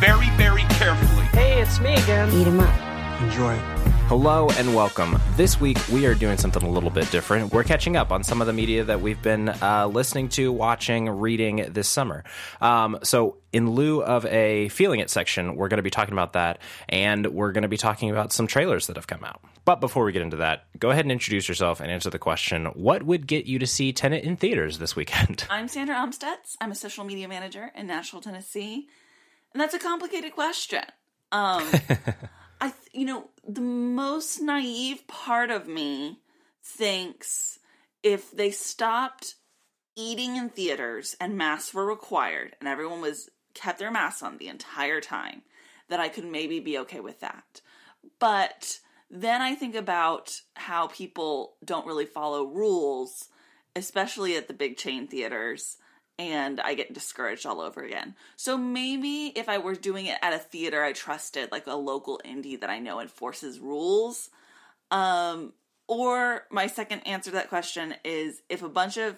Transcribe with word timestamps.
very, 0.00 0.30
very 0.30 0.62
carefully. 0.62 1.24
Hey, 1.26 1.60
it's 1.60 1.78
me 1.78 1.92
again. 1.92 2.30
Eat 2.32 2.46
'em 2.46 2.58
up. 2.58 3.20
Enjoy. 3.20 3.54
Hello 4.08 4.48
and 4.56 4.74
welcome. 4.74 5.20
This 5.36 5.60
week 5.60 5.76
we 5.92 6.06
are 6.06 6.14
doing 6.14 6.38
something 6.38 6.62
a 6.62 6.68
little 6.70 6.88
bit 6.88 7.08
different. 7.12 7.52
We're 7.52 7.64
catching 7.64 7.96
up 7.96 8.10
on 8.10 8.24
some 8.24 8.40
of 8.40 8.46
the 8.46 8.52
media 8.54 8.82
that 8.82 9.02
we've 9.02 9.20
been 9.20 9.50
uh, 9.50 9.86
listening 9.92 10.30
to, 10.30 10.50
watching, 10.50 11.08
reading 11.08 11.68
this 11.70 11.86
summer. 11.86 12.24
Um, 12.62 12.98
so, 13.02 13.36
in 13.52 13.70
lieu 13.70 14.02
of 14.02 14.24
a 14.26 14.68
feeling 14.70 15.00
it 15.00 15.10
section, 15.10 15.54
we're 15.54 15.68
going 15.68 15.76
to 15.78 15.82
be 15.82 15.90
talking 15.90 16.14
about 16.14 16.32
that, 16.32 16.60
and 16.88 17.26
we're 17.26 17.52
going 17.52 17.62
to 17.62 17.68
be 17.68 17.76
talking 17.76 18.10
about 18.10 18.32
some 18.32 18.46
trailers 18.46 18.86
that 18.86 18.96
have 18.96 19.06
come 19.06 19.22
out. 19.22 19.42
But 19.66 19.80
before 19.80 20.04
we 20.04 20.12
get 20.12 20.22
into 20.22 20.38
that, 20.38 20.64
go 20.78 20.90
ahead 20.90 21.04
and 21.04 21.12
introduce 21.12 21.46
yourself 21.46 21.78
and 21.78 21.90
answer 21.90 22.08
the 22.10 22.18
question: 22.18 22.66
What 22.68 23.02
would 23.02 23.26
get 23.26 23.44
you 23.44 23.58
to 23.58 23.66
see 23.66 23.92
Tenet 23.92 24.24
in 24.24 24.36
theaters 24.36 24.78
this 24.78 24.96
weekend? 24.96 25.44
I'm 25.50 25.68
Sandra 25.68 25.96
Umstutz. 25.96 26.56
I'm 26.60 26.72
a 26.72 26.74
social 26.74 27.04
media 27.04 27.28
manager 27.28 27.70
in 27.76 27.86
Nashville, 27.86 28.22
Tennessee. 28.22 28.88
And 29.52 29.60
that's 29.60 29.74
a 29.74 29.78
complicated 29.78 30.32
question. 30.32 30.84
Um, 31.32 31.68
I, 32.60 32.68
th- 32.68 32.74
you 32.92 33.04
know, 33.04 33.30
the 33.46 33.60
most 33.60 34.40
naive 34.40 35.06
part 35.06 35.50
of 35.50 35.66
me 35.66 36.20
thinks 36.62 37.58
if 38.02 38.30
they 38.30 38.50
stopped 38.50 39.34
eating 39.96 40.36
in 40.36 40.48
theaters 40.48 41.16
and 41.20 41.36
masks 41.36 41.74
were 41.74 41.84
required 41.84 42.56
and 42.60 42.68
everyone 42.68 43.00
was 43.00 43.28
kept 43.54 43.78
their 43.78 43.90
masks 43.90 44.22
on 44.22 44.38
the 44.38 44.48
entire 44.48 45.00
time, 45.00 45.42
that 45.88 46.00
I 46.00 46.08
could 46.08 46.24
maybe 46.24 46.60
be 46.60 46.78
okay 46.78 47.00
with 47.00 47.20
that. 47.20 47.60
But 48.18 48.78
then 49.10 49.42
I 49.42 49.54
think 49.54 49.74
about 49.74 50.40
how 50.54 50.86
people 50.86 51.56
don't 51.64 51.86
really 51.86 52.06
follow 52.06 52.44
rules, 52.44 53.28
especially 53.74 54.36
at 54.36 54.46
the 54.46 54.54
big 54.54 54.76
chain 54.76 55.08
theaters, 55.08 55.76
and 56.20 56.60
I 56.60 56.74
get 56.74 56.92
discouraged 56.92 57.46
all 57.46 57.62
over 57.62 57.82
again. 57.82 58.14
So 58.36 58.58
maybe 58.58 59.32
if 59.34 59.48
I 59.48 59.56
were 59.56 59.74
doing 59.74 60.04
it 60.04 60.18
at 60.20 60.34
a 60.34 60.38
theater 60.38 60.84
I 60.84 60.92
trusted, 60.92 61.50
like 61.50 61.66
a 61.66 61.74
local 61.74 62.20
indie 62.26 62.60
that 62.60 62.68
I 62.68 62.78
know 62.78 63.00
enforces 63.00 63.58
rules, 63.58 64.28
um, 64.90 65.54
or 65.88 66.42
my 66.50 66.66
second 66.66 67.00
answer 67.00 67.30
to 67.30 67.36
that 67.36 67.48
question 67.48 67.94
is 68.04 68.42
if 68.50 68.62
a 68.62 68.68
bunch 68.68 68.98
of 68.98 69.16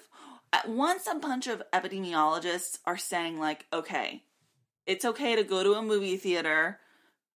at 0.53 0.69
once 0.69 1.08
a 1.08 1.17
bunch 1.17 1.48
of 1.48 1.61
epidemiologists 1.73 2.78
are 2.86 2.97
saying 2.97 3.41
like, 3.41 3.67
okay, 3.73 4.23
it's 4.86 5.05
okay 5.05 5.34
to 5.34 5.42
go 5.42 5.64
to 5.64 5.73
a 5.73 5.83
movie 5.83 6.17
theater 6.17 6.78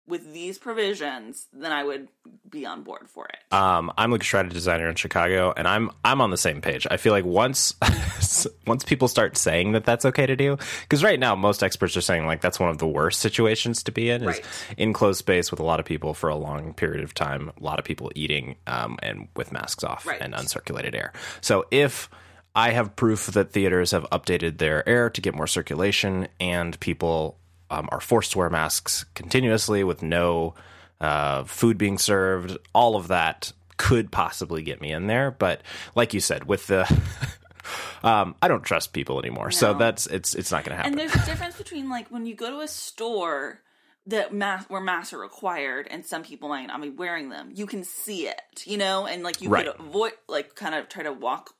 with 0.07 0.33
these 0.33 0.57
provisions, 0.57 1.47
then 1.51 1.71
I 1.71 1.83
would 1.83 2.07
be 2.49 2.65
on 2.65 2.83
board 2.83 3.09
for 3.09 3.25
it. 3.27 3.37
Um, 3.53 3.91
I'm 3.97 4.13
a 4.13 4.23
strategy 4.23 4.53
designer 4.53 4.87
in 4.87 4.95
Chicago, 4.95 5.53
and 5.55 5.67
I'm 5.67 5.89
I'm 6.03 6.21
on 6.21 6.29
the 6.31 6.37
same 6.37 6.61
page. 6.61 6.85
I 6.89 6.97
feel 6.97 7.11
like 7.11 7.25
once 7.25 7.73
once 8.67 8.83
people 8.83 9.07
start 9.07 9.37
saying 9.37 9.71
that 9.71 9.83
that's 9.83 10.05
okay 10.05 10.25
to 10.25 10.35
do, 10.35 10.57
because 10.81 11.03
right 11.03 11.19
now 11.19 11.35
most 11.35 11.63
experts 11.63 11.97
are 11.97 12.01
saying 12.01 12.25
like 12.25 12.41
that's 12.41 12.59
one 12.59 12.69
of 12.69 12.77
the 12.77 12.87
worst 12.87 13.19
situations 13.19 13.83
to 13.83 13.91
be 13.91 14.09
in 14.09 14.21
is 14.21 14.27
Right. 14.27 14.45
in 14.77 14.93
closed 14.93 15.19
space 15.19 15.49
with 15.51 15.59
a 15.59 15.63
lot 15.63 15.79
of 15.79 15.85
people 15.85 16.13
for 16.13 16.29
a 16.29 16.35
long 16.35 16.73
period 16.73 17.03
of 17.03 17.13
time, 17.13 17.51
a 17.59 17.63
lot 17.63 17.79
of 17.79 17.85
people 17.85 18.11
eating 18.15 18.55
um, 18.67 18.97
and 19.01 19.27
with 19.35 19.51
masks 19.51 19.83
off 19.83 20.05
Right. 20.05 20.21
and 20.21 20.33
uncirculated 20.33 20.93
air. 20.95 21.13
So 21.41 21.65
if 21.71 22.09
I 22.55 22.69
have 22.71 22.95
proof 22.95 23.27
that 23.27 23.51
theaters 23.51 23.91
have 23.91 24.03
updated 24.11 24.59
their 24.59 24.87
air 24.87 25.09
to 25.09 25.19
get 25.21 25.35
more 25.35 25.47
circulation, 25.47 26.27
and 26.39 26.79
people 26.79 27.37
um, 27.69 27.87
are 27.91 27.99
forced 28.01 28.31
to 28.33 28.37
wear 28.37 28.49
masks 28.49 29.05
continuously 29.15 29.83
with 29.83 30.01
no 30.03 30.53
uh, 31.01 31.43
food 31.43 31.77
being 31.77 31.97
served. 31.97 32.57
All 32.73 32.95
of 32.95 33.07
that 33.09 33.51
could 33.77 34.11
possibly 34.11 34.61
get 34.63 34.79
me 34.81 34.91
in 34.91 35.07
there, 35.07 35.31
but 35.31 35.61
like 35.95 36.13
you 36.13 36.19
said, 36.19 36.45
with 36.45 36.67
the 36.67 36.83
um, 38.03 38.35
I 38.41 38.47
don't 38.47 38.63
trust 38.63 38.93
people 38.93 39.19
anymore, 39.19 39.51
so 39.51 39.73
that's 39.73 40.07
it's 40.07 40.35
it's 40.35 40.51
not 40.51 40.63
going 40.63 40.71
to 40.71 40.77
happen. 40.77 40.91
And 40.93 40.99
there's 40.99 41.15
a 41.21 41.25
difference 41.25 41.57
between 41.57 41.89
like 41.89 42.09
when 42.09 42.25
you 42.25 42.35
go 42.35 42.49
to 42.49 42.59
a 42.59 42.67
store 42.67 43.61
that 44.07 44.31
mask 44.33 44.69
where 44.69 44.81
masks 44.81 45.13
are 45.13 45.17
required 45.19 45.87
and 45.89 46.05
some 46.05 46.21
people 46.23 46.47
might 46.47 46.67
not 46.67 46.81
be 46.81 46.89
wearing 46.91 47.29
them, 47.29 47.49
you 47.53 47.65
can 47.65 47.83
see 47.83 48.27
it, 48.27 48.39
you 48.65 48.77
know, 48.77 49.07
and 49.07 49.23
like 49.23 49.41
you 49.41 49.49
Right. 49.49 49.65
Mm-hmm. 49.65 49.77
could 49.77 49.87
avoid 49.87 50.11
like 50.27 50.55
kind 50.55 50.75
of 50.75 50.87
try 50.89 51.03
to 51.03 51.11
walk 51.11 51.51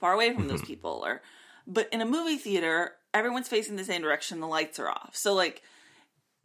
far 0.00 0.14
away 0.14 0.32
from 0.34 0.48
those 0.48 0.62
people 0.62 1.02
or 1.04 1.20
but 1.66 1.88
in 1.92 2.00
a 2.00 2.06
movie 2.06 2.38
theater, 2.38 2.92
everyone's 3.14 3.48
facing 3.48 3.76
the 3.76 3.84
same 3.84 4.02
direction, 4.02 4.40
the 4.40 4.46
lights 4.46 4.78
are 4.78 4.88
off. 4.88 5.10
So 5.14 5.34
like 5.34 5.62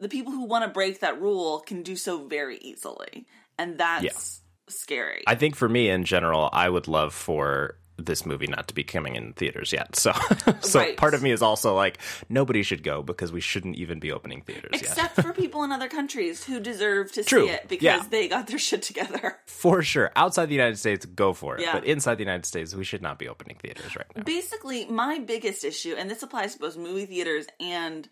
the 0.00 0.08
people 0.08 0.32
who 0.32 0.44
want 0.44 0.64
to 0.64 0.70
break 0.70 1.00
that 1.00 1.20
rule 1.20 1.60
can 1.60 1.82
do 1.82 1.96
so 1.96 2.26
very 2.26 2.58
easily. 2.58 3.26
And 3.58 3.78
that's 3.78 4.42
scary. 4.68 5.24
I 5.26 5.34
think 5.34 5.56
for 5.56 5.68
me 5.68 5.88
in 5.88 6.04
general, 6.04 6.50
I 6.52 6.68
would 6.68 6.88
love 6.88 7.14
for 7.14 7.78
this 7.98 8.26
movie 8.26 8.46
not 8.46 8.68
to 8.68 8.74
be 8.74 8.84
coming 8.84 9.16
in 9.16 9.32
theaters 9.32 9.72
yet. 9.72 9.96
So, 9.96 10.12
so 10.60 10.80
Right. 10.80 10.96
part 10.96 11.14
of 11.14 11.22
me 11.22 11.30
is 11.30 11.40
also 11.42 11.74
like 11.74 11.98
nobody 12.28 12.62
should 12.62 12.82
go 12.82 13.02
because 13.02 13.32
we 13.32 13.40
shouldn't 13.40 13.76
even 13.76 13.98
be 14.00 14.12
opening 14.12 14.42
theaters 14.42 14.70
yet. 14.74 14.82
Except 14.82 15.14
for 15.22 15.32
people 15.32 15.62
in 15.64 15.72
other 15.72 15.88
countries 15.88 16.44
who 16.44 16.60
deserve 16.60 17.10
to 17.12 17.24
True. 17.24 17.46
see 17.46 17.52
it 17.52 17.68
because 17.68 17.82
Yeah. 17.84 18.02
they 18.10 18.28
got 18.28 18.46
their 18.48 18.58
shit 18.58 18.82
together. 18.82 19.36
For 19.46 19.82
sure, 19.82 20.12
outside 20.16 20.46
the 20.46 20.54
United 20.54 20.78
States, 20.78 21.06
go 21.06 21.32
for 21.32 21.56
it. 21.56 21.62
Yeah. 21.62 21.72
But 21.72 21.84
inside 21.84 22.16
the 22.16 22.24
United 22.24 22.44
States, 22.46 22.74
we 22.74 22.84
should 22.84 23.00
not 23.02 23.18
be 23.18 23.28
opening 23.28 23.56
theaters 23.56 23.96
right 23.96 24.06
now. 24.14 24.22
Basically, 24.24 24.84
my 24.86 25.18
biggest 25.18 25.64
issue, 25.64 25.94
and 25.96 26.10
this 26.10 26.22
applies 26.22 26.52
to 26.54 26.60
both 26.60 26.76
movie 26.76 27.06
theaters 27.06 27.46
and 27.58 28.08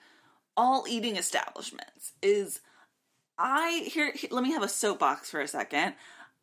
all 0.56 0.86
eating 0.88 1.16
establishments, 1.16 2.12
is 2.22 2.60
I 3.36 3.82
here- 3.92 4.14
let 4.30 4.42
me 4.44 4.52
have 4.52 4.62
a 4.62 4.68
soapbox 4.68 5.30
for 5.30 5.40
a 5.40 5.48
second. 5.48 5.94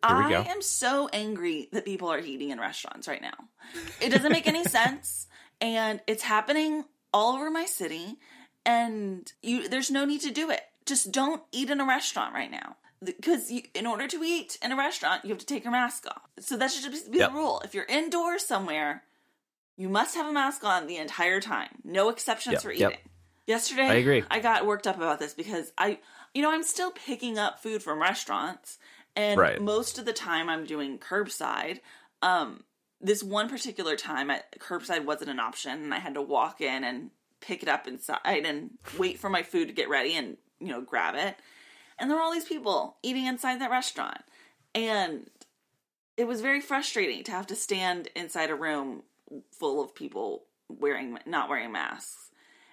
I 0.03 0.33
am 0.49 0.61
so 0.61 1.09
angry 1.13 1.69
that 1.71 1.85
people 1.85 2.09
are 2.09 2.19
eating 2.19 2.49
in 2.49 2.59
restaurants 2.59 3.07
right 3.07 3.21
now. 3.21 3.33
It 3.99 4.09
doesn't 4.09 4.31
make 4.31 4.47
any 4.47 4.63
sense, 4.79 5.27
and 5.59 6.01
it's 6.07 6.23
happening 6.23 6.85
all 7.13 7.35
over 7.35 7.49
my 7.51 7.65
city. 7.65 8.17
And 8.65 9.31
you, 9.41 9.67
there's 9.67 9.91
no 9.91 10.05
need 10.05 10.21
to 10.21 10.31
do 10.31 10.49
it. 10.49 10.61
Just 10.85 11.11
don't 11.11 11.41
eat 11.51 11.69
in 11.69 11.79
a 11.81 11.85
restaurant 11.85 12.33
right 12.33 12.51
now. 12.51 12.75
Because 13.03 13.51
in 13.73 13.87
order 13.87 14.07
to 14.07 14.23
eat 14.23 14.59
in 14.61 14.71
a 14.71 14.75
restaurant, 14.75 15.25
you 15.25 15.29
have 15.29 15.39
to 15.39 15.45
take 15.45 15.63
your 15.63 15.71
mask 15.71 16.05
off. 16.07 16.29
So 16.39 16.55
that 16.57 16.69
should 16.71 16.91
just 16.91 17.11
be 17.11 17.17
Yep. 17.17 17.31
the 17.31 17.35
rule. 17.35 17.61
If 17.65 17.73
you're 17.73 17.85
indoors 17.85 18.45
somewhere, 18.45 19.03
you 19.75 19.89
must 19.89 20.13
have 20.13 20.27
a 20.27 20.31
mask 20.31 20.63
on 20.63 20.85
the 20.85 20.97
entire 20.97 21.41
time. 21.41 21.79
No 21.83 22.09
exceptions 22.09 22.53
Yep, 22.53 22.61
for 22.61 22.71
yep. 22.71 22.91
eating. 22.91 23.03
Yesterday, 23.47 23.87
I 23.87 23.93
agree. 23.95 24.23
I 24.29 24.39
got 24.39 24.67
worked 24.67 24.85
up 24.85 24.97
about 24.97 25.17
this 25.17 25.33
because 25.33 25.73
I, 25.77 25.97
you 26.35 26.43
know, 26.43 26.51
I'm 26.51 26.61
still 26.61 26.91
picking 26.91 27.39
up 27.39 27.61
food 27.63 27.81
from 27.81 27.99
restaurants, 27.99 28.77
and 29.15 29.39
Right. 29.39 29.61
most 29.61 29.97
of 29.97 30.05
the 30.05 30.13
time 30.13 30.49
I'm 30.49 30.65
doing 30.65 30.97
curbside. 30.97 31.79
Um, 32.21 32.63
this 32.99 33.23
one 33.23 33.49
particular 33.49 33.95
time, 33.95 34.29
I, 34.29 34.43
curbside 34.59 35.05
wasn't 35.05 35.31
an 35.31 35.39
option, 35.39 35.83
and 35.83 35.93
I 35.93 35.99
had 35.99 36.13
to 36.13 36.21
walk 36.21 36.61
in 36.61 36.83
and 36.83 37.11
pick 37.39 37.63
it 37.63 37.69
up 37.69 37.87
inside 37.87 38.19
and 38.45 38.77
wait 38.97 39.19
for 39.19 39.29
my 39.29 39.41
food 39.41 39.67
to 39.67 39.73
get 39.73 39.89
ready 39.89 40.13
and 40.15 40.37
you 40.59 40.67
know 40.67 40.81
grab 40.81 41.15
it. 41.15 41.35
And 41.97 42.09
there 42.09 42.17
were 42.17 42.23
all 42.23 42.31
these 42.31 42.45
people 42.45 42.97
eating 43.03 43.25
inside 43.25 43.59
that 43.61 43.71
restaurant, 43.71 44.21
and 44.75 45.29
it 46.17 46.25
was 46.25 46.41
very 46.41 46.61
frustrating 46.61 47.23
to 47.23 47.31
have 47.31 47.47
to 47.47 47.55
stand 47.55 48.09
inside 48.15 48.49
a 48.49 48.55
room 48.55 49.03
full 49.51 49.83
of 49.83 49.95
people 49.95 50.43
wearing 50.69 51.17
not 51.25 51.49
wearing 51.49 51.71
masks. 51.71 52.30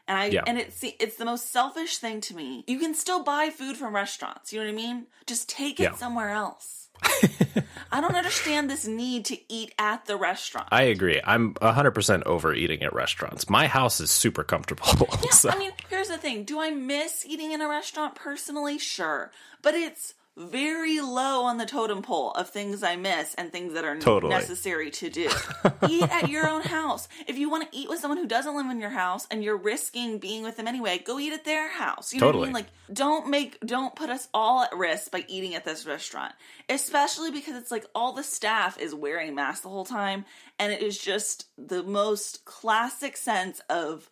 And 0.08 0.18
I 0.18 0.26
Yeah. 0.26 0.42
and 0.46 0.58
it's 0.58 0.82
it's 0.82 1.16
the 1.16 1.24
most 1.26 1.52
selfish 1.52 1.98
thing 1.98 2.20
to 2.22 2.34
me. 2.34 2.64
You 2.66 2.78
can 2.80 2.94
still 2.94 3.22
buy 3.22 3.50
food 3.50 3.76
from 3.76 3.94
restaurants. 3.94 4.52
You 4.52 4.58
know 4.60 4.66
what 4.66 4.72
I 4.72 4.76
mean? 4.76 5.06
Just 5.26 5.48
take 5.48 5.78
it 5.78 5.84
Yeah. 5.84 5.94
somewhere 5.94 6.30
else. 6.30 6.88
I 7.92 8.00
don't 8.00 8.16
understand 8.16 8.68
this 8.68 8.86
need 8.86 9.24
to 9.26 9.38
eat 9.52 9.72
at 9.78 10.06
the 10.06 10.16
restaurant. 10.16 10.68
I 10.72 10.82
agree. 10.84 11.20
I'm 11.24 11.54
100% 11.54 12.24
over 12.24 12.52
eating 12.54 12.82
at 12.82 12.92
restaurants. 12.92 13.48
My 13.48 13.66
house 13.68 14.00
is 14.00 14.10
super 14.10 14.42
comfortable. 14.44 15.08
Yeah, 15.22 15.30
so- 15.30 15.50
I 15.50 15.58
mean, 15.58 15.72
here's 15.88 16.08
the 16.08 16.18
thing. 16.18 16.44
Do 16.44 16.58
I 16.60 16.70
miss 16.70 17.24
eating 17.26 17.52
in 17.52 17.60
a 17.60 17.68
restaurant 17.68 18.14
personally? 18.16 18.78
Sure. 18.78 19.30
But 19.62 19.74
it's 19.74 20.14
very 20.38 21.00
low 21.00 21.44
on 21.44 21.58
the 21.58 21.66
totem 21.66 22.00
pole 22.00 22.30
of 22.32 22.48
things 22.48 22.82
I 22.82 22.94
miss 22.96 23.34
and 23.34 23.50
things 23.50 23.74
that 23.74 23.84
are 23.84 23.98
Totally. 23.98 24.32
necessary 24.32 24.90
to 24.92 25.10
do. 25.10 25.28
eat 25.88 26.02
at 26.04 26.28
your 26.28 26.48
own 26.48 26.62
house. 26.62 27.08
If 27.26 27.36
you 27.38 27.50
want 27.50 27.70
to 27.70 27.76
eat 27.76 27.88
with 27.88 27.98
someone 27.98 28.18
who 28.18 28.26
doesn't 28.26 28.56
live 28.56 28.66
in 28.70 28.80
your 28.80 28.90
house 28.90 29.26
and 29.30 29.42
you're 29.42 29.56
risking 29.56 30.18
being 30.18 30.44
with 30.44 30.56
them 30.56 30.68
anyway, 30.68 30.98
go 30.98 31.18
eat 31.18 31.32
at 31.32 31.44
their 31.44 31.68
house. 31.68 32.12
You 32.12 32.20
know 32.20 32.26
what 32.28 32.36
I 32.36 32.40
mean? 32.44 32.52
Like 32.52 32.66
don't 32.92 33.28
make 33.28 33.58
don't 33.60 33.96
put 33.96 34.10
us 34.10 34.28
all 34.32 34.62
at 34.62 34.74
risk 34.76 35.10
by 35.10 35.24
eating 35.26 35.54
at 35.54 35.64
this 35.64 35.84
restaurant. 35.84 36.32
Especially 36.68 37.30
because 37.30 37.56
it's 37.56 37.70
like 37.72 37.86
all 37.94 38.12
the 38.12 38.22
staff 38.22 38.78
is 38.78 38.94
wearing 38.94 39.34
masks 39.34 39.62
the 39.62 39.68
whole 39.68 39.84
time 39.84 40.24
and 40.58 40.72
it 40.72 40.82
is 40.82 40.98
just 40.98 41.46
the 41.58 41.82
most 41.82 42.44
classic 42.44 43.16
sense 43.16 43.60
of 43.68 44.08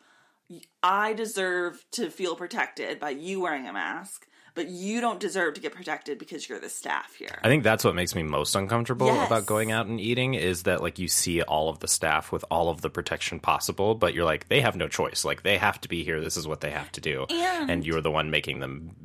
I 0.82 1.12
deserve 1.12 1.84
to 1.92 2.10
feel 2.10 2.36
protected 2.36 3.00
by 3.00 3.10
you 3.10 3.40
wearing 3.40 3.66
a 3.66 3.72
mask, 3.72 4.25
but 4.56 4.66
you 4.68 5.00
don't 5.00 5.20
deserve 5.20 5.54
to 5.54 5.60
get 5.60 5.72
protected 5.72 6.18
because 6.18 6.48
you're 6.48 6.58
the 6.58 6.68
staff 6.68 7.14
here. 7.14 7.38
I 7.44 7.46
think 7.48 7.62
that's 7.62 7.84
what 7.84 7.94
makes 7.94 8.14
me 8.16 8.24
most 8.24 8.56
uncomfortable 8.56 9.06
Yes. 9.06 9.28
about 9.28 9.46
going 9.46 9.70
out 9.70 9.86
and 9.86 10.00
eating 10.00 10.34
is 10.34 10.64
that 10.64 10.82
like 10.82 10.98
you 10.98 11.06
see 11.06 11.42
all 11.42 11.68
of 11.68 11.78
the 11.78 11.86
staff 11.86 12.32
with 12.32 12.44
all 12.50 12.68
of 12.70 12.80
the 12.80 12.90
protection 12.90 13.38
possible, 13.38 13.94
but 13.94 14.12
you're 14.14 14.24
like 14.24 14.48
they 14.48 14.60
have 14.62 14.74
no 14.74 14.88
choice. 14.88 15.24
Like 15.24 15.44
they 15.44 15.56
have 15.58 15.80
to 15.82 15.88
be 15.88 16.02
here. 16.02 16.20
This 16.20 16.36
is 16.36 16.48
what 16.48 16.60
they 16.62 16.70
have 16.72 16.90
to 16.92 17.00
do, 17.00 17.26
And- 17.30 17.86
you're 17.86 18.00
the 18.00 18.10
one 18.10 18.30
making 18.30 18.58
them 18.58 18.96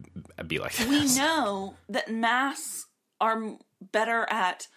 be 0.47 0.57
like 0.57 0.73
we 0.89 1.05
know 1.15 1.75
that 1.89 2.11
masks 2.11 2.87
are 3.19 3.57
better 3.91 4.25
at 4.31 4.67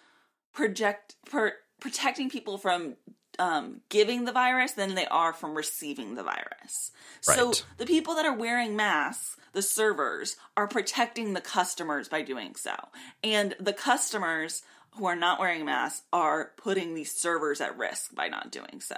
project 0.52 1.16
per, 1.30 1.52
protecting 1.80 2.28
people 2.30 2.58
from 2.58 2.96
um, 3.38 3.80
giving 3.88 4.24
the 4.24 4.32
virus 4.32 4.72
than 4.72 4.94
they 4.94 5.06
are 5.06 5.32
from 5.32 5.54
receiving 5.56 6.14
the 6.14 6.22
virus. 6.22 6.92
So 7.20 7.52
the 7.78 7.86
people 7.86 8.14
that 8.14 8.24
are 8.26 8.34
wearing 8.36 8.76
masks, 8.76 9.36
the 9.54 9.62
servers, 9.62 10.36
are 10.56 10.68
protecting 10.68 11.32
the 11.32 11.40
customers 11.40 12.08
by 12.08 12.22
doing 12.22 12.54
so, 12.54 12.74
and 13.22 13.54
the 13.58 13.72
customers 13.72 14.62
who 14.96 15.06
are 15.06 15.16
not 15.16 15.40
wearing 15.40 15.64
masks 15.64 16.02
are 16.12 16.52
putting 16.56 16.94
these 16.94 17.12
servers 17.12 17.60
at 17.60 17.76
risk 17.76 18.14
by 18.14 18.28
not 18.28 18.52
doing 18.52 18.80
so, 18.80 18.96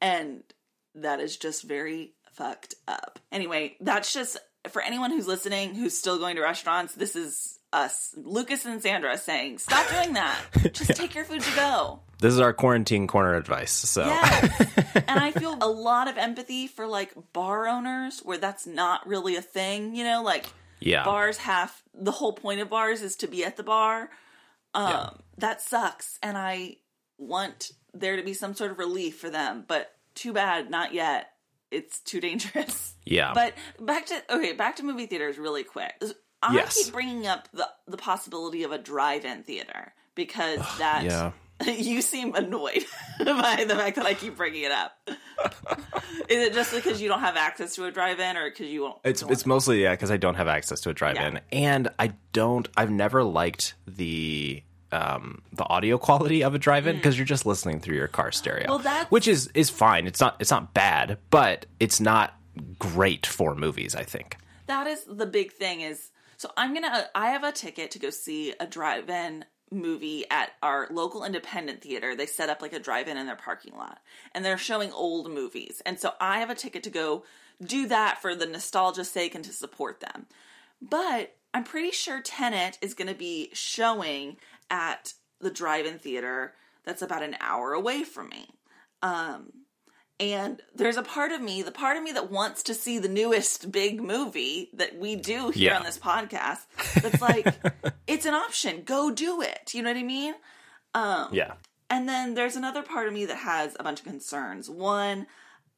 and 0.00 0.42
that 0.94 1.20
is 1.20 1.36
just 1.36 1.62
very 1.62 2.12
fucked 2.32 2.74
up. 2.86 3.18
Anyway, 3.30 3.76
that's 3.80 4.12
just 4.12 4.36
for 4.68 4.82
anyone 4.82 5.10
who's 5.10 5.26
listening 5.26 5.74
who's 5.74 5.96
still 5.96 6.18
going 6.18 6.36
to 6.36 6.42
restaurants. 6.42 6.94
This 6.94 7.16
is 7.16 7.58
us, 7.72 8.14
Lucas 8.16 8.64
and 8.64 8.82
Sandra, 8.82 9.18
saying, 9.18 9.58
"Stop 9.58 9.88
doing 9.90 10.14
that. 10.14 10.40
Just 10.72 10.96
take 10.96 11.14
your 11.14 11.24
food 11.24 11.42
to 11.42 11.54
go." 11.56 12.00
This 12.20 12.32
is 12.34 12.40
our 12.40 12.52
quarantine 12.52 13.06
corner 13.06 13.34
advice. 13.34 13.70
So 13.72 14.04
Yes. 14.04 14.66
and 15.06 15.20
I 15.20 15.30
feel 15.30 15.56
a 15.60 15.68
lot 15.68 16.08
of 16.08 16.18
empathy 16.18 16.66
for 16.66 16.86
like 16.86 17.12
bar 17.32 17.68
owners 17.68 18.20
where 18.20 18.38
that's 18.38 18.66
not 18.66 19.06
really 19.06 19.36
a 19.36 19.42
thing. 19.42 19.94
You 19.94 20.04
know, 20.04 20.22
like 20.22 20.46
yeah, 20.80 21.04
bars 21.04 21.36
have 21.38 21.72
the 21.94 22.10
whole 22.12 22.32
point 22.32 22.60
of 22.60 22.68
bars 22.70 23.02
is 23.02 23.16
to 23.16 23.26
be 23.28 23.44
at 23.44 23.56
the 23.56 23.62
bar. 23.62 24.10
Um, 24.74 24.90
Yeah. 24.90 25.10
That 25.38 25.60
sucks, 25.62 26.18
and 26.22 26.36
I 26.36 26.76
want 27.16 27.70
there 27.94 28.16
to 28.16 28.22
be 28.22 28.34
some 28.34 28.54
sort 28.54 28.70
of 28.72 28.78
relief 28.78 29.18
for 29.18 29.30
them, 29.30 29.64
but 29.66 29.92
too 30.14 30.32
bad, 30.32 30.68
not 30.70 30.92
yet. 30.92 31.30
It's 31.70 32.00
too 32.00 32.20
dangerous. 32.20 32.94
yeah. 33.04 33.32
But 33.34 33.54
back 33.78 34.06
to 34.06 34.22
okay, 34.30 34.52
back 34.54 34.76
to 34.76 34.82
movie 34.82 35.06
theaters 35.06 35.38
really 35.38 35.62
quick. 35.64 36.02
I 36.42 36.54
Yes. 36.54 36.76
keep 36.84 36.92
bringing 36.92 37.26
up 37.26 37.48
the 37.52 37.68
the 37.86 37.96
possibility 37.96 38.62
of 38.64 38.72
a 38.72 38.78
drive-in 38.78 39.42
theater 39.44 39.92
because 40.14 40.58
that 40.78 41.04
yeah. 41.04 41.32
you 41.66 42.02
seem 42.02 42.34
annoyed 42.34 42.84
by 43.18 43.64
the 43.66 43.74
fact 43.76 43.96
that 43.96 44.06
I 44.06 44.14
keep 44.14 44.36
bringing 44.36 44.62
it 44.62 44.72
up. 44.72 44.96
Is 46.28 46.46
it 46.48 46.54
just 46.54 46.72
because 46.74 47.00
you 47.00 47.08
don't 47.08 47.20
have 47.20 47.36
access 47.36 47.74
to 47.76 47.84
a 47.86 47.90
drive-in, 47.90 48.36
or 48.36 48.50
because 48.50 48.66
you 48.68 48.82
won't? 48.82 48.98
It's 49.04 49.22
don't 49.22 49.30
it's 49.32 49.46
mostly 49.46 49.82
yeah 49.82 49.92
because 49.92 50.10
I 50.10 50.16
don't 50.18 50.34
have 50.34 50.48
access 50.48 50.80
to 50.82 50.90
a 50.90 50.94
drive-in, 50.94 51.34
Yeah. 51.34 51.40
and 51.52 51.88
I 51.98 52.12
don't. 52.32 52.68
I've 52.76 52.90
never 52.90 53.24
liked 53.24 53.74
the 53.86 54.62
um 54.92 55.42
the 55.52 55.64
audio 55.64 55.98
quality 55.98 56.42
of 56.42 56.54
a 56.54 56.58
drive-in 56.58 56.96
because 56.96 57.16
you're 57.18 57.24
just 57.26 57.44
listening 57.46 57.80
through 57.80 57.96
your 57.96 58.08
car 58.08 58.30
stereo, 58.32 58.64
Mm. 58.66 58.68
Well, 58.68 58.78
that's- 58.78 59.10
which 59.10 59.26
is 59.28 59.48
is 59.54 59.70
fine. 59.70 60.06
It's 60.06 60.20
not 60.20 60.36
it's 60.40 60.50
not 60.50 60.74
bad, 60.74 61.18
but 61.30 61.66
it's 61.80 62.00
not 62.00 62.34
great 62.78 63.26
for 63.26 63.54
movies. 63.54 63.94
I 63.94 64.02
think. 64.04 64.36
that 64.66 64.86
is 64.86 65.04
the 65.08 65.26
big 65.26 65.52
thing 65.52 65.80
is 65.80 66.10
so 66.36 66.50
i'm 66.56 66.74
gonna 66.74 67.06
i 67.14 67.30
have 67.30 67.42
a 67.42 67.50
ticket 67.52 67.90
to 67.92 67.98
go 67.98 68.10
see 68.10 68.52
a 68.60 68.66
drive-in 68.66 69.44
movie 69.70 70.24
at 70.30 70.52
our 70.62 70.88
local 70.90 71.24
independent 71.24 71.82
theater 71.82 72.14
they 72.14 72.26
set 72.26 72.48
up 72.48 72.62
like 72.62 72.72
a 72.72 72.78
drive-in 72.78 73.16
in 73.16 73.26
their 73.26 73.36
parking 73.36 73.76
lot 73.76 74.00
and 74.34 74.44
they're 74.44 74.58
showing 74.58 74.92
old 74.92 75.30
movies. 75.30 75.82
And 75.84 75.98
so 75.98 76.12
i 76.20 76.40
have 76.40 76.50
a 76.50 76.54
ticket 76.54 76.82
to 76.84 76.90
go 76.90 77.24
do 77.62 77.88
that 77.88 78.22
for 78.22 78.34
the 78.34 78.46
nostalgia's 78.46 79.10
sake 79.10 79.34
and 79.34 79.44
to 79.44 79.52
support 79.52 80.00
them. 80.00 80.26
But 80.80 81.36
i'm 81.54 81.64
pretty 81.64 81.90
sure 81.90 82.20
tenet 82.20 82.78
is 82.80 82.94
going 82.94 83.08
to 83.08 83.14
be 83.14 83.50
showing 83.52 84.36
at 84.70 85.14
the 85.40 85.50
drive-in 85.50 85.98
theater 85.98 86.54
that's 86.84 87.02
about 87.02 87.22
an 87.22 87.36
hour 87.40 87.72
away 87.72 88.04
from 88.04 88.28
me. 88.28 88.48
Um 89.02 89.52
and 90.20 90.60
there's 90.74 90.96
a 90.96 91.02
part 91.02 91.30
of 91.32 91.40
me, 91.40 91.62
the 91.62 91.70
part 91.70 91.96
of 91.96 92.02
me 92.02 92.12
that 92.12 92.30
wants 92.30 92.62
to 92.64 92.74
see 92.74 92.98
the 92.98 93.08
newest 93.08 93.70
big 93.70 94.02
movie 94.02 94.70
that 94.74 94.98
we 94.98 95.14
do 95.16 95.50
here 95.50 95.70
Yeah. 95.70 95.78
on 95.78 95.84
this 95.84 95.98
podcast, 95.98 96.60
that's 97.00 97.20
like, 97.22 97.54
it's 98.06 98.26
an 98.26 98.34
option. 98.34 98.82
Go 98.84 99.10
do 99.10 99.40
it. 99.42 99.72
You 99.74 99.82
know 99.82 99.90
what 99.90 99.96
I 99.98 100.02
mean? 100.02 100.34
Um, 100.94 101.28
Yeah. 101.32 101.54
And 101.90 102.08
then 102.08 102.34
there's 102.34 102.56
another 102.56 102.82
part 102.82 103.06
of 103.06 103.14
me 103.14 103.24
that 103.26 103.36
has 103.38 103.74
a 103.78 103.82
bunch 103.84 104.00
of 104.00 104.04
concerns. 104.06 104.68
One, 104.68 105.26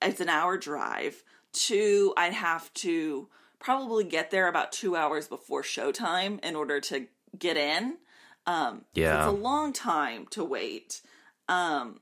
it's 0.02 0.20
an 0.20 0.28
hour 0.28 0.56
drive. 0.56 1.22
Two, 1.52 2.12
I'd 2.16 2.32
have 2.32 2.72
to 2.74 3.28
probably 3.58 4.04
get 4.04 4.30
there 4.30 4.48
about 4.48 4.72
two 4.72 4.96
hours 4.96 5.28
before 5.28 5.62
showtime 5.62 6.42
in 6.42 6.56
order 6.56 6.80
to 6.80 7.06
get 7.38 7.56
in. 7.56 7.98
Um, 8.46 8.86
so 8.94 9.00
Yeah. 9.00 9.18
it's 9.18 9.28
a 9.28 9.36
long 9.36 9.72
time 9.72 10.26
to 10.30 10.42
wait. 10.42 11.02
Um, 11.48 12.00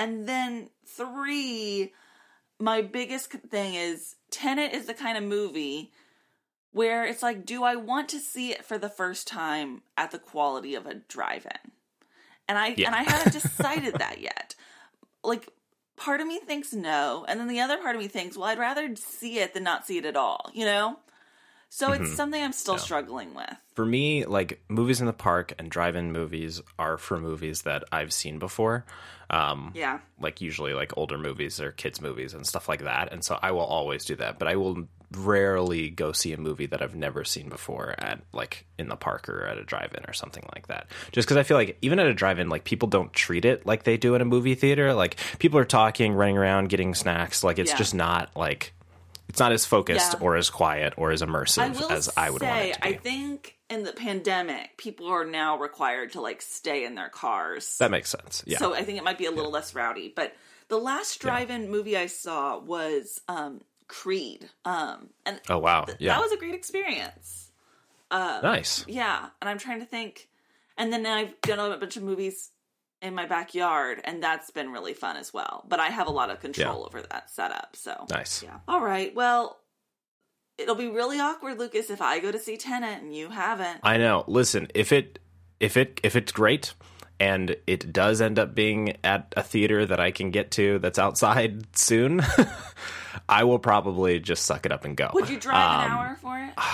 and 0.00 0.26
then 0.26 0.70
three, 0.86 1.92
my 2.58 2.80
biggest 2.80 3.30
thing 3.30 3.74
is 3.74 4.16
Tenet 4.30 4.72
is 4.72 4.86
the 4.86 4.94
kind 4.94 5.18
of 5.18 5.24
movie 5.24 5.92
where 6.72 7.04
it's 7.04 7.22
like, 7.22 7.44
do 7.44 7.64
I 7.64 7.76
want 7.76 8.08
to 8.10 8.18
see 8.18 8.50
it 8.50 8.64
for 8.64 8.78
the 8.78 8.88
first 8.88 9.28
time 9.28 9.82
at 9.98 10.10
the 10.10 10.18
quality 10.18 10.74
of 10.74 10.86
a 10.86 10.94
drive-in? 10.94 11.72
And 12.48 12.58
I 12.58 12.68
Yeah. 12.76 12.86
and 12.86 12.94
I 12.96 13.02
haven't 13.02 13.32
decided 13.32 13.94
that 13.98 14.20
yet. 14.20 14.54
Like 15.22 15.50
part 15.96 16.22
of 16.22 16.26
me 16.26 16.38
thinks 16.38 16.72
no, 16.72 17.26
and 17.28 17.38
then 17.38 17.48
the 17.48 17.60
other 17.60 17.76
part 17.76 17.94
of 17.94 18.00
me 18.00 18.08
thinks, 18.08 18.38
well, 18.38 18.48
I'd 18.48 18.58
rather 18.58 18.96
see 18.96 19.38
it 19.38 19.52
than 19.52 19.64
not 19.64 19.86
see 19.86 19.98
it 19.98 20.06
at 20.06 20.16
all, 20.16 20.50
you 20.54 20.64
know? 20.64 20.98
So 21.72 21.92
it's 21.92 22.14
something 22.14 22.42
I'm 22.42 22.52
still 22.52 22.76
struggling 22.78 23.32
with. 23.34 23.48
For 23.74 23.86
me, 23.86 24.24
like 24.26 24.60
movies 24.68 25.00
in 25.00 25.06
the 25.06 25.12
park 25.12 25.54
and 25.58 25.70
drive-in 25.70 26.12
movies 26.12 26.60
are 26.78 26.98
for 26.98 27.18
movies 27.18 27.62
that 27.62 27.84
I've 27.92 28.12
seen 28.12 28.38
before. 28.38 28.84
Um, 29.30 29.70
Yeah. 29.74 30.00
like 30.20 30.40
usually 30.40 30.74
like 30.74 30.92
older 30.98 31.16
movies 31.16 31.60
or 31.60 31.70
kids 31.70 32.00
movies 32.00 32.34
and 32.34 32.44
stuff 32.44 32.68
like 32.68 32.82
that 32.82 33.12
and 33.12 33.22
so 33.24 33.38
i 33.40 33.52
will 33.52 33.60
always 33.60 34.04
do 34.04 34.16
that 34.16 34.40
but 34.40 34.48
i 34.48 34.56
will 34.56 34.88
rarely 35.16 35.88
go 35.90 36.10
see 36.12 36.32
a 36.32 36.36
movie 36.36 36.66
that 36.66 36.82
i've 36.82 36.96
never 36.96 37.22
seen 37.24 37.48
before 37.48 37.94
at 37.98 38.20
like 38.32 38.66
in 38.76 38.88
the 38.88 38.96
park 38.96 39.28
or 39.28 39.44
at 39.46 39.56
a 39.56 39.62
drive-in 39.64 40.02
or 40.08 40.12
something 40.12 40.44
like 40.54 40.66
that 40.66 40.88
just 41.12 41.28
because 41.28 41.36
i 41.36 41.44
feel 41.44 41.56
like 41.56 41.78
even 41.80 42.00
at 42.00 42.06
a 42.06 42.12
drive-in 42.14 42.48
like 42.48 42.64
people 42.64 42.88
don't 42.88 43.12
treat 43.12 43.44
it 43.44 43.64
like 43.66 43.84
they 43.84 43.96
do 43.96 44.16
in 44.16 44.20
a 44.20 44.24
movie 44.24 44.56
theater 44.56 44.92
like 44.94 45.16
people 45.38 45.58
are 45.60 45.64
talking 45.64 46.12
running 46.14 46.36
around 46.36 46.68
getting 46.68 46.92
snacks 46.94 47.44
like 47.44 47.58
it's 47.60 47.70
Yeah. 47.70 47.76
just 47.76 47.94
not 47.94 48.30
like 48.36 48.72
it's 49.30 49.38
not 49.40 49.52
as 49.52 49.64
focused 49.64 50.14
Yeah. 50.14 50.20
or 50.24 50.36
as 50.36 50.50
quiet 50.50 50.92
or 50.98 51.10
as 51.12 51.22
immersive 51.22 51.80
will 51.80 51.90
as 51.90 52.10
i 52.16 52.28
would 52.28 52.42
want 52.42 52.58
it 52.58 52.74
to 52.74 52.80
be 52.80 52.88
I 52.88 52.92
think 52.98 53.56
in 53.70 53.84
the 53.84 53.92
pandemic, 53.92 54.76
people 54.76 55.06
are 55.06 55.24
now 55.24 55.56
required 55.56 56.12
to 56.12 56.20
like 56.20 56.42
stay 56.42 56.84
in 56.84 56.96
their 56.96 57.08
cars. 57.08 57.78
that 57.78 57.90
makes 57.92 58.10
sense 58.10 58.42
yeah 58.44 58.58
So 58.58 58.74
I 58.74 58.82
think 58.82 58.98
it 58.98 59.04
might 59.04 59.16
be 59.18 59.26
a 59.26 59.30
little 59.30 59.52
less 59.52 59.74
rowdy. 59.76 60.12
But 60.14 60.34
the 60.68 60.76
last 60.78 61.20
drive-in 61.20 61.70
movie 61.70 61.96
I 61.96 62.06
saw 62.06 62.58
was 62.58 63.20
um, 63.28 63.60
Creed, 63.86 64.48
um, 64.64 65.08
and 65.24 65.40
oh 65.48 65.58
wow 65.58 65.86
yeah 66.00 66.14
that 66.14 66.20
was 66.20 66.32
a 66.32 66.36
great 66.36 66.54
experience. 66.54 67.50
nice 68.10 68.84
Yeah, 68.88 69.28
and 69.40 69.48
I'm 69.48 69.58
trying 69.58 69.80
to 69.80 69.86
think. 69.86 70.28
And 70.76 70.92
then 70.92 71.06
I've 71.06 71.40
done 71.42 71.58
a 71.72 71.76
bunch 71.76 71.96
of 71.96 72.02
movies 72.02 72.50
in 73.02 73.14
my 73.14 73.26
backyard, 73.26 74.00
and 74.04 74.22
that's 74.22 74.50
been 74.50 74.70
really 74.72 74.92
fun 74.94 75.16
as 75.16 75.32
well. 75.32 75.64
But 75.68 75.80
I 75.80 75.86
have 75.88 76.06
a 76.06 76.10
lot 76.10 76.30
of 76.30 76.40
control 76.40 76.80
Yeah. 76.80 76.86
over 76.86 77.02
that 77.02 77.30
setup. 77.30 77.74
So 77.76 78.06
nice 78.10 78.42
yeah. 78.42 78.58
All 78.68 78.80
right. 78.82 79.14
Well, 79.14 79.58
it'll 80.58 80.74
be 80.74 80.88
really 80.88 81.18
awkward, 81.18 81.58
Lucas, 81.58 81.88
if 81.90 82.02
I 82.02 82.18
go 82.20 82.30
to 82.30 82.38
see 82.38 82.56
Tenet 82.58 83.02
and 83.02 83.14
you 83.14 83.30
haven't. 83.30 83.80
I 83.82 83.96
know. 83.96 84.24
Listen, 84.26 84.68
if 84.74 84.92
it 84.92 85.18
if 85.60 85.76
it 85.76 86.00
if 86.02 86.16
it's 86.16 86.32
great 86.32 86.74
and 87.18 87.56
it 87.66 87.92
does 87.92 88.20
end 88.20 88.38
up 88.38 88.54
being 88.54 88.96
at 89.04 89.32
a 89.36 89.42
theater 89.42 89.84
that 89.86 90.00
I 90.00 90.10
can 90.10 90.30
get 90.30 90.50
to 90.52 90.78
that's 90.78 90.98
outside 90.98 91.74
soon, 91.76 92.22
I 93.28 93.44
will 93.44 93.58
probably 93.58 94.20
just 94.20 94.44
suck 94.44 94.66
it 94.66 94.72
up 94.72 94.84
and 94.84 94.96
go. 94.96 95.10
Would 95.14 95.28
you 95.28 95.38
drive 95.40 95.56
an 95.86 95.86
Um, 95.92 95.98
hour 95.98 96.16
for 96.20 96.38
it? 96.38 96.52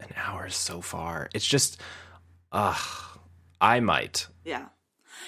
An 0.00 0.08
hour 0.16 0.46
is 0.46 0.56
so 0.56 0.80
far. 0.80 1.28
It's 1.34 1.46
just 1.46 1.78
uh 2.52 2.76
I 3.60 3.80
might. 3.80 4.26
Yeah. 4.44 4.66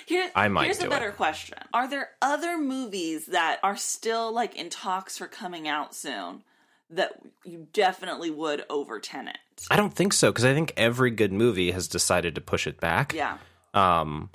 Here, 0.07 0.31
I 0.35 0.49
might 0.49 0.65
here's 0.65 0.83
a 0.83 0.89
better 0.89 1.09
it. 1.09 1.17
question. 1.17 1.59
Are 1.73 1.89
there 1.89 2.11
other 2.21 2.59
movies 2.59 3.27
that 3.27 3.61
are 3.63 3.77
still 3.77 4.33
like 4.33 4.57
in 4.57 4.71
talks 4.71 5.19
for 5.19 5.27
coming 5.27 5.69
out 5.69 5.95
soon 5.95 6.43
that 6.91 7.13
you 7.45 7.69
definitely 7.73 8.31
would 8.31 8.65
over 8.69 9.01
Tenet? 9.01 9.39
I 9.71 9.77
don't 9.77 9.95
think 9.95 10.13
so 10.13 10.31
because 10.31 10.45
I 10.45 10.55
think 10.55 10.73
every 10.77 11.11
good 11.11 11.33
movie 11.33 11.71
has 11.71 11.89
decided 11.89 12.35
to 12.35 12.41
push 12.41 12.67
it 12.67 12.81
back. 12.81 13.15
Yeah. 13.15 13.39
Um, 13.75 14.31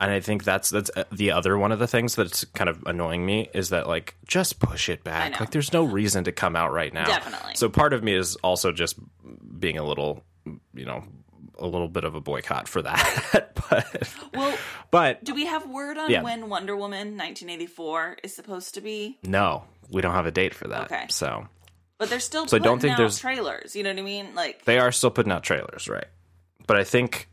and 0.00 0.10
I 0.10 0.18
think 0.18 0.42
that's 0.42 0.68
that's 0.70 0.90
uh, 0.96 1.04
the 1.12 1.30
other 1.30 1.56
one 1.56 1.70
of 1.70 1.78
the 1.78 1.86
things 1.86 2.16
that's 2.16 2.44
kind 2.46 2.68
of 2.68 2.82
annoying 2.86 3.24
me 3.24 3.48
is 3.54 3.68
that 3.68 3.86
like 3.86 4.16
just 4.26 4.58
push 4.58 4.88
it 4.88 5.04
back. 5.04 5.38
Like 5.38 5.52
there's 5.52 5.72
no 5.72 5.84
reason 5.84 6.24
to 6.24 6.32
come 6.32 6.56
out 6.56 6.72
right 6.72 6.92
now. 6.92 7.04
Definitely. 7.06 7.54
So 7.54 7.68
part 7.68 7.92
of 7.92 8.02
me 8.02 8.14
is 8.14 8.34
also 8.36 8.72
just 8.72 8.96
being 9.60 9.78
a 9.78 9.84
little, 9.84 10.24
you 10.74 10.84
know, 10.84 11.04
a 11.58 11.66
little 11.66 11.88
bit 11.88 12.04
of 12.04 12.14
a 12.14 12.20
boycott 12.20 12.68
for 12.68 12.82
that. 12.82 13.52
but 13.70 14.12
Well, 14.34 14.56
but 14.90 15.24
do 15.24 15.34
we 15.34 15.46
have 15.46 15.66
word 15.68 15.98
on 15.98 16.10
Yeah. 16.10 16.22
when 16.22 16.48
Wonder 16.48 16.74
Woman 16.76 17.16
1984 17.16 18.18
is 18.24 18.34
supposed 18.34 18.74
to 18.74 18.80
be? 18.80 19.18
no, 19.22 19.64
we 19.90 20.00
don't 20.02 20.14
have 20.14 20.26
a 20.26 20.30
date 20.30 20.54
for 20.54 20.68
that. 20.68 20.84
Okay. 20.90 21.06
So 21.10 21.46
but 21.98 22.10
they're 22.10 22.18
still 22.20 22.46
So 22.48 22.56
I 22.56 22.60
don't 22.60 22.80
think 22.80 22.92
out 22.94 22.98
there's- 22.98 23.18
trailers. 23.18 23.76
You 23.76 23.82
know 23.84 23.90
what 23.90 23.98
I 23.98 24.02
mean? 24.02 24.34
Like, 24.34 24.64
They 24.64 24.78
are 24.78 24.90
still 24.90 25.10
putting 25.10 25.30
out 25.30 25.42
trailers, 25.44 25.88
right? 25.88 26.06
But 26.66 26.76
I 26.76 26.84
think 26.84 27.28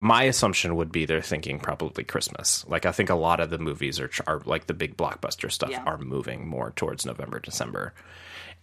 my 0.00 0.24
assumption 0.24 0.76
would 0.76 0.90
be 0.92 1.06
they're 1.06 1.22
thinking 1.22 1.58
probably 1.58 2.04
Christmas. 2.04 2.64
Like 2.68 2.84
I 2.86 2.92
think 2.92 3.10
a 3.10 3.14
lot 3.14 3.40
of 3.40 3.50
the 3.50 3.58
movies 3.58 3.98
are, 4.00 4.10
are 4.26 4.40
like 4.44 4.66
the 4.66 4.74
big 4.74 4.96
blockbuster 4.96 5.50
stuff 5.50 5.70
Yeah. 5.70 5.82
are 5.84 5.98
moving 5.98 6.46
more 6.48 6.70
towards 6.72 7.06
November, 7.06 7.38
December 7.40 7.94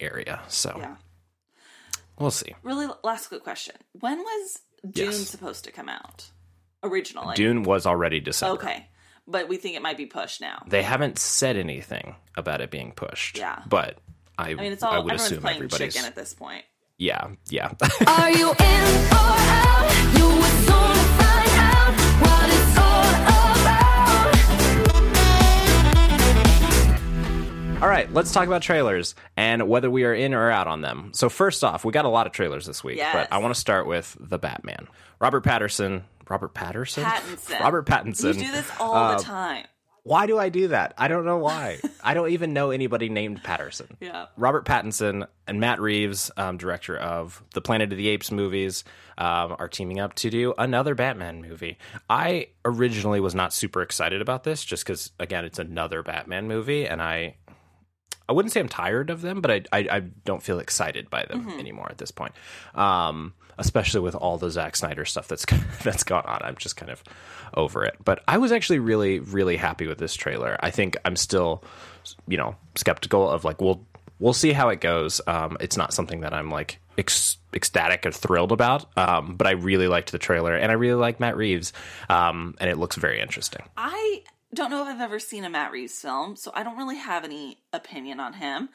area. 0.00 0.40
So 0.48 0.74
yeah. 0.78 0.96
We'll 2.18 2.30
see. 2.30 2.54
Really, 2.62 2.86
last 3.02 3.28
quick 3.28 3.42
question: 3.42 3.76
When 4.00 4.18
was 4.18 4.58
Dune 4.88 5.06
Yes. 5.06 5.28
supposed 5.28 5.64
to 5.64 5.72
come 5.72 5.88
out 5.88 6.30
originally? 6.82 7.34
Dune 7.36 7.62
was 7.62 7.86
already 7.86 8.20
December. 8.20 8.54
Okay, 8.62 8.88
but 9.26 9.48
we 9.48 9.56
think 9.56 9.76
it 9.76 9.82
might 9.82 9.96
be 9.96 10.06
pushed 10.06 10.40
now. 10.40 10.62
They 10.68 10.82
haven't 10.82 11.18
said 11.18 11.56
anything 11.56 12.16
about 12.36 12.60
it 12.60 12.70
being 12.70 12.92
pushed. 12.92 13.38
Yeah. 13.38 13.62
But 13.66 13.98
I, 14.38 14.50
I 14.50 14.54
mean, 14.54 14.72
it's 14.72 14.82
all 14.82 14.92
I 14.92 14.98
would 14.98 15.12
everyone's 15.12 15.22
assume 15.30 15.40
playing 15.40 15.56
everybody's. 15.56 15.94
chicken 15.94 16.06
at 16.08 16.14
this 16.16 16.34
point. 16.34 16.64
Yeah, 16.98 17.28
yeah. 17.50 17.72
Are 18.06 18.30
you 18.30 18.50
in 18.50 18.56
or 19.10 19.16
out? 19.18 20.14
You 20.16 20.28
let's 28.14 28.32
talk 28.32 28.46
about 28.46 28.62
trailers 28.62 29.14
and 29.36 29.68
whether 29.68 29.90
we 29.90 30.04
are 30.04 30.14
in 30.14 30.34
or 30.34 30.50
out 30.50 30.66
on 30.66 30.80
them. 30.80 31.10
So 31.14 31.28
first 31.28 31.62
off, 31.64 31.84
we 31.84 31.92
got 31.92 32.04
a 32.04 32.08
lot 32.08 32.26
of 32.26 32.32
trailers 32.32 32.66
this 32.66 32.82
week, 32.84 32.96
Yes. 32.98 33.14
but 33.14 33.28
I 33.34 33.38
want 33.38 33.54
to 33.54 33.60
start 33.60 33.86
with 33.86 34.16
the 34.20 34.38
Batman. 34.38 34.88
Robert 35.20 35.42
Patterson. 35.42 36.04
Robert 36.28 36.54
Patterson. 36.54 37.04
Pattinson. 37.04 37.60
Robert 37.60 37.86
Pattinson. 37.86 38.34
You 38.36 38.46
do 38.46 38.52
this 38.52 38.70
all 38.80 38.94
Uh, 38.94 39.16
the 39.18 39.22
time. 39.22 39.64
Why 40.04 40.26
do 40.26 40.38
I 40.38 40.50
do 40.50 40.68
that? 40.68 40.92
I 40.98 41.08
don't 41.08 41.24
know 41.24 41.38
why. 41.38 41.78
I 42.02 42.12
don't 42.12 42.28
even 42.28 42.52
know 42.52 42.70
anybody 42.70 43.08
named 43.08 43.42
Patterson. 43.42 43.96
Yeah. 44.00 44.26
Robert 44.36 44.66
Pattinson 44.66 45.26
and 45.46 45.60
Matt 45.60 45.80
Reeves, 45.80 46.30
um, 46.36 46.58
director 46.58 46.94
of 46.94 47.42
the 47.54 47.62
Planet 47.62 47.90
of 47.90 47.96
the 47.96 48.08
Apes 48.08 48.30
movies, 48.30 48.84
um, 49.16 49.56
are 49.58 49.66
teaming 49.68 50.00
up 50.00 50.14
to 50.16 50.28
do 50.28 50.52
another 50.58 50.94
Batman 50.94 51.40
movie. 51.40 51.78
I 52.10 52.48
originally 52.66 53.20
was 53.20 53.34
not 53.34 53.54
super 53.54 53.80
excited 53.80 54.20
about 54.20 54.44
this, 54.44 54.62
just 54.62 54.84
because 54.84 55.10
again, 55.18 55.46
it's 55.46 55.58
another 55.58 56.02
Batman 56.02 56.48
movie, 56.48 56.86
and 56.86 57.00
I, 57.00 57.36
I 58.28 58.32
wouldn't 58.32 58.52
say 58.52 58.60
I'm 58.60 58.68
tired 58.68 59.10
of 59.10 59.20
them, 59.20 59.40
but 59.40 59.50
I, 59.50 59.62
I, 59.72 59.78
I 59.90 60.00
don't 60.24 60.42
feel 60.42 60.58
excited 60.58 61.10
by 61.10 61.24
them 61.26 61.50
anymore 61.58 61.88
at 61.90 61.98
this 61.98 62.10
point. 62.10 62.32
Um, 62.74 63.34
especially 63.58 64.00
with 64.00 64.14
all 64.14 64.38
the 64.38 64.50
Zack 64.50 64.76
Snyder 64.76 65.04
stuff 65.04 65.28
that's 65.28 65.44
that's 65.82 66.04
gone 66.04 66.24
on, 66.26 66.40
I'm 66.42 66.56
just 66.56 66.76
kind 66.76 66.90
of 66.90 67.02
over 67.54 67.84
it. 67.84 67.96
But 68.04 68.22
I 68.26 68.38
was 68.38 68.52
actually 68.52 68.78
really, 68.78 69.20
really 69.20 69.56
happy 69.56 69.86
with 69.86 69.98
this 69.98 70.14
trailer. 70.14 70.56
I 70.60 70.70
think 70.70 70.96
I'm 71.04 71.16
still, 71.16 71.62
you 72.26 72.36
know, 72.36 72.56
skeptical 72.76 73.28
of 73.28 73.44
like 73.44 73.60
we'll 73.60 73.86
we'll 74.18 74.32
see 74.32 74.52
how 74.52 74.68
it 74.70 74.80
goes. 74.80 75.20
Um, 75.26 75.56
it's 75.60 75.76
not 75.76 75.92
something 75.92 76.20
that 76.20 76.32
I'm 76.32 76.50
like 76.50 76.80
ec- 76.96 77.10
ecstatic 77.54 78.06
or 78.06 78.12
thrilled 78.12 78.52
about, 78.52 78.86
um, 78.96 79.36
but 79.36 79.46
I 79.46 79.52
really 79.52 79.88
liked 79.88 80.12
the 80.12 80.18
trailer 80.18 80.56
and 80.56 80.70
I 80.70 80.74
really 80.74 81.00
like 81.00 81.20
Matt 81.20 81.36
Reeves, 81.36 81.72
um, 82.08 82.54
and 82.58 82.70
it 82.70 82.78
looks 82.78 82.96
very 82.96 83.20
interesting. 83.20 83.62
I 83.76 84.22
don't 84.54 84.70
know 84.70 84.82
if 84.82 84.88
I've 84.88 85.00
ever 85.00 85.18
seen 85.18 85.44
a 85.44 85.50
Matt 85.50 85.72
Reeves 85.72 86.00
film, 86.00 86.36
so 86.36 86.50
I 86.54 86.62
don't 86.62 86.76
really 86.76 86.96
have 86.96 87.24
any 87.24 87.58
opinion 87.72 88.20
on 88.20 88.34
him. 88.34 88.68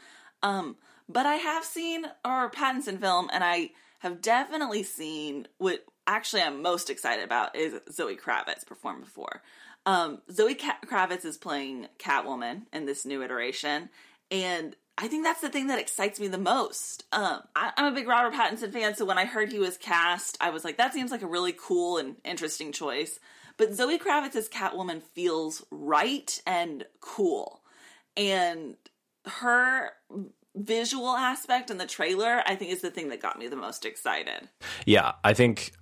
Um, 0.43 0.77
but 1.07 1.25
I 1.25 1.36
have 1.36 1.63
seen 1.63 2.05
our 2.24 2.50
Pattinson 2.50 3.00
film, 3.00 3.29
and 3.33 3.43
I 3.43 3.71
have 4.00 4.21
definitely 4.21 4.83
seen 4.83 5.48
what 5.57 5.83
actually 6.07 6.41
I'm 6.41 6.62
most 6.62 6.89
excited 6.89 7.24
about 7.24 7.55
is 7.55 7.79
Zoe 7.91 8.15
Kravitz 8.15 8.65
performed 8.65 9.03
before. 9.03 9.41
Um, 9.86 10.21
Zoe 10.31 10.55
Kravitz 10.55 11.25
is 11.25 11.38
playing 11.38 11.88
Catwoman 11.98 12.63
in 12.74 12.86
this 12.86 13.05
new 13.05 13.24
iteration, 13.24 13.89
and 14.29 14.75
I 14.98 15.07
think 15.07 15.24
that's 15.24 15.41
the 15.41 15.50
thing 15.50 15.67
that 15.67 15.79
excites 15.79 16.19
me 16.19 16.27
the 16.27 16.38
most. 16.38 17.05
Um, 17.13 17.41
I, 17.55 17.71
I'm 17.77 17.93
a 17.93 17.95
big 17.95 18.07
Robert 18.07 18.33
Pattinson 18.33 18.74
fan, 18.74 18.95
so 18.95 19.05
when 19.05 19.17
I 19.17 19.25
heard 19.25 19.51
he 19.51 19.59
was 19.59 19.77
cast, 19.77 20.38
I 20.41 20.50
was 20.50 20.65
like, 20.65 20.77
that 20.77 20.93
seems 20.93 21.09
like 21.09 21.21
a 21.21 21.27
really 21.27 21.55
cool 21.57 21.98
and 21.98 22.17
interesting 22.25 22.74
choice. 22.74 23.19
But 23.59 23.75
Zoe 23.75 23.99
Kravitz 23.99 24.35
as 24.37 24.49
Catwoman 24.49 25.03
feels 25.03 25.63
right 25.69 26.41
and 26.47 26.85
cool. 27.01 27.61
And 28.17 28.77
her 29.25 29.91
visual 30.55 31.09
aspect 31.09 31.69
in 31.69 31.77
the 31.77 31.85
trailer, 31.85 32.41
I 32.45 32.55
think, 32.55 32.71
is 32.71 32.81
the 32.81 32.89
thing 32.89 33.09
that 33.09 33.21
got 33.21 33.37
me 33.37 33.47
the 33.47 33.57
most 33.57 33.85
excited. 33.85 34.47
Yeah, 34.85 35.11
I 35.23 35.33
think 35.33 35.73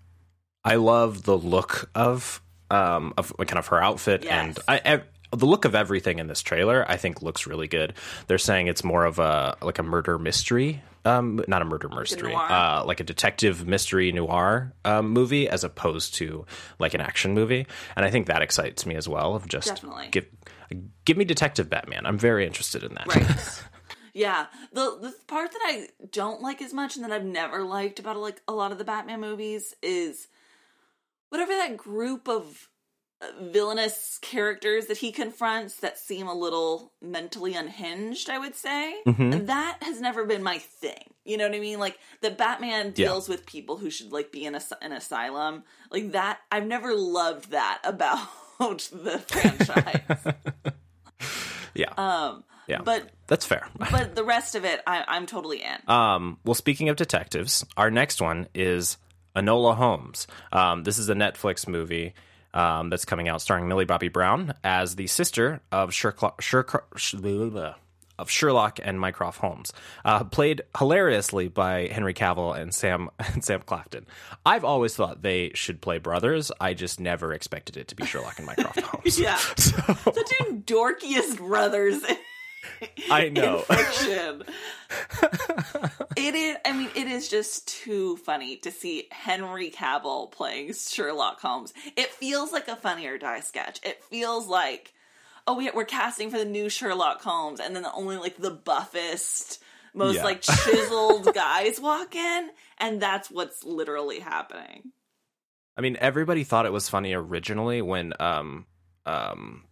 I 0.65 0.75
love 0.75 1.23
the 1.23 1.37
look 1.37 1.89
of 1.95 2.41
um 2.69 3.13
of 3.17 3.33
kind 3.37 3.57
of 3.59 3.67
her 3.67 3.81
outfit 3.81 4.25
Yes. 4.25 4.31
and 4.33 4.59
I 4.67 5.01
the 5.37 5.45
look 5.45 5.65
of 5.65 5.75
everything 5.75 6.19
in 6.19 6.27
this 6.27 6.41
trailer 6.41 6.85
I 6.89 6.97
think 6.97 7.21
looks 7.21 7.47
really 7.47 7.67
good. 7.67 7.93
They're 8.27 8.37
saying 8.37 8.67
it's 8.67 8.83
more 8.83 9.05
of 9.05 9.19
a 9.19 9.57
like 9.61 9.79
a 9.79 9.83
murder 9.83 10.17
mystery 10.17 10.81
um 11.05 11.41
not 11.47 11.61
a 11.61 11.65
murder 11.65 11.87
mystery 11.87 12.33
uh 12.33 12.83
like 12.83 12.99
a 12.99 13.03
detective 13.03 13.65
mystery 13.65 14.11
noir 14.11 14.73
um, 14.83 15.09
movie 15.09 15.47
as 15.47 15.63
opposed 15.63 16.15
to 16.15 16.45
like 16.79 16.93
an 16.93 16.99
action 16.99 17.33
movie 17.33 17.65
and 17.95 18.03
I 18.03 18.09
think 18.09 18.27
that 18.27 18.41
excites 18.41 18.85
me 18.85 18.95
as 18.95 19.07
well 19.07 19.35
of 19.35 19.47
just 19.47 19.67
Definitely. 19.67 20.09
give 20.11 20.25
give 21.05 21.17
me 21.17 21.25
detective 21.25 21.69
Batman. 21.69 22.05
I'm 22.05 22.17
very 22.17 22.45
interested 22.45 22.83
in 22.83 22.93
that. 22.95 23.07
Right. 23.07 23.63
yeah. 24.13 24.47
The 24.73 24.97
the 25.01 25.13
part 25.27 25.51
that 25.51 25.61
I 25.63 25.87
don't 26.11 26.41
like 26.41 26.61
as 26.61 26.73
much 26.73 26.95
and 26.95 27.05
that 27.05 27.11
I've 27.11 27.25
never 27.25 27.63
liked 27.63 27.99
about 27.99 28.17
like 28.17 28.41
a 28.47 28.53
lot 28.53 28.71
of 28.71 28.77
the 28.77 28.83
Batman 28.83 29.21
movies 29.21 29.73
is 29.81 30.27
whatever 31.29 31.53
that 31.53 31.77
group 31.77 32.27
of 32.27 32.69
villainous 33.41 34.19
characters 34.21 34.85
that 34.87 34.97
he 34.97 35.11
confronts 35.11 35.77
that 35.77 35.97
seem 35.97 36.27
a 36.27 36.33
little 36.33 36.91
mentally 37.01 37.55
unhinged, 37.55 38.29
I 38.29 38.37
would 38.37 38.55
say. 38.55 38.95
That 39.05 39.77
has 39.81 39.99
never 39.99 40.25
been 40.25 40.43
my 40.43 40.59
thing. 40.59 41.13
You 41.25 41.37
know 41.37 41.47
what 41.47 41.55
I 41.55 41.59
mean? 41.59 41.79
Like 41.79 41.97
the 42.21 42.29
Batman 42.31 42.87
Yeah. 42.95 43.07
deals 43.07 43.27
with 43.27 43.45
people 43.45 43.77
who 43.77 43.89
should 43.89 44.11
like 44.11 44.31
be 44.31 44.45
in 44.45 44.55
a, 44.55 44.61
an 44.81 44.91
asylum. 44.91 45.63
Like 45.91 46.11
that 46.11 46.39
I've 46.51 46.67
never 46.67 46.93
loved 46.93 47.51
that 47.51 47.79
about 47.83 48.19
the 48.59 49.19
franchise. 49.27 50.33
yeah. 51.73 51.91
um 51.97 52.43
yeah. 52.67 52.81
but 52.83 53.09
That's 53.27 53.45
fair. 53.45 53.67
but 53.91 54.13
the 54.15 54.23
rest 54.23 54.53
of 54.55 54.65
it, 54.65 54.81
I, 54.85 55.03
I'm 55.07 55.25
totally 55.25 55.63
in. 55.63 55.77
Um, 55.91 56.37
well, 56.43 56.53
speaking 56.55 56.89
of 56.89 56.97
detectives, 56.97 57.65
our 57.77 57.89
next 57.89 58.21
one 58.21 58.47
is 58.53 58.97
Enola 59.35 59.75
Holmes. 59.75 60.27
Um, 60.51 60.83
this 60.83 60.97
is 60.97 61.07
a 61.09 61.13
Netflix 61.13 61.67
movie 61.67 62.13
um, 62.57 62.89
that's 62.89 63.05
coming 63.05 63.27
out 63.29 63.41
starring 63.41 63.67
Millie 63.67 63.85
Bobby 63.85 64.07
Brown 64.07 64.53
as 64.63 64.95
the 64.95 65.07
sister 65.07 65.61
of 65.71 65.93
Sherlock, 65.93 66.41
Sherlock, 66.41 66.99
of 68.19 68.31
Sherlock 68.31 68.79
and 68.83 68.99
Mycroft 68.99 69.39
Holmes, 69.39 69.71
uh, 70.03 70.23
played 70.23 70.63
hilariously 70.77 71.49
by 71.49 71.87
Henry 71.87 72.15
Cavill 72.15 72.59
and 72.59 72.73
Sam 72.73 73.09
and 73.19 73.43
Sam 73.43 73.61
Claflin. 73.61 74.07
I've 74.45 74.63
always 74.65 74.95
thought 74.95 75.21
they 75.21 75.51
should 75.53 75.81
play 75.81 75.99
brothers. 75.99 76.51
I 76.59 76.73
just 76.73 76.99
never 76.99 77.31
expected 77.31 77.77
it 77.77 77.89
to 77.89 77.95
be 77.95 78.05
Sherlock 78.05 78.37
and 78.39 78.47
Mycroft 78.47 78.79
Holmes. 78.85 79.19
yeah, 79.19 79.37
So, 79.57 79.77
the 80.11 80.33
two 80.39 80.63
dorkiest 80.65 81.37
brothers. 81.37 82.01
I 83.11 83.29
know. 83.29 83.59
Fiction. 83.59 84.43
it 86.15 86.35
is. 86.35 86.57
I 86.65 86.73
mean, 86.73 86.89
it 86.95 87.07
is 87.07 87.27
just 87.27 87.67
too 87.67 88.17
funny 88.17 88.57
to 88.57 88.71
see 88.71 89.07
Henry 89.11 89.69
Cavill 89.71 90.31
playing 90.31 90.73
Sherlock 90.73 91.39
Holmes. 91.39 91.73
It 91.95 92.11
feels 92.11 92.51
like 92.51 92.67
a 92.67 92.75
Funny 92.75 93.07
or 93.07 93.17
Die 93.17 93.39
sketch. 93.41 93.79
It 93.83 94.03
feels 94.03 94.47
like, 94.47 94.93
oh, 95.45 95.55
we, 95.57 95.69
we're 95.71 95.85
casting 95.85 96.29
for 96.29 96.37
the 96.37 96.45
new 96.45 96.69
Sherlock 96.69 97.21
Holmes, 97.21 97.59
and 97.59 97.75
then 97.75 97.85
only 97.93 98.17
like 98.17 98.37
the 98.37 98.51
buffest, 98.51 99.59
most 99.93 100.15
Yeah. 100.15 100.23
like 100.23 100.41
chiseled 100.41 101.31
guys 101.33 101.79
walk 101.79 102.15
in, 102.15 102.49
and 102.77 103.01
that's 103.01 103.29
what's 103.29 103.63
literally 103.63 104.19
happening. 104.19 104.91
I 105.77 105.81
mean, 105.81 105.95
everybody 105.99 106.43
thought 106.43 106.65
it 106.65 106.73
was 106.73 106.89
funny 106.89 107.13
originally 107.13 107.81
when 107.83 108.13
um 108.19 108.65
um 109.05 109.63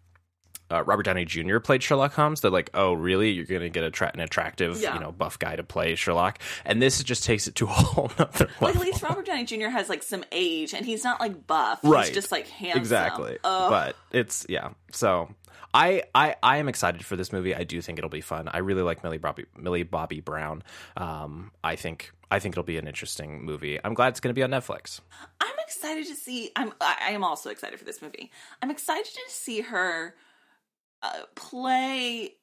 uh, 0.72 0.84
Robert 0.84 1.04
Downey 1.04 1.26
Jr. 1.26 1.60
played 1.60 1.84
Sherlock 1.84 2.14
Holmes. 2.14 2.42
They're 2.42 2.52
like, 2.52 2.70
"Oh, 2.74 2.94
really? 2.94 3.32
You're 3.32 3.46
going 3.46 3.62
to 3.62 3.70
get 3.70 3.84
a 3.84 3.92
tra- 3.92 4.12
an 4.14 4.20
attractive, 4.20 4.80
Yeah. 4.82 4.94
you 4.96 5.00
know, 5.00 5.12
buff 5.12 5.38
guy 5.40 5.56
to 5.56 5.64
play 5.64 5.96
Sherlock?" 5.96 6.40
And 6.66 6.82
this 6.82 7.02
just 7.04 7.24
takes 7.24 7.48
it 7.48 7.56
to 7.56 7.66
a 7.66 7.68
whole 7.70 8.12
nother 8.18 8.46
level. 8.46 8.68
Like 8.68 8.76
at 8.76 8.82
least 8.82 9.04
Robert 9.04 9.26
Downey 9.26 9.46
Jr. 9.46 9.70
has 9.70 9.90
like 9.90 10.04
some 10.04 10.24
age, 10.32 10.74
and 10.74 10.86
he's 10.86 11.04
not 11.04 11.20
like 11.20 11.46
buff. 11.48 11.80
Right. 11.84 12.06
He's 12.08 12.14
just 12.16 12.32
like 12.32 12.48
handsome. 12.48 12.80
exactly. 12.82 13.38
Ugh. 13.44 13.70
But 13.70 13.96
it's 14.12 14.46
yeah. 14.50 14.70
So 14.92 15.30
I, 15.74 16.04
I 16.16 16.36
I 16.42 16.58
am 16.58 16.68
excited 16.70 17.04
for 17.06 17.16
this 17.16 17.32
movie. 17.34 17.54
I 17.54 17.64
do 17.64 17.82
think 17.82 17.98
it'll 18.00 18.10
be 18.10 18.22
fun. 18.22 18.48
I 18.48 18.60
really 18.60 18.82
like 18.82 19.04
Millie 19.04 19.18
Bobby 19.18 19.46
Millie 19.58 19.84
Bobby 19.84 20.20
Brown. 20.22 20.64
Um, 20.98 21.52
I 21.64 21.76
think 21.76 22.12
I 22.32 22.40
think 22.40 22.54
it'll 22.54 22.64
be 22.64 22.78
an 22.78 22.88
interesting 22.88 23.44
movie. 23.46 23.80
I'm 23.84 23.94
glad 23.94 24.10
it's 24.10 24.20
going 24.20 24.34
to 24.34 24.38
be 24.38 24.44
on 24.44 24.50
Netflix. 24.50 25.02
I'm 25.42 25.54
excited 25.60 26.08
to 26.08 26.16
see. 26.16 26.52
I'm. 26.56 26.74
I 26.82 27.12
am 27.12 27.24
also 27.24 27.50
excited 27.50 27.78
for 27.78 27.86
this 27.86 28.02
movie. 28.02 28.32
I'm 28.62 28.72
excited 28.72 29.06
to 29.14 29.22
see 29.28 29.62
her 29.62 30.16
uh, 31.06 31.26
play 31.36 32.34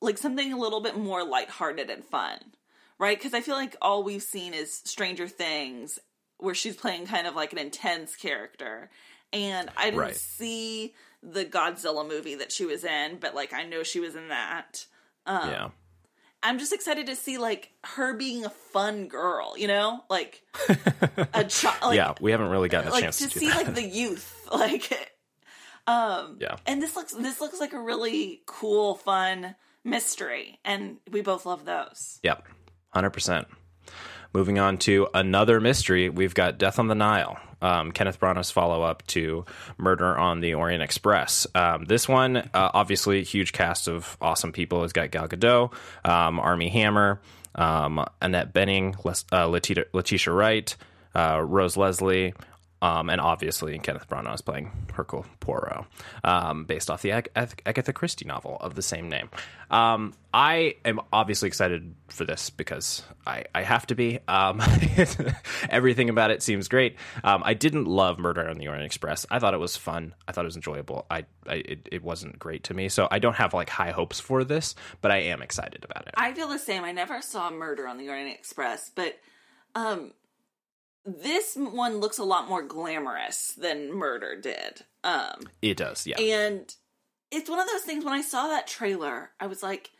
like 0.00 0.18
something 0.18 0.52
a 0.52 0.56
little 0.58 0.80
bit 0.80 0.96
more 0.96 1.24
lighthearted 1.24 1.90
and 1.90 2.04
fun, 2.04 2.38
right? 2.98 3.18
Because 3.18 3.34
I 3.34 3.40
feel 3.40 3.56
like 3.56 3.76
all 3.82 4.02
we've 4.02 4.22
seen 4.22 4.54
is 4.54 4.72
Stranger 4.84 5.28
Things, 5.28 5.98
where 6.38 6.54
she's 6.54 6.76
playing 6.76 7.06
kind 7.06 7.26
of 7.26 7.34
like 7.34 7.52
an 7.52 7.58
intense 7.58 8.14
character, 8.16 8.90
and 9.32 9.68
I 9.76 9.86
didn't 9.86 10.00
Right. 10.00 10.16
see 10.16 10.94
the 11.22 11.44
Godzilla 11.44 12.06
movie 12.08 12.36
that 12.36 12.52
she 12.52 12.64
was 12.64 12.84
in, 12.84 13.18
but 13.20 13.34
like 13.34 13.52
I 13.52 13.64
know 13.64 13.82
she 13.82 14.00
was 14.00 14.14
in 14.14 14.28
that. 14.28 14.86
Um, 15.26 15.50
yeah. 15.50 15.68
I'm 16.40 16.60
just 16.60 16.72
excited 16.72 17.06
to 17.06 17.16
see 17.16 17.36
like 17.38 17.72
her 17.82 18.14
being 18.14 18.44
a 18.44 18.50
fun 18.50 19.08
girl, 19.08 19.54
you 19.58 19.66
know, 19.66 20.04
like 20.08 20.42
a 21.34 21.42
child. 21.44 21.82
Like, 21.82 21.96
yeah, 21.96 22.14
we 22.20 22.30
haven't 22.30 22.50
really 22.50 22.68
gotten 22.68 22.90
a 22.90 22.92
like 22.92 23.02
chance 23.02 23.18
to, 23.18 23.28
to, 23.28 23.38
see 23.38 23.48
that. 23.48 23.56
like 23.56 23.74
the 23.74 23.82
youth, 23.82 24.48
like. 24.52 25.14
Um, 25.88 26.36
yeah. 26.40 26.56
and 26.66 26.82
this 26.82 26.96
looks 26.96 27.14
this 27.14 27.40
looks 27.40 27.60
like 27.60 27.72
a 27.72 27.80
really 27.80 28.42
cool, 28.46 28.94
fun 28.96 29.54
mystery, 29.84 30.58
and 30.64 30.98
we 31.10 31.22
both 31.22 31.46
love 31.46 31.64
those. 31.64 32.20
Yep, 32.22 32.46
hundred 32.90 33.10
percent. 33.10 33.48
Moving 34.34 34.58
on 34.58 34.76
to 34.78 35.08
another 35.14 35.58
mystery, 35.60 36.10
we've 36.10 36.34
got 36.34 36.58
Death 36.58 36.78
on 36.78 36.88
the 36.88 36.94
Nile. 36.94 37.38
Um, 37.62 37.92
Kenneth 37.92 38.20
Branagh's 38.20 38.50
follow 38.50 38.82
up 38.82 39.04
to 39.08 39.46
Murder 39.78 40.16
on 40.16 40.40
the 40.40 40.52
Orient 40.54 40.82
Express. 40.82 41.46
Um, 41.54 41.86
this 41.86 42.06
one, 42.06 42.36
uh, 42.36 42.48
obviously, 42.52 43.24
huge 43.24 43.52
cast 43.52 43.88
of 43.88 44.18
awesome 44.20 44.52
people. 44.52 44.84
It's 44.84 44.92
got 44.92 45.10
Gal 45.10 45.26
Gadot, 45.28 45.72
um, 46.04 46.38
Armie 46.38 46.68
Hammer, 46.68 47.20
um, 47.54 48.04
Annette 48.20 48.52
Bening, 48.52 49.02
Les- 49.04 49.24
uh, 49.32 49.46
Letitia, 49.46 49.86
Letitia 49.94 50.32
Wright, 50.34 50.76
uh, 51.16 51.40
Rose 51.42 51.78
Leslie, 51.78 52.34
um, 52.80 53.10
and 53.10 53.20
obviously 53.20 53.78
Kenneth 53.78 54.08
Branagh 54.08 54.34
is 54.34 54.40
playing 54.40 54.70
Hercule 54.92 55.26
Poirot, 55.40 55.84
um, 56.24 56.64
based 56.64 56.90
off 56.90 57.02
the 57.02 57.12
Ag- 57.12 57.30
Ag- 57.34 57.62
Agatha 57.66 57.92
Christie 57.92 58.24
novel 58.24 58.56
of 58.60 58.74
the 58.74 58.82
same 58.82 59.08
name. 59.08 59.30
Um, 59.70 60.14
I 60.32 60.76
am 60.84 61.00
obviously 61.12 61.48
excited 61.48 61.94
for 62.08 62.24
this 62.24 62.50
because 62.50 63.02
I, 63.26 63.44
I 63.54 63.62
have 63.62 63.86
to 63.88 63.94
be. 63.94 64.20
Um, 64.28 64.62
everything 65.70 66.08
about 66.08 66.30
it 66.30 66.42
seems 66.42 66.68
great. 66.68 66.96
Um, 67.24 67.42
I 67.44 67.54
didn't 67.54 67.86
love 67.86 68.18
Murder 68.18 68.48
on 68.48 68.58
the 68.58 68.68
Orient 68.68 68.86
Express. 68.86 69.26
I 69.30 69.38
thought 69.38 69.54
it 69.54 69.58
was 69.58 69.76
fun. 69.76 70.14
I 70.26 70.32
thought 70.32 70.44
it 70.44 70.48
was 70.48 70.56
enjoyable. 70.56 71.06
I, 71.10 71.24
I 71.46 71.56
it, 71.56 71.88
it 71.90 72.02
wasn't 72.02 72.38
great 72.38 72.64
to 72.64 72.74
me, 72.74 72.88
so 72.88 73.08
I 73.10 73.18
don't 73.18 73.36
have 73.36 73.54
like 73.54 73.70
high 73.70 73.90
hopes 73.90 74.20
for 74.20 74.44
this, 74.44 74.74
but 75.00 75.10
I 75.10 75.18
am 75.18 75.42
excited 75.42 75.84
about 75.84 76.06
it. 76.06 76.14
I 76.16 76.32
feel 76.32 76.48
the 76.48 76.58
same. 76.58 76.84
I 76.84 76.92
never 76.92 77.20
saw 77.22 77.50
Murder 77.50 77.88
on 77.88 77.98
the 77.98 78.08
Orient 78.08 78.38
Express, 78.38 78.90
but 78.94 79.18
um, 79.74 80.12
this 81.22 81.56
one 81.56 81.98
looks 81.98 82.18
a 82.18 82.24
lot 82.24 82.48
more 82.48 82.62
glamorous 82.62 83.52
than 83.52 83.92
Murder 83.92 84.40
did. 84.40 84.82
Um, 85.04 85.40
it 85.62 85.76
does, 85.76 86.06
yeah. 86.06 86.18
and 86.20 86.74
it's 87.30 87.48
one 87.48 87.60
of 87.60 87.66
those 87.66 87.82
things 87.82 88.04
when 88.04 88.14
I 88.14 88.22
saw 88.22 88.48
that 88.48 88.66
trailer, 88.66 89.30
I 89.40 89.46
was 89.46 89.62
like, 89.62 89.90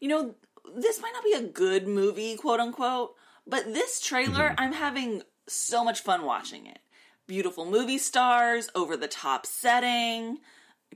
you 0.00 0.08
know, 0.08 0.34
this 0.76 1.00
might 1.00 1.12
not 1.12 1.24
be 1.24 1.32
a 1.32 1.42
good 1.48 1.86
movie, 1.86 2.36
quote 2.36 2.60
unquote, 2.60 3.14
but 3.46 3.64
this 3.72 4.00
trailer, 4.00 4.50
Mm-hmm. 4.50 4.60
I'm 4.60 4.72
having 4.72 5.22
so 5.46 5.84
much 5.84 6.00
fun 6.00 6.24
watching 6.24 6.66
it. 6.66 6.78
Beautiful 7.26 7.64
movie 7.70 7.98
stars, 7.98 8.68
over 8.74 8.96
the 8.96 9.08
top 9.08 9.46
setting, 9.46 10.38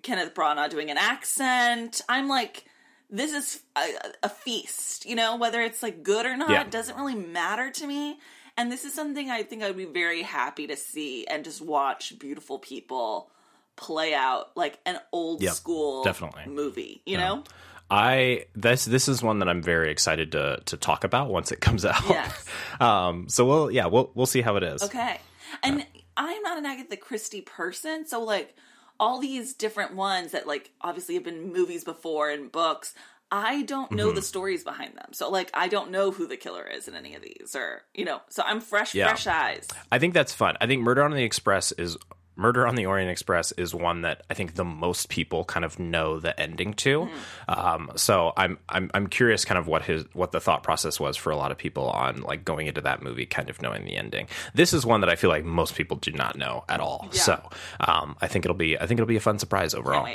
Kenneth 0.02 0.34
Branagh 0.34 0.70
doing 0.70 0.90
an 0.90 0.98
accent. 0.98 2.00
I'm 2.08 2.28
like, 2.28 2.64
this 3.10 3.32
is 3.32 3.62
a, 3.76 3.86
a 4.24 4.28
feast, 4.28 5.06
you 5.06 5.14
know, 5.16 5.36
whether 5.36 5.60
it's 5.62 5.82
like 5.82 6.02
good 6.02 6.26
or 6.26 6.36
not, 6.36 6.50
Yeah. 6.50 6.62
it 6.62 6.70
doesn't 6.70 6.96
really 6.96 7.14
matter 7.14 7.70
to 7.70 7.86
me. 7.86 8.18
And 8.58 8.70
this 8.70 8.84
is 8.84 8.92
something 8.92 9.30
I 9.30 9.42
think 9.44 9.62
I'd 9.62 9.76
be 9.76 9.84
very 9.86 10.20
happy 10.22 10.66
to 10.66 10.76
see 10.76 11.26
and 11.26 11.44
just 11.44 11.62
watch 11.62 12.18
beautiful 12.18 12.58
people 12.58 13.30
play 13.76 14.12
out 14.12 14.54
like 14.56 14.78
an 14.84 14.98
old 15.12 15.40
Yep, 15.40 15.54
school 15.54 16.02
definitely. 16.04 16.42
movie, 16.46 17.00
you 17.06 17.16
know? 17.16 17.44
I 17.90 18.44
this 18.54 18.84
this 18.84 19.08
is 19.08 19.22
one 19.22 19.38
that 19.38 19.48
I'm 19.48 19.62
very 19.62 19.90
excited 19.90 20.32
to 20.32 20.60
to 20.66 20.76
talk 20.76 21.04
about 21.04 21.30
once 21.30 21.52
it 21.52 21.60
comes 21.60 21.84
out. 21.94 22.02
Yes. 22.08 22.44
um. 22.80 23.28
So 23.30 23.46
we'll 23.46 23.70
yeah 23.70 23.86
we'll 23.86 24.10
we'll 24.14 24.26
see 24.26 24.42
how 24.42 24.56
it 24.56 24.62
is. 24.62 24.82
Okay. 24.82 25.20
And 25.62 25.86
I'm 26.16 26.42
not 26.42 26.58
an 26.58 26.66
Agatha 26.66 26.96
Christie 26.98 27.40
person, 27.40 28.06
so 28.06 28.22
like 28.22 28.54
all 29.00 29.20
these 29.20 29.54
different 29.54 29.94
ones 29.94 30.32
that 30.32 30.46
like 30.46 30.72
obviously 30.82 31.14
have 31.14 31.24
been 31.24 31.52
movies 31.52 31.84
before 31.84 32.28
and 32.28 32.50
books, 32.52 32.92
I 33.30 33.62
don't 33.62 33.92
know 33.92 34.06
Mm-hmm. 34.08 34.14
the 34.16 34.22
stories 34.22 34.64
behind 34.64 34.94
them. 34.96 35.12
So 35.12 35.30
like 35.30 35.50
I 35.54 35.68
don't 35.68 35.90
know 35.90 36.10
who 36.10 36.26
the 36.26 36.36
killer 36.36 36.64
is 36.64 36.88
in 36.88 36.94
any 36.94 37.14
of 37.14 37.22
these 37.22 37.54
or 37.54 37.82
you 37.94 38.04
know, 38.04 38.20
so 38.30 38.42
I'm 38.46 38.60
fresh 38.60 38.94
Yeah. 38.94 39.08
fresh 39.08 39.26
eyes. 39.26 39.68
I 39.92 39.98
think 39.98 40.14
that's 40.14 40.32
fun. 40.32 40.56
I 40.60 40.66
think 40.66 40.82
Murder 40.82 41.02
on 41.04 41.10
the 41.12 41.22
Express 41.24 41.72
is 41.72 41.96
Murder 42.36 42.68
on 42.68 42.76
the 42.76 42.86
Orient 42.86 43.10
Express 43.10 43.50
is 43.52 43.74
one 43.74 44.02
that 44.02 44.22
I 44.30 44.34
think 44.34 44.54
the 44.54 44.64
most 44.64 45.08
people 45.08 45.44
kind 45.44 45.64
of 45.64 45.80
know 45.80 46.20
the 46.20 46.38
ending 46.40 46.72
to. 46.74 47.00
Mm-hmm. 47.00 47.50
Um, 47.60 47.90
so 47.96 48.32
I'm 48.36 48.58
I'm 48.68 48.92
I'm 48.94 49.08
curious 49.08 49.44
kind 49.44 49.58
of 49.58 49.66
what 49.66 49.82
his 49.82 50.04
what 50.12 50.30
the 50.30 50.38
thought 50.40 50.62
process 50.62 51.00
was 51.00 51.16
for 51.16 51.30
a 51.30 51.36
lot 51.36 51.50
of 51.50 51.58
people 51.58 51.90
on 51.90 52.22
like 52.22 52.44
going 52.44 52.68
into 52.68 52.80
that 52.82 53.02
movie 53.02 53.26
kind 53.26 53.50
of 53.50 53.60
knowing 53.60 53.84
the 53.84 53.96
ending. 53.96 54.28
This 54.54 54.72
is 54.72 54.86
one 54.86 55.00
that 55.00 55.10
I 55.10 55.16
feel 55.16 55.30
like 55.30 55.44
most 55.44 55.74
people 55.74 55.96
do 55.96 56.12
not 56.12 56.38
know 56.38 56.62
at 56.68 56.78
all. 56.78 57.08
Yeah. 57.12 57.20
So 57.20 57.50
um, 57.80 58.16
I 58.22 58.28
think 58.28 58.44
it'll 58.44 58.56
be 58.56 58.78
I 58.78 58.86
think 58.86 59.00
it'll 59.00 59.08
be 59.08 59.16
a 59.16 59.20
fun 59.20 59.40
surprise 59.40 59.74
overall. 59.74 60.08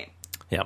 Yeah. 0.49 0.63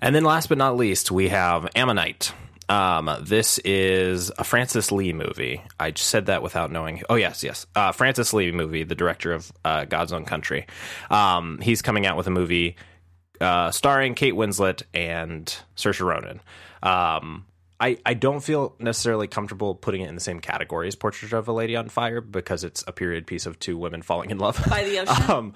And 0.00 0.14
then 0.14 0.24
last 0.24 0.48
but 0.48 0.58
not 0.58 0.76
least, 0.76 1.10
we 1.10 1.28
have 1.28 1.68
Ammonite. 1.74 2.32
Um, 2.68 3.08
this 3.22 3.58
is 3.58 4.30
a 4.38 4.44
Francis 4.44 4.90
Lee 4.90 5.12
movie. 5.12 5.62
I 5.78 5.92
just 5.92 6.08
said 6.10 6.26
that 6.26 6.42
without 6.42 6.72
knowing. 6.72 7.02
Oh 7.08 7.14
yes, 7.14 7.44
yes. 7.44 7.66
Uh, 7.76 7.92
Francis 7.92 8.32
Lee 8.32 8.50
movie, 8.50 8.82
the 8.82 8.94
director 8.96 9.32
of 9.32 9.52
uh, 9.64 9.84
God's 9.84 10.12
Own 10.12 10.24
Country. 10.24 10.66
Um, 11.08 11.58
he's 11.62 11.80
coming 11.82 12.06
out 12.06 12.16
with 12.16 12.26
a 12.26 12.30
movie 12.30 12.76
uh, 13.40 13.70
starring 13.70 14.14
Kate 14.14 14.34
Winslet 14.34 14.82
and 14.92 15.46
Saoirse 15.76 16.04
Ronan. 16.04 16.40
Um, 16.82 17.46
I, 17.78 17.98
I 18.06 18.14
don't 18.14 18.40
feel 18.40 18.74
necessarily 18.78 19.28
comfortable 19.28 19.74
putting 19.74 20.00
it 20.00 20.08
in 20.08 20.14
the 20.14 20.20
same 20.20 20.40
category 20.40 20.88
as 20.88 20.96
Portrait 20.96 21.32
of 21.34 21.46
a 21.46 21.52
Lady 21.52 21.76
on 21.76 21.88
Fire 21.90 22.20
because 22.22 22.64
it's 22.64 22.82
a 22.86 22.92
period 22.92 23.26
piece 23.26 23.44
of 23.46 23.58
two 23.58 23.76
women 23.76 24.00
falling 24.02 24.30
in 24.30 24.38
love 24.38 24.64
By 24.68 24.82
the 24.84 24.98
ocean? 25.06 25.30
um, 25.30 25.54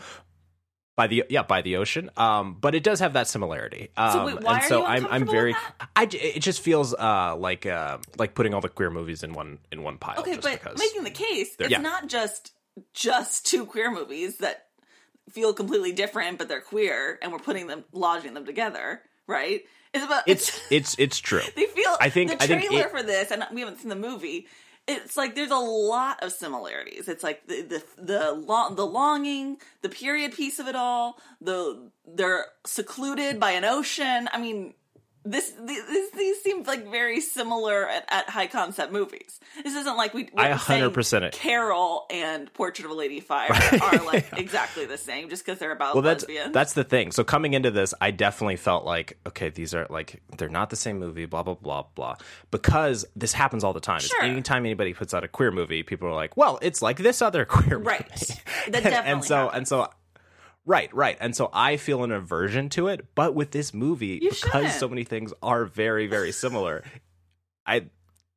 by 1.00 1.06
the 1.12 1.18
yeah 1.36 1.44
by 1.54 1.60
the 1.66 1.74
ocean 1.82 2.10
um 2.26 2.56
but 2.64 2.72
it 2.78 2.82
does 2.88 2.98
have 3.04 3.12
that 3.18 3.26
similarity 3.34 3.82
um 3.96 4.12
So 4.12 4.18
wait, 4.26 4.40
why 4.46 4.54
and 4.54 4.62
are 4.64 4.68
so 4.72 4.78
you 4.80 4.84
i'm 4.94 5.04
i'm 5.14 5.26
very 5.38 5.54
i 5.96 6.02
it 6.36 6.40
just 6.48 6.60
feels 6.68 6.88
uh 6.94 7.34
like 7.48 7.64
uh 7.66 7.98
like 8.22 8.34
putting 8.38 8.52
all 8.54 8.60
the 8.60 8.68
queer 8.78 8.90
movies 8.90 9.20
in 9.26 9.32
one 9.40 9.58
in 9.72 9.82
one 9.88 9.96
pile 10.04 10.20
Okay, 10.20 10.36
but 10.46 10.78
making 10.86 11.04
the 11.04 11.16
case, 11.26 11.50
it's 11.58 11.70
Yeah. 11.70 11.80
not 11.80 12.02
just 12.16 12.52
just 12.92 13.46
two 13.50 13.64
queer 13.72 13.90
movies 13.90 14.38
that 14.38 14.56
feel 15.36 15.52
completely 15.52 15.92
different, 15.92 16.38
but 16.38 16.48
they're 16.48 16.60
queer, 16.74 17.18
and 17.22 17.30
we're 17.32 17.38
putting 17.50 17.66
them, 17.70 17.84
lodging 17.92 18.34
them 18.34 18.44
together, 18.52 19.00
right? 19.26 19.60
It's 19.94 20.04
about 20.04 20.22
it's 20.26 20.46
it's 20.70 20.96
it's 20.98 21.18
true 21.18 21.42
they 21.56 21.66
feel. 21.66 21.96
I 22.00 22.08
think- 22.10 22.30
the 22.30 22.42
I 22.42 22.46
think 22.46 22.64
trailer 22.68 22.86
it- 22.86 22.90
for 22.96 23.02
this, 23.02 23.30
and 23.30 23.44
we 23.52 23.60
haven't 23.60 23.78
seen 23.80 23.88
the 23.96 24.02
movie. 24.08 24.46
It's 24.90 25.16
like 25.16 25.35
there's 25.35 25.50
a 25.50 25.57
lot 25.57 26.22
of 26.22 26.33
similarities. 26.33 27.09
It's 27.09 27.22
like 27.22 27.46
the 27.46 27.62
the 27.62 27.85
the, 27.96 28.33
lo- 28.33 28.74
the 28.74 28.87
longing, 28.87 29.59
the 29.83 29.88
period 29.88 30.35
piece 30.35 30.59
of 30.59 30.66
it 30.66 30.76
all. 30.76 31.18
The 31.40 31.90
they're 32.07 32.46
secluded 32.64 33.38
by 33.38 33.53
an 33.53 33.64
ocean. 33.64 34.29
I 34.33 34.40
mean, 34.40 34.74
this 35.24 35.52
these, 35.64 36.11
these 36.12 36.40
seem 36.42 36.62
like 36.64 36.90
very 36.90 37.20
similar 37.20 37.87
at, 37.88 38.04
at 38.09 38.28
high 38.30 38.46
concept 38.46 38.92
movies. 38.92 39.38
This 39.62 39.74
isn't 39.74 39.96
like 39.96 40.14
we. 40.14 40.28
I 40.37 40.50
100% 40.52 41.22
it. 41.22 41.33
Carol 41.33 42.06
and 42.11 42.52
Portrait 42.54 42.85
of 42.87 42.90
a 42.90 42.94
Lady 42.94 43.20
Fire 43.20 43.50
are 43.83 44.04
like 44.04 44.26
exactly 44.38 44.87
the 44.87 44.96
same, 44.96 45.28
just 45.28 45.44
because 45.44 45.59
they're 45.59 45.72
about 45.72 45.94
well 45.94 46.02
that's 46.02 46.24
lesbians. 46.24 46.54
that's 46.54 46.72
the 46.72 46.85
thing 46.85 47.11
so 47.12 47.22
coming 47.24 47.54
into 47.54 47.70
this 47.70 47.92
i 48.00 48.11
definitely 48.11 48.56
felt 48.56 48.85
like 48.85 49.18
okay 49.26 49.48
these 49.50 49.74
are 49.74 49.87
like 49.90 50.22
they're 50.38 50.48
not 50.48 50.70
the 50.70 50.76
same 50.76 50.98
movie 50.98 51.26
blah 51.26 51.42
blah 51.42 51.54
blah 51.54 51.85
blah 51.94 52.16
because 52.50 53.04
this 53.16 53.33
happens 53.33 53.64
all 53.64 53.72
the 53.72 53.80
time 53.80 54.00
Sure. 54.00 54.22
anytime 54.22 54.64
anybody 54.64 54.94
puts 54.94 55.12
out 55.14 55.24
a 55.24 55.28
queer 55.28 55.50
movie 55.50 55.83
people 55.83 56.09
are 56.09 56.14
like 56.14 56.37
well 56.37 56.59
it's 56.62 56.80
like 56.83 56.96
this 56.98 57.20
other 57.22 57.44
queer 57.44 57.78
right. 57.78 58.09
movie 58.11 58.40
That 58.70 58.83
definitely 58.85 59.11
and 59.12 59.24
so 59.24 59.37
happens. 59.37 59.56
and 59.56 59.68
so 59.68 59.88
right 60.66 60.92
right 60.94 61.16
and 61.20 61.35
so 61.35 61.49
i 61.53 61.77
feel 61.77 62.05
an 62.05 62.12
aversion 62.12 62.68
to 62.68 62.88
it 62.88 63.07
but 63.14 63.35
with 63.35 63.51
this 63.51 63.73
movie 63.73 64.18
You 64.23 64.31
because 64.31 64.38
shouldn't. 64.38 64.73
so 64.75 64.88
many 64.88 65.05
things 65.05 65.33
are 65.42 65.64
very 65.64 66.07
very 66.07 66.33
similar 66.33 66.85
i 67.66 67.87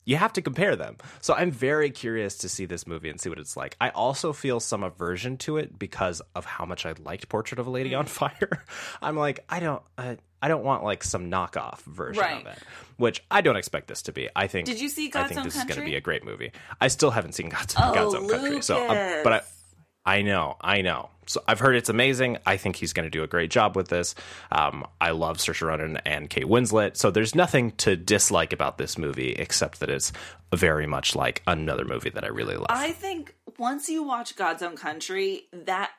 you 0.05 0.15
have 0.17 0.33
to 0.33 0.41
compare 0.41 0.75
them 0.75 0.97
so 1.21 1.33
i'm 1.33 1.51
very 1.51 1.89
curious 1.89 2.37
to 2.39 2.49
see 2.49 2.65
this 2.65 2.87
movie 2.87 3.09
and 3.09 3.19
see 3.19 3.29
what 3.29 3.39
it's 3.39 3.57
like 3.57 3.75
i 3.81 3.89
also 3.89 4.31
feel 4.33 4.59
some 4.59 4.83
aversion 4.83 5.37
to 5.37 5.57
it 5.57 5.77
because 5.77 6.21
of 6.35 6.45
how 6.45 6.65
much 6.65 6.85
i 6.85 6.93
liked 7.03 7.27
portrait 7.29 7.59
of 7.59 7.67
a 7.67 7.69
lady 7.69 7.91
Mm. 7.91 7.99
on 7.99 8.05
fire 8.05 8.63
i'm 9.01 9.15
like 9.17 9.43
i 9.49 9.59
don't 9.59 9.81
I, 9.97 10.17
I 10.41 10.47
don't 10.49 10.63
want 10.65 10.83
like 10.83 11.03
some 11.05 11.31
knockoff 11.31 11.79
version 11.83 12.21
Right. 12.21 12.41
of 12.45 12.51
it, 12.51 12.59
which 12.97 13.23
I 13.31 13.39
don't 13.39 13.55
expect 13.55 13.87
this 13.87 14.01
to 14.01 14.11
be. 14.11 14.27
I 14.35 14.47
think. 14.47 14.67
Did 14.67 14.81
you 14.81 14.89
see 14.89 15.07
God's 15.07 15.23
I 15.23 15.27
think 15.29 15.37
Own 15.39 15.45
this 15.45 15.55
is 15.55 15.63
going 15.63 15.79
to 15.79 15.85
be 15.85 15.95
a 15.95 16.01
great 16.01 16.25
movie. 16.25 16.51
I 16.81 16.89
still 16.89 17.11
haven't 17.11 17.31
seen 17.31 17.47
God's, 17.47 17.73
Oh, 17.77 17.93
God's 17.95 18.13
Own 18.13 18.27
Country, 18.29 18.61
so 18.61 18.75
um, 18.81 18.89
but 19.23 19.31
I, 19.31 19.35
Lucas. 19.37 19.62
I 20.05 20.21
know, 20.21 20.57
I 20.61 20.81
know. 20.81 21.09
So 21.25 21.41
I've 21.47 21.59
heard 21.59 21.75
it's 21.75 21.89
amazing. 21.89 22.37
I 22.45 22.57
think 22.57 22.75
he's 22.75 22.91
going 22.91 23.05
to 23.05 23.09
do 23.09 23.23
a 23.23 23.27
great 23.27 23.49
job 23.49 23.75
with 23.77 23.87
this. 23.87 24.13
Um, 24.51 24.85
I 24.99 25.11
love 25.11 25.37
Saoirse 25.37 25.65
Ronan 25.65 25.97
and 26.05 26.29
Kate 26.29 26.45
Winslet, 26.45 26.97
so 26.97 27.11
there's 27.11 27.33
nothing 27.33 27.71
to 27.77 27.95
dislike 27.95 28.51
about 28.51 28.77
this 28.77 28.97
movie 28.97 29.31
except 29.31 29.79
that 29.79 29.89
it's 29.89 30.11
very 30.53 30.85
much 30.85 31.15
like 31.15 31.41
another 31.47 31.85
movie 31.85 32.09
that 32.09 32.25
I 32.25 32.27
really 32.27 32.55
love. 32.55 32.67
I 32.69 32.91
think 32.91 33.35
once 33.57 33.87
you 33.87 34.03
watch 34.03 34.35
God's 34.35 34.61
Own 34.61 34.75
Country, 34.75 35.43
that 35.53 35.91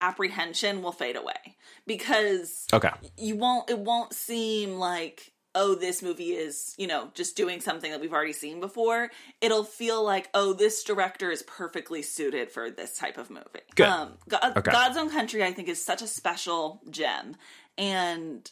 apprehension 0.00 0.82
will 0.82 0.92
fade 0.92 1.16
away 1.16 1.56
because 1.86 2.66
okay, 2.72 2.90
you 3.16 3.36
won't 3.36 3.68
it 3.68 3.78
won't 3.78 4.12
seem 4.12 4.74
like 4.76 5.32
oh 5.58 5.74
this 5.74 6.02
movie 6.02 6.30
is 6.30 6.74
you 6.78 6.86
know 6.86 7.10
just 7.14 7.36
doing 7.36 7.60
something 7.60 7.90
that 7.90 8.00
we've 8.00 8.12
already 8.12 8.32
seen 8.32 8.60
before 8.60 9.10
it'll 9.40 9.64
feel 9.64 10.02
like 10.02 10.30
oh 10.32 10.52
this 10.52 10.84
director 10.84 11.30
is 11.30 11.42
perfectly 11.42 12.00
suited 12.00 12.50
for 12.50 12.70
this 12.70 12.96
type 12.96 13.18
of 13.18 13.28
movie 13.28 13.44
Good. 13.74 13.86
um 13.88 14.12
God, 14.28 14.56
Okay. 14.56 14.70
god's 14.70 14.96
own 14.96 15.10
country 15.10 15.44
i 15.44 15.52
think 15.52 15.68
is 15.68 15.84
such 15.84 16.00
a 16.00 16.06
special 16.06 16.80
gem 16.88 17.36
and 17.76 18.50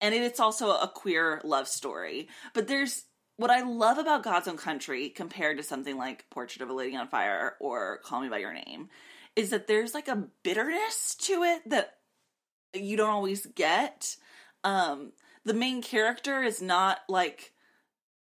and 0.00 0.14
it's 0.14 0.40
also 0.40 0.70
a 0.70 0.88
queer 0.88 1.40
love 1.44 1.68
story 1.68 2.28
but 2.54 2.66
there's 2.66 3.04
what 3.36 3.50
I 3.50 3.62
love 3.62 3.98
about 3.98 4.24
God's 4.24 4.48
Own 4.48 4.56
Country 4.56 5.10
compared 5.10 5.58
to 5.58 5.62
something 5.62 5.96
like 5.96 6.28
Portrait 6.28 6.60
of 6.60 6.70
a 6.70 6.72
Lady 6.72 6.96
on 6.96 7.06
Fire 7.06 7.54
or 7.60 8.00
Call 8.04 8.20
Me 8.20 8.28
by 8.28 8.38
Your 8.38 8.52
Name 8.52 8.88
is 9.36 9.50
that 9.50 9.68
there's 9.68 9.94
like 9.94 10.08
a 10.08 10.24
bitterness 10.42 11.14
to 11.20 11.44
it 11.44 11.62
that 11.70 11.98
you 12.74 12.96
don't 12.96 13.10
always 13.10 13.46
get. 13.46 14.16
Um, 14.64 15.12
the 15.48 15.54
main 15.54 15.80
character 15.80 16.42
is 16.42 16.60
not 16.60 17.00
like 17.08 17.52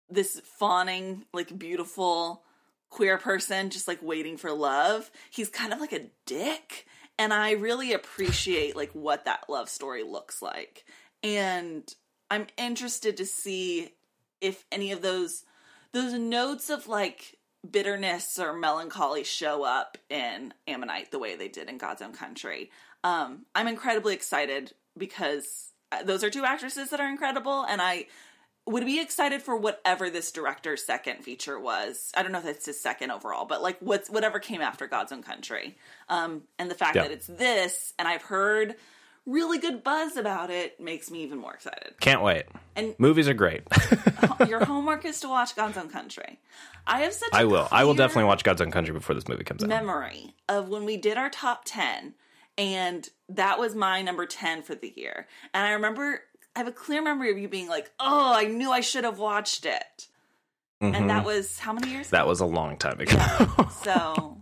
this 0.08 0.40
fawning, 0.60 1.26
like 1.34 1.58
beautiful 1.58 2.44
queer 2.92 3.18
person 3.18 3.72
just 3.72 3.88
like 3.88 4.00
waiting 4.04 4.38
for 4.38 4.52
love. 4.52 5.10
He's 5.32 5.50
kind 5.50 5.74
of 5.74 5.80
like 5.80 5.92
a 5.92 6.06
dick. 6.28 6.86
And 7.18 7.34
I 7.34 7.54
really 7.54 7.94
appreciate 7.94 8.76
like 8.76 8.92
what 8.92 9.26
that 9.26 9.50
love 9.50 9.70
story 9.70 10.04
looks 10.04 10.44
like. 10.44 10.86
And 11.24 11.84
I'm 12.30 12.46
interested 12.60 13.18
to 13.18 13.26
see 13.26 13.90
if 14.40 14.64
any 14.72 14.92
of 14.92 15.02
those 15.02 15.44
those 15.94 16.14
notes 16.14 16.70
of 16.70 16.88
like 16.88 17.40
bitterness 17.70 18.38
or 18.38 18.54
melancholy 18.54 19.24
show 19.24 19.64
up 19.64 19.98
in 20.12 20.54
Ammonite 20.68 21.10
the 21.10 21.18
way 21.20 21.36
they 21.36 21.48
did 21.48 21.70
in 21.70 21.80
God's 21.80 22.04
Own 22.04 22.14
Country. 22.14 22.70
Um, 23.04 23.48
I'm 23.56 23.68
incredibly 23.68 24.14
excited 24.14 24.74
because 24.96 25.72
those 26.03 26.23
are 26.23 26.29
two 26.29 26.45
actresses 26.45 26.89
that 26.89 26.99
are 26.99 27.08
incredible, 27.10 27.63
and 27.63 27.81
I 27.81 28.08
would 28.67 28.86
be 28.86 28.99
excited 28.99 29.41
for 29.43 29.55
whatever 29.55 30.10
this 30.10 30.31
director's 30.31 30.84
second 30.84 31.23
feature 31.23 31.60
was. 31.60 32.12
I 32.17 32.23
don't 32.23 32.31
know 32.31 32.39
if 32.39 32.45
it's 32.45 32.65
his 32.65 32.81
second 32.81 33.12
overall, 33.12 33.45
but 33.45 33.62
like 33.62 33.77
what's 33.79 34.10
whatever 34.10 34.39
came 34.39 34.62
after 34.62 34.88
God's 34.88 35.12
Own 35.12 35.21
Country. 35.21 35.77
Um, 36.10 36.41
and 36.58 36.69
the 36.71 36.75
fact 36.75 36.95
Yeah. 36.95 37.03
that 37.03 37.12
it's 37.12 37.27
this, 37.27 37.93
and 37.99 38.08
I've 38.08 38.23
heard 38.23 38.75
really 39.27 39.58
good 39.60 39.84
buzz 39.84 40.17
about 40.17 40.49
it, 40.51 40.79
makes 40.79 41.10
me 41.12 41.23
even 41.23 41.38
more 41.39 41.53
excited. 41.53 41.93
Can't 41.99 42.21
wait. 42.23 42.45
And 42.75 42.95
Movies 42.99 43.27
are 43.27 43.34
great. 43.36 43.63
your 44.47 44.63
homework 44.65 45.05
is 45.05 45.19
to 45.21 45.29
watch 45.29 45.55
God's 45.55 45.77
Own 45.77 45.89
Country. 45.89 46.39
I 46.88 47.01
have 47.01 47.13
such. 47.13 47.29
I 47.34 47.41
I 47.41 47.45
will. 47.45 47.67
I 47.71 47.84
will 47.84 47.93
definitely 47.95 48.25
watch 48.25 48.43
God's 48.43 48.62
Own 48.62 48.71
Country 48.71 48.93
before 48.93 49.13
this 49.15 49.27
movie 49.27 49.43
comes 49.43 49.63
out. 49.63 49.69
memory 49.69 50.34
of 50.49 50.69
when 50.69 50.86
we 50.86 50.97
did 50.97 51.17
our 51.17 51.29
top 51.29 51.63
10 51.65 52.13
and 52.58 53.10
that 53.30 53.60
was 53.60 53.76
my 53.76 54.02
number 54.02 54.26
10 54.26 54.63
for 54.63 54.76
the 54.76 54.94
year 54.96 55.28
and 55.54 55.65
i 55.65 55.72
remember 55.72 56.22
i 56.56 56.60
have 56.60 56.68
a 56.68 56.72
clear 56.72 57.02
memory 57.02 57.32
of 57.32 57.38
you 57.38 57.48
being 57.48 57.68
like 57.68 57.91
oh 58.00 58.34
i 58.34 58.46
knew 58.46 58.72
i 58.72 58.82
should 58.82 59.04
have 59.04 59.20
watched 59.20 59.65
it 59.65 60.08
and 60.82 61.10
that 61.10 61.26
was 61.26 61.60
how 61.60 61.74
many 61.74 61.89
years 61.91 62.08
Mm-hmm. 62.08 62.15
That 62.15 62.28
was 62.28 62.39
a 62.39 62.46
long 62.46 62.78
time 62.78 63.00
ago. 63.00 63.18
so 63.84 64.38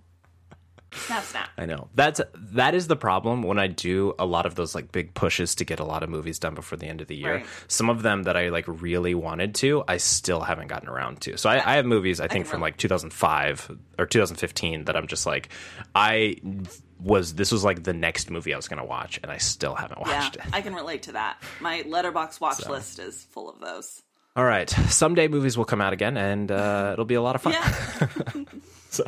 snap 0.91 1.23
snap 1.23 1.49
I 1.57 1.65
know. 1.65 1.87
That's 1.95 2.21
that 2.35 2.75
is 2.75 2.87
the 2.87 2.95
problem 2.95 3.43
when 3.43 3.59
I 3.59 3.67
do 3.67 4.13
a 4.19 4.25
lot 4.25 4.45
of 4.45 4.55
those 4.55 4.75
like 4.75 4.91
big 4.91 5.13
pushes 5.13 5.55
to 5.55 5.65
get 5.65 5.79
a 5.79 5.83
lot 5.85 6.03
of 6.03 6.09
movies 6.09 6.39
done 6.39 6.53
before 6.53 6.77
the 6.77 6.87
end 6.87 7.01
of 7.01 7.07
the 7.07 7.15
year. 7.15 7.35
Right. 7.35 7.45
Some 7.67 7.89
of 7.89 8.01
them 8.01 8.23
that 8.23 8.35
I 8.35 8.49
like 8.49 8.65
really 8.67 9.15
wanted 9.15 9.55
to, 9.55 9.83
I 9.87 9.97
still 9.97 10.41
haven't 10.41 10.67
gotten 10.67 10.89
around 10.89 11.21
to. 11.21 11.37
So 11.37 11.49
I, 11.49 11.73
I 11.73 11.75
have 11.75 11.85
movies 11.85 12.19
I 12.19 12.27
think 12.27 12.45
can 12.45 12.51
from 12.51 12.61
like 12.61 12.77
2005 12.77 13.71
or 13.97 14.05
2015 14.05 14.85
that 14.85 14.95
I'm 14.95 15.07
just 15.07 15.25
like 15.25 15.49
I 15.95 16.35
was 17.03 17.35
this 17.35 17.51
was 17.51 17.63
like 17.63 17.83
the 17.83 17.93
next 17.93 18.29
movie 18.29 18.53
I 18.53 18.57
was 18.57 18.67
going 18.67 18.79
to 18.79 18.85
watch 18.85 19.19
and 19.21 19.31
I 19.31 19.37
still 19.37 19.75
haven't 19.75 19.99
yeah 20.05 20.19
watched 20.23 20.35
it. 20.37 20.41
i 20.53 20.61
can 20.61 20.73
relate 20.73 21.03
to 21.03 21.11
that 21.13 21.37
my 21.59 21.83
Letterboxd 21.83 22.39
watch 22.39 22.65
list 22.67 22.97
is 22.99 23.23
full 23.31 23.49
of 23.49 23.59
those 23.59 24.01
All 24.35 24.45
right. 24.45 24.69
Someday 24.69 25.27
movies 25.27 25.57
will 25.57 25.65
come 25.65 25.81
out 25.81 25.93
again 25.93 26.17
and 26.17 26.49
uh, 26.51 26.89
it'll 26.93 27.05
be 27.05 27.15
a 27.15 27.21
lot 27.21 27.35
of 27.35 27.41
fun. 27.41 27.53
yeah 27.53 28.07
So, 28.89 29.03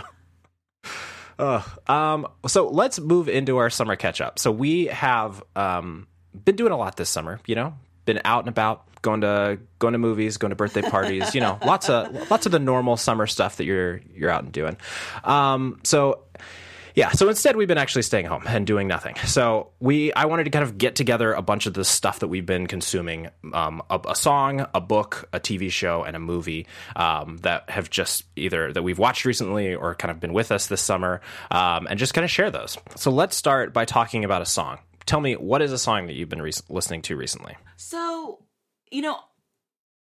uh, 1.40 1.62
um, 1.88 2.28
so 2.48 2.68
let's 2.70 3.00
move 3.00 3.28
into 3.30 3.58
our 3.58 3.70
summer 3.70 3.96
catch 3.96 4.22
up. 4.22 4.40
So 4.40 4.52
we 4.52 4.86
have 4.88 5.44
um, 5.56 6.08
been 6.44 6.56
doing 6.56 6.72
a 6.72 6.78
lot 6.78 6.96
this 6.98 7.10
summer. 7.10 7.40
You 7.46 7.56
know, 7.56 7.76
been 8.06 8.22
out 8.26 8.40
and 8.42 8.50
about, 8.50 8.86
going 9.02 9.22
to 9.22 9.60
going 9.80 9.94
to 9.94 10.00
movies, 10.00 10.38
going 10.38 10.50
to 10.52 10.56
birthday 10.56 10.82
parties. 10.90 11.36
you 11.36 11.42
know, 11.42 11.60
lots 11.66 11.90
of 11.90 12.32
lots 12.32 12.46
of 12.46 12.52
the 12.52 12.60
normal 12.60 12.98
summer 12.98 13.28
stuff 13.28 13.58
that 13.58 13.66
you're 13.66 14.02
you're 14.14 14.30
out 14.32 14.44
and 14.44 14.52
doing. 14.52 14.78
Um, 15.24 15.80
so. 15.84 16.22
Yeah, 16.96 17.12
so 17.12 17.28
instead 17.28 17.58
we've 17.58 17.68
been 17.68 17.78
actually 17.78 18.04
staying 18.04 18.26
home 18.26 18.44
and 18.48 18.66
doing 18.66 18.88
nothing. 18.88 19.16
So 19.26 19.72
we, 19.80 20.14
I 20.14 20.26
wanted 20.26 20.46
to 20.46 20.50
kind 20.50 20.64
of 20.64 20.78
get 20.78 20.96
together 20.96 21.34
a 21.34 21.42
bunch 21.42 21.66
of 21.66 21.74
the 21.74 21.84
stuff 21.84 22.20
that 22.20 22.30
we've 22.30 22.46
been 22.46 22.68
consuming: 22.68 23.30
um, 23.54 23.84
a, 23.90 24.00
a 24.10 24.16
song, 24.16 24.66
a 24.74 24.80
book, 24.80 25.28
a 25.34 25.40
TV 25.40 25.70
show, 25.70 26.04
and 26.04 26.16
a 26.16 26.20
movie 26.20 26.68
um, 26.96 27.38
that 27.40 27.70
have 27.70 27.90
just 27.90 28.24
either 28.38 28.72
that 28.72 28.82
we've 28.82 28.98
watched 28.98 29.26
recently 29.26 29.76
or 29.76 29.94
kind 29.94 30.10
of 30.10 30.20
been 30.22 30.32
with 30.32 30.52
us 30.52 30.68
this 30.68 30.82
summer, 30.82 31.22
um, 31.52 31.86
and 31.90 32.00
just 32.00 32.14
kind 32.14 32.24
of 32.24 32.32
share 32.32 32.50
those. 32.50 32.78
So 32.96 33.12
let's 33.12 33.36
start 33.36 33.74
by 33.74 33.84
talking 33.84 34.24
about 34.24 34.42
a 34.42 34.46
song. 34.46 34.80
Tell 35.06 35.20
me 35.20 35.34
what 35.36 35.62
is 35.62 35.72
a 35.72 35.78
song 35.78 36.08
that 36.08 36.14
you've 36.14 36.30
been 36.30 36.42
re- 36.42 36.54
listening 36.70 37.02
to 37.04 37.18
recently? 37.18 37.56
So, 37.76 38.40
you 38.90 39.02
know, 39.02 39.20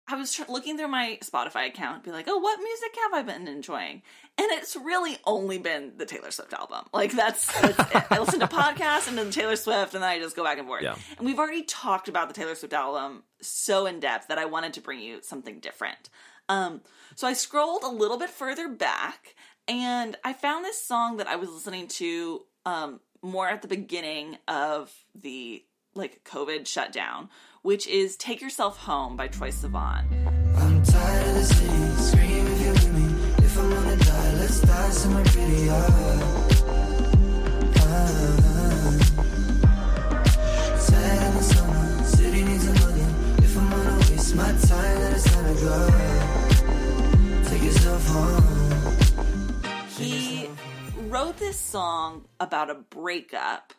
I 0.08 0.16
was 0.16 0.34
tr- 0.34 0.44
looking 0.50 0.78
through 0.78 0.90
my 0.90 1.18
Spotify 1.24 1.68
account, 1.68 2.04
be 2.04 2.12
like, 2.12 2.26
oh, 2.28 2.38
what 2.38 2.60
music 2.60 2.96
have 3.04 3.14
I 3.14 3.22
been 3.24 3.48
enjoying? 3.48 4.04
And 4.38 4.48
it's 4.52 4.76
really 4.76 5.18
only 5.26 5.58
been 5.58 5.94
the 5.98 6.06
Taylor 6.06 6.30
Swift 6.30 6.54
album. 6.54 6.86
Like 6.94 7.12
that's, 7.12 7.52
that's 7.60 7.80
it. 7.80 8.04
I 8.12 8.20
listen 8.20 8.40
to 8.42 8.48
podcasts 8.48 9.08
and 9.08 9.18
then 9.18 9.32
Taylor 9.32 9.56
Swift, 9.56 9.94
and 9.96 10.04
then 10.04 10.10
I 10.10 10.20
just 10.20 10.36
go 10.36 10.44
back 10.44 10.60
and 10.60 10.68
forth. 10.68 10.84
Yeah. 10.84 10.96
And 11.18 11.26
we've 11.26 11.40
already 11.40 11.64
talked 11.64 12.08
about 12.08 12.28
the 12.28 12.36
Taylor 12.36 12.56
Swift 12.56 12.74
album 12.74 13.24
so 13.42 13.88
in 13.88 14.00
depth 14.00 14.28
that 14.28 14.38
I 14.38 14.46
wanted 14.46 14.74
to 14.74 14.82
bring 14.82 15.00
you 15.00 15.22
something 15.24 15.60
different. 15.60 16.10
Um, 16.50 16.82
so 17.16 17.28
I 17.28 17.34
scrolled 17.34 17.84
a 17.84 17.90
little 17.90 18.18
bit 18.18 18.30
further 18.30 18.68
back, 18.70 19.36
and 19.68 20.16
I 20.24 20.34
found 20.34 20.66
this 20.66 20.82
song 20.82 21.18
that 21.18 21.28
I 21.28 21.38
was 21.38 21.50
listening 21.50 21.88
to 21.88 22.44
um, 22.66 23.00
more 23.24 23.48
at 23.48 23.64
the 23.64 23.68
beginning 23.68 24.38
of 24.48 24.94
the 25.16 25.64
like 25.96 26.24
COVID 26.26 26.68
shutdown, 26.68 27.30
which 27.66 27.88
is 27.88 28.16
"Take 28.16 28.42
Yourself 28.42 28.78
Home" 28.78 29.18
by 29.18 29.28
Troye 29.28 29.52
Sivan. 29.52 30.06
I'm 30.56 30.84
tired 30.84 31.28
of 31.30 31.34
the 31.34 31.44
city, 31.44 31.96
scream 32.10 32.46
if 32.46 32.62
you're 32.62 32.74
with 32.74 32.94
me. 32.94 33.06
If 33.44 33.58
I'm 33.58 33.70
gonna 33.72 33.98
die, 33.98 34.34
let's 34.36 34.62
die 34.62 34.90
somewhere 34.92 35.26
pretty 35.26 35.68
hard. 35.68 36.22
Ah. 37.80 38.36
Sad 40.78 41.28
in 41.28 41.34
the 41.38 41.44
summer, 41.44 42.04
city 42.04 42.44
needs 42.44 42.68
a 42.68 42.74
million. 42.74 43.10
If 43.40 43.58
I'm 43.58 43.68
gonna 43.72 43.98
waste 44.12 44.36
my 44.36 44.52
time, 44.70 45.00
then 45.02 45.14
it's 45.16 45.26
time 45.34 45.46
to 45.56 45.62
go. 45.66 45.78
Take 47.50 47.64
yourself 47.64 48.08
home. 48.08 48.44
He 49.98 50.48
wrote 51.10 51.38
this 51.38 51.60
song 51.60 52.26
about 52.40 52.70
a 52.70 52.76
breakup, 52.76 53.74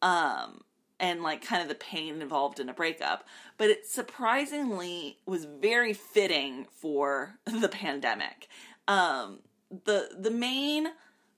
um, 0.00 0.60
and 1.02 1.20
like 1.20 1.44
kind 1.44 1.60
of 1.60 1.68
the 1.68 1.74
pain 1.74 2.22
involved 2.22 2.60
in 2.60 2.68
a 2.68 2.72
breakup, 2.72 3.26
but 3.58 3.68
it 3.68 3.86
surprisingly 3.86 5.18
was 5.26 5.44
very 5.44 5.92
fitting 5.92 6.66
for 6.70 7.34
the 7.44 7.68
pandemic. 7.68 8.48
Um, 8.88 9.40
the 9.84 10.10
the 10.16 10.30
main 10.30 10.88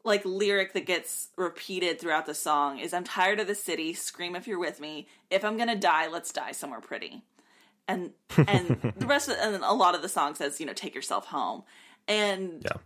like 0.05 0.23
lyric 0.27 0.75
that 0.75 0.85
gets 0.85 1.29
repeated 1.37 1.99
throughout 1.99 2.27
the 2.27 2.35
song 2.35 2.79
is 2.79 2.93
I'm 2.93 3.05
tired 3.05 3.41
of 3.41 3.47
the 3.47 3.55
city, 3.55 3.95
scream 3.95 4.37
if 4.37 4.47
you're 4.47 4.59
with 4.59 4.81
me. 4.81 5.09
If 5.31 5.45
I'm 5.45 5.57
gonna 5.57 5.77
die, 5.77 6.09
let's 6.09 6.31
die 6.31 6.53
somewhere 6.53 6.81
pretty. 6.81 7.23
And 7.89 8.11
and 8.37 8.93
the 8.97 9.07
rest 9.07 9.31
of 9.31 9.37
and 9.41 9.65
a 9.65 9.73
lot 9.73 9.95
of 9.95 10.03
the 10.03 10.09
song 10.11 10.35
says, 10.35 10.61
you 10.61 10.67
know, 10.67 10.75
take 10.75 10.95
yourself 10.95 11.27
home. 11.27 11.63
And 12.07 12.63
Yeah. 12.63 12.77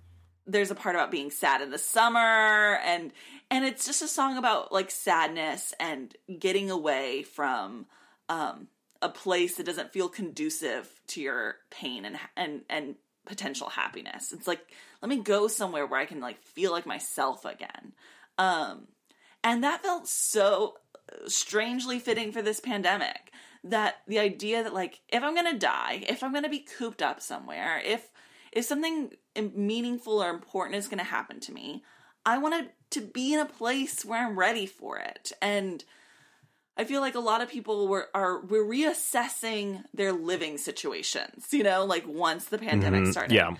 There's 0.48 0.70
a 0.70 0.74
part 0.74 0.96
about 0.96 1.10
being 1.10 1.30
sad 1.30 1.60
in 1.60 1.70
the 1.70 1.78
summer 1.78 2.78
and 2.84 3.12
and 3.50 3.64
it's 3.64 3.86
just 3.86 4.02
a 4.02 4.08
song 4.08 4.36
about 4.36 4.72
like 4.72 4.90
sadness 4.90 5.74
and 5.78 6.16
getting 6.38 6.70
away 6.70 7.22
from 7.22 7.86
um 8.28 8.68
a 9.00 9.08
place 9.08 9.56
that 9.56 9.66
doesn't 9.66 9.92
feel 9.92 10.08
conducive 10.08 10.88
to 11.06 11.20
your 11.20 11.56
pain 11.70 12.04
and 12.04 12.18
and 12.36 12.62
and 12.68 12.96
potential 13.26 13.68
happiness. 13.68 14.32
It's 14.32 14.46
like 14.46 14.60
let 15.02 15.08
me 15.08 15.18
go 15.22 15.48
somewhere 15.48 15.86
where 15.86 16.00
I 16.00 16.06
can 16.06 16.20
like 16.20 16.42
feel 16.42 16.72
like 16.72 16.86
myself 16.86 17.44
again. 17.44 17.92
Um 18.38 18.88
and 19.44 19.62
that 19.62 19.82
felt 19.82 20.08
so 20.08 20.74
strangely 21.26 21.98
fitting 21.98 22.32
for 22.32 22.42
this 22.42 22.60
pandemic 22.60 23.32
that 23.64 23.96
the 24.06 24.18
idea 24.18 24.62
that 24.62 24.74
like 24.74 25.00
if 25.08 25.22
i'm 25.22 25.34
gonna 25.34 25.58
die 25.58 26.04
if 26.06 26.22
i'm 26.22 26.32
gonna 26.32 26.48
be 26.48 26.60
cooped 26.60 27.02
up 27.02 27.20
somewhere 27.20 27.80
if 27.84 28.10
if 28.58 28.64
something 28.64 29.12
meaningful 29.54 30.22
or 30.22 30.30
important 30.30 30.76
is 30.76 30.88
gonna 30.88 31.04
happen 31.04 31.40
to 31.40 31.52
me 31.52 31.82
i 32.26 32.36
want 32.38 32.68
to 32.90 33.00
be 33.00 33.32
in 33.32 33.40
a 33.40 33.46
place 33.46 34.04
where 34.04 34.26
i'm 34.26 34.38
ready 34.38 34.66
for 34.66 34.98
it. 34.98 35.32
And 35.40 35.84
i 36.76 36.84
feel 36.84 37.00
like 37.00 37.14
a 37.14 37.20
lot 37.20 37.40
of 37.40 37.48
people 37.48 37.88
were 37.88 38.08
are 38.14 38.40
we're 38.44 38.64
reassessing 38.64 39.84
their 39.94 40.12
living 40.12 40.58
situations 40.58 41.48
you 41.52 41.62
know 41.62 41.84
like 41.84 42.06
once 42.06 42.46
the 42.46 42.58
pandemic 42.58 43.02
mm-hmm. 43.02 43.12
started. 43.12 43.34
Yeah. 43.34 43.56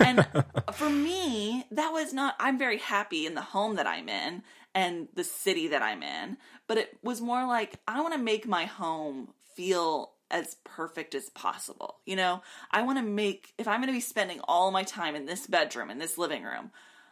and 0.00 0.26
for 0.74 0.90
me, 0.90 1.64
that 1.70 1.92
was 1.92 2.12
not, 2.12 2.34
I'm 2.38 2.58
very 2.58 2.78
happy 2.78 3.26
in 3.26 3.34
the 3.34 3.42
home 3.42 3.76
that 3.76 3.86
I'm 3.86 4.08
in 4.08 4.42
and 4.74 5.08
the 5.14 5.24
city 5.24 5.68
that 5.68 5.82
I'm 5.82 6.02
in, 6.02 6.36
but 6.66 6.78
it 6.78 6.98
was 7.02 7.20
more 7.20 7.46
like, 7.46 7.80
I 7.88 8.00
want 8.00 8.14
to 8.14 8.20
make 8.20 8.46
my 8.46 8.66
home 8.66 9.28
feel 9.54 10.12
as 10.30 10.56
perfect 10.64 11.14
as 11.14 11.30
possible. 11.30 11.96
You 12.04 12.16
know, 12.16 12.42
I 12.70 12.82
want 12.82 12.98
to 12.98 13.04
make, 13.04 13.52
if 13.58 13.68
I'm 13.68 13.80
going 13.80 13.88
to 13.88 13.92
be 13.92 14.00
spending 14.00 14.40
all 14.48 14.70
my 14.70 14.82
time 14.82 15.14
in 15.14 15.26
this 15.26 15.46
bedroom, 15.46 15.90
in 15.90 15.98
this 15.98 16.18
living 16.18 16.42
room, 16.42 16.70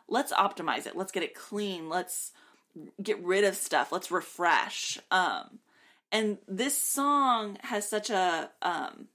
let's 0.08 0.32
optimize 0.32 0.86
it. 0.86 0.96
Let's 0.96 1.12
get 1.12 1.22
it 1.22 1.34
clean. 1.34 1.88
Let's 1.88 2.32
get 3.02 3.22
rid 3.22 3.44
of 3.44 3.54
stuff. 3.56 3.92
Let's 3.92 4.10
refresh. 4.10 4.98
Um, 5.10 5.58
and 6.10 6.38
this 6.48 6.76
song 6.76 7.58
has 7.62 7.88
such 7.88 8.10
a, 8.10 8.50
um, 8.62 9.08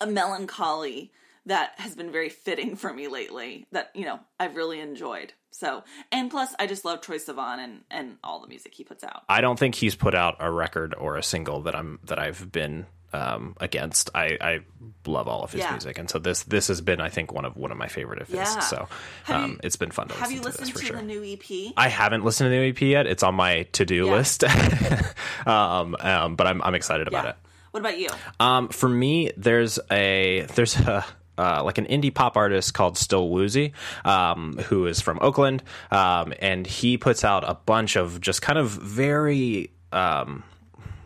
a 0.00 0.06
melancholy 0.06 1.12
that 1.46 1.72
has 1.78 1.94
been 1.94 2.12
very 2.12 2.28
fitting 2.28 2.76
for 2.76 2.92
me 2.92 3.08
lately 3.08 3.66
that 3.72 3.90
you 3.94 4.04
know 4.04 4.20
I've 4.38 4.56
really 4.56 4.80
enjoyed. 4.80 5.32
So 5.50 5.84
and 6.10 6.30
plus 6.30 6.54
I 6.58 6.66
just 6.66 6.84
love 6.84 7.00
Troye 7.00 7.24
Sivan 7.24 7.58
and 7.58 7.80
and 7.90 8.16
all 8.22 8.40
the 8.40 8.48
music 8.48 8.74
he 8.74 8.84
puts 8.84 9.04
out. 9.04 9.22
I 9.28 9.40
don't 9.40 9.58
think 9.58 9.74
he's 9.74 9.94
put 9.94 10.14
out 10.14 10.36
a 10.40 10.50
record 10.50 10.94
or 10.96 11.16
a 11.16 11.22
single 11.22 11.60
that 11.62 11.74
I'm 11.74 11.98
that 12.04 12.18
I've 12.18 12.52
been 12.52 12.86
um, 13.12 13.54
against. 13.60 14.10
I, 14.14 14.38
I 14.40 14.60
love 15.06 15.28
all 15.28 15.42
of 15.42 15.52
his 15.52 15.60
Yeah. 15.60 15.72
music, 15.72 15.98
and 15.98 16.08
so 16.08 16.18
this 16.18 16.42
this 16.44 16.68
has 16.68 16.80
been 16.80 17.00
I 17.00 17.08
think 17.08 17.32
one 17.32 17.44
of 17.44 17.56
one 17.56 17.70
of 17.72 17.78
my 17.78 17.88
favorite 17.88 18.20
of 18.22 18.28
his. 18.28 18.36
Yeah. 18.36 18.58
So 18.60 18.88
um, 19.28 19.50
you- 19.52 19.60
it's 19.64 19.76
been 19.76 19.90
fun 19.90 20.08
to 20.08 20.14
Have 20.14 20.30
listen 20.30 20.34
you 20.34 20.40
to 20.40 20.46
listened 20.46 20.72
for 20.72 20.78
to 20.80 20.84
sure. 20.86 20.96
the 20.96 21.02
new 21.02 21.22
EP? 21.24 21.72
I 21.76 21.88
haven't 21.88 22.24
listened 22.24 22.46
to 22.46 22.50
the 22.50 22.56
new 22.56 22.68
EP 22.70 22.80
yet. 22.82 23.06
It's 23.06 23.22
on 23.22 23.34
my 23.34 23.64
to 23.72 23.84
do 23.84 24.06
Yeah. 24.06 24.12
list, 24.12 24.44
um, 25.46 25.96
um, 26.00 26.36
but 26.36 26.46
I'm 26.46 26.62
I'm 26.62 26.74
excited 26.74 27.08
about 27.08 27.26
it. 27.26 27.36
What 27.72 27.80
about 27.80 27.98
you? 27.98 28.08
Um, 28.38 28.68
for 28.68 28.88
me, 28.88 29.30
there's 29.36 29.78
a 29.90 30.46
there's 30.54 30.76
a 30.78 31.04
uh, 31.38 31.62
like 31.64 31.78
an 31.78 31.86
indie 31.86 32.14
pop 32.14 32.36
artist 32.36 32.74
called 32.74 32.98
Still 32.98 33.30
Woozy, 33.30 33.72
um, 34.04 34.58
who 34.66 34.86
is 34.86 35.00
from 35.00 35.18
Oakland, 35.22 35.62
um, 35.90 36.34
and 36.40 36.66
he 36.66 36.98
puts 36.98 37.24
out 37.24 37.44
a 37.48 37.54
bunch 37.54 37.96
of 37.96 38.20
just 38.20 38.42
kind 38.42 38.58
of 38.58 38.68
very 38.70 39.70
um, 39.92 40.42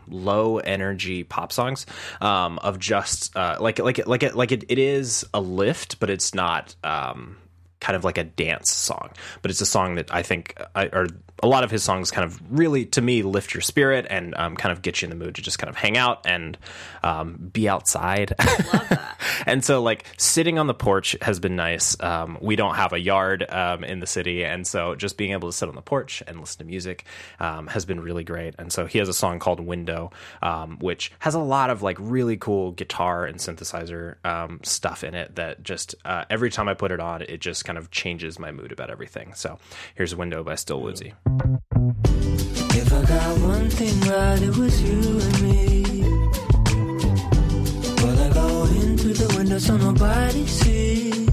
low 0.09 0.57
energy 0.57 1.23
pop 1.23 1.51
songs 1.51 1.85
um, 2.21 2.59
of 2.59 2.79
just 2.79 3.35
uh, 3.35 3.57
like 3.59 3.79
like 3.79 4.05
like 4.07 4.23
it, 4.23 4.35
like 4.35 4.51
it, 4.51 4.65
it 4.69 4.79
is 4.79 5.25
a 5.33 5.41
lift, 5.41 5.99
but 5.99 6.09
it's 6.09 6.33
not 6.33 6.75
um, 6.83 7.37
kind 7.79 7.95
of 7.95 8.03
like 8.03 8.17
a 8.17 8.23
dance 8.23 8.71
song. 8.71 9.09
But 9.41 9.51
it's 9.51 9.61
a 9.61 9.65
song 9.65 9.95
that 9.95 10.13
I 10.13 10.23
think 10.23 10.55
I, 10.75 10.85
or 10.87 11.07
a 11.43 11.47
lot 11.47 11.63
of 11.63 11.71
his 11.71 11.83
songs 11.83 12.11
kind 12.11 12.25
of 12.25 12.39
really 12.49 12.85
to 12.85 13.01
me 13.01 13.23
lift 13.23 13.53
your 13.53 13.61
spirit 13.61 14.07
and 14.09 14.35
um, 14.35 14.55
kind 14.55 14.71
of 14.71 14.81
get 14.81 15.01
you 15.01 15.05
in 15.05 15.09
the 15.09 15.23
mood 15.23 15.35
to 15.35 15.41
just 15.41 15.59
kind 15.59 15.69
of 15.69 15.75
hang 15.75 15.97
out 15.97 16.25
and 16.25 16.57
um, 17.03 17.49
be 17.53 17.69
outside. 17.69 18.33
Love 18.39 18.89
that. 18.89 19.21
and 19.45 19.63
so 19.63 19.81
like 19.81 20.05
sitting 20.17 20.57
on 20.57 20.67
the 20.67 20.73
porch 20.73 21.15
has 21.21 21.39
been 21.39 21.55
nice. 21.55 21.95
Um, 22.01 22.37
we 22.41 22.55
don't 22.55 22.75
have 22.75 22.93
a 22.93 22.99
yard 22.99 23.45
um, 23.49 23.83
in 23.83 23.99
the 23.99 24.07
city. 24.07 24.43
And 24.43 24.65
so 24.65 24.95
just 24.95 25.17
being 25.17 25.31
able 25.31 25.49
to 25.49 25.53
sit 25.55 25.69
on 25.69 25.75
the 25.75 25.81
porch 25.81 26.23
and 26.25 26.39
listen 26.39 26.59
to 26.59 26.65
music 26.65 27.05
um, 27.39 27.67
has 27.67 27.85
been 27.85 27.99
really 27.99 28.23
great. 28.23 28.55
And 28.57 28.71
so 28.71 28.85
he 28.85 28.99
has 28.99 29.09
a 29.09 29.13
song 29.13 29.39
called 29.39 29.59
window 29.59 30.11
um, 30.41 30.77
which 30.79 31.11
has 31.19 31.35
a 31.35 31.39
lot 31.39 31.69
of 31.69 31.81
like 31.81 31.97
really 31.99 32.37
cool 32.37 32.71
guitar 32.71 33.25
and 33.25 33.37
synthesizer 33.37 34.15
um, 34.25 34.59
stuff 34.63 35.03
in 35.03 35.13
it 35.13 35.35
that 35.35 35.63
just 35.63 35.95
uh, 36.05 36.25
every 36.29 36.49
time 36.49 36.67
i 36.67 36.73
put 36.73 36.91
it 36.91 36.99
on 36.99 37.21
it 37.21 37.39
just 37.39 37.65
kind 37.65 37.77
of 37.77 37.91
changes 37.91 38.39
my 38.39 38.51
mood 38.51 38.71
about 38.71 38.89
everything. 38.89 39.33
So 39.33 39.59
here's 39.95 40.15
window 40.15 40.43
by 40.43 40.55
Still 40.55 40.81
Woozy 40.81 41.13
If 41.29 42.93
I 42.93 43.05
got 43.05 43.39
one 43.41 43.69
thing 43.69 43.99
right, 44.09 44.41
it 44.41 44.55
was 44.55 44.81
you 44.81 45.19
and 45.19 45.41
me. 45.41 45.83
Well, 48.01 48.19
I 48.19 48.29
go 48.33 48.63
in 48.79 48.97
through 48.97 49.13
the 49.13 49.33
window 49.37 49.57
so 49.59 49.75
nobody 49.77 50.45
sees. 50.47 51.29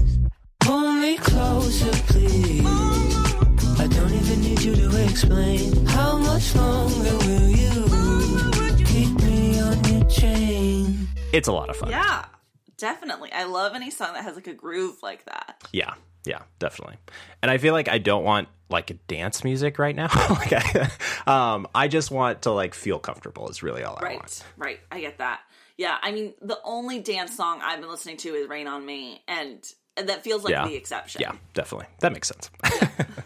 Pull 0.59 0.91
me 0.93 1.17
closer, 1.17 1.91
please. 2.11 2.65
I 3.79 3.87
don't 3.87 4.13
even 4.13 4.41
need 4.41 4.61
you 4.61 4.75
to 4.75 5.03
explain. 5.05 5.85
How 5.85 6.17
much 6.17 6.53
longer 6.55 7.17
will 7.17 7.49
you 7.49 8.85
keep 8.85 9.11
me 9.21 9.59
on 9.61 9.83
your 9.85 10.03
chain? 10.09 11.07
it's 11.31 11.47
a 11.47 11.51
lot 11.53 11.69
of 11.69 11.75
fun 11.77 11.89
Yeah, 11.89 12.25
definitely. 12.77 13.31
I 13.31 13.43
love 13.45 13.75
any 13.75 13.91
song 13.91 14.13
that 14.13 14.23
has 14.23 14.35
like 14.35 14.47
a 14.47 14.53
groove 14.53 14.97
like 15.01 15.23
that. 15.25 15.63
Yeah, 15.71 15.93
yeah, 16.25 16.41
definitely. 16.59 16.97
And 17.41 17.49
I 17.49 17.57
feel 17.59 17.73
like 17.73 17.87
I 17.87 17.97
don't 17.97 18.23
want 18.25 18.49
like 18.69 19.07
dance 19.07 19.43
music 19.43 19.77
right 19.79 19.95
now. 19.95 20.07
like 20.29 20.53
I, 20.53 20.89
um, 21.27 21.67
I 21.75 21.87
just 21.87 22.11
want 22.11 22.43
to 22.43 22.51
like 22.51 22.73
feel 22.73 22.99
comfortable. 22.99 23.49
Is 23.49 23.63
really 23.63 23.83
all 23.83 23.97
I 23.99 24.03
Right, 24.03 24.15
want. 24.17 24.43
right. 24.57 24.79
I 24.91 25.01
get 25.01 25.17
that. 25.19 25.41
Yeah, 25.77 25.97
I 26.01 26.11
mean, 26.11 26.33
the 26.41 26.57
only 26.63 26.99
dance 26.99 27.35
song 27.35 27.59
I've 27.61 27.81
been 27.81 27.89
listening 27.89 28.17
to 28.17 28.29
is 28.29 28.47
"Rain 28.49 28.67
on 28.67 28.85
Me," 28.85 29.21
and 29.27 29.63
that 29.97 30.23
feels 30.23 30.43
like 30.43 30.51
Yeah. 30.51 30.67
the 30.67 30.75
exception. 30.75 31.21
Yeah, 31.21 31.33
definitely. 31.53 31.87
That 31.99 32.13
makes 32.13 32.29
sense. 32.29 32.49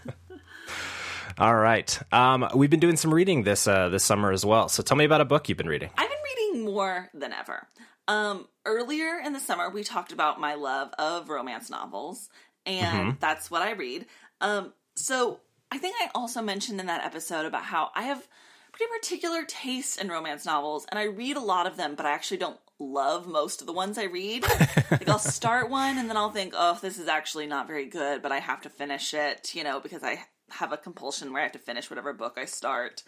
all 1.37 1.55
right. 1.55 1.97
Um, 2.11 2.47
we've 2.55 2.69
been 2.69 2.79
doing 2.79 2.97
some 2.97 3.13
reading 3.13 3.43
this 3.43 3.67
uh, 3.67 3.89
this 3.89 4.03
summer 4.03 4.31
as 4.31 4.45
well. 4.45 4.67
So 4.69 4.83
tell 4.83 4.97
me 4.97 5.05
about 5.05 5.21
a 5.21 5.25
book 5.25 5.47
you've 5.47 5.57
been 5.57 5.69
reading. 5.69 5.89
I've 5.97 6.09
been 6.09 6.17
reading 6.53 6.65
more 6.65 7.09
than 7.13 7.31
ever. 7.33 7.67
Um, 8.07 8.47
earlier 8.65 9.19
in 9.23 9.33
the 9.33 9.39
summer, 9.39 9.69
we 9.69 9.83
talked 9.83 10.11
about 10.11 10.39
my 10.39 10.55
love 10.55 10.89
of 10.97 11.29
romance 11.29 11.69
novels, 11.69 12.29
and 12.65 13.17
that's 13.19 13.51
what 13.51 13.61
I 13.61 13.71
read. 13.71 14.07
Um, 14.41 14.73
so 14.99 15.39
I 15.71 15.77
think 15.77 15.95
I 16.01 16.09
also 16.15 16.41
mentioned 16.41 16.79
in 16.79 16.87
that 16.87 17.05
episode 17.05 17.45
about 17.45 17.63
how 17.63 17.91
I 17.95 18.03
have 18.03 18.27
pretty 18.71 18.91
particular 18.99 19.43
taste 19.45 19.99
in 19.99 20.09
romance 20.09 20.45
novels, 20.45 20.85
and 20.89 20.99
I 20.99 21.03
read 21.03 21.37
a 21.37 21.41
lot 21.41 21.67
of 21.67 21.77
them, 21.77 21.95
but 21.95 22.05
I 22.05 22.11
actually 22.11 22.37
don't 22.37 22.59
love 22.79 23.27
most 23.27 23.61
of 23.61 23.67
the 23.67 23.73
ones 23.73 23.97
I 23.97 24.03
read. 24.03 24.43
like 24.91 25.09
I'll 25.09 25.19
start 25.19 25.69
one, 25.69 25.97
and 25.97 26.09
then 26.09 26.17
I'll 26.17 26.31
think, 26.31 26.53
oh, 26.55 26.77
this 26.81 26.97
is 26.97 27.07
actually 27.07 27.47
not 27.47 27.67
very 27.67 27.85
good, 27.85 28.21
but 28.21 28.31
I 28.31 28.39
have 28.39 28.61
to 28.61 28.69
finish 28.69 29.13
it, 29.13 29.53
you 29.55 29.63
know, 29.63 29.79
because 29.79 30.03
I 30.03 30.25
have 30.51 30.71
a 30.71 30.77
compulsion 30.77 31.31
where 31.31 31.41
I 31.41 31.45
have 31.45 31.53
to 31.53 31.59
finish 31.59 31.89
whatever 31.89 32.13
book 32.13 32.37
I 32.37 32.45
start. 32.45 33.03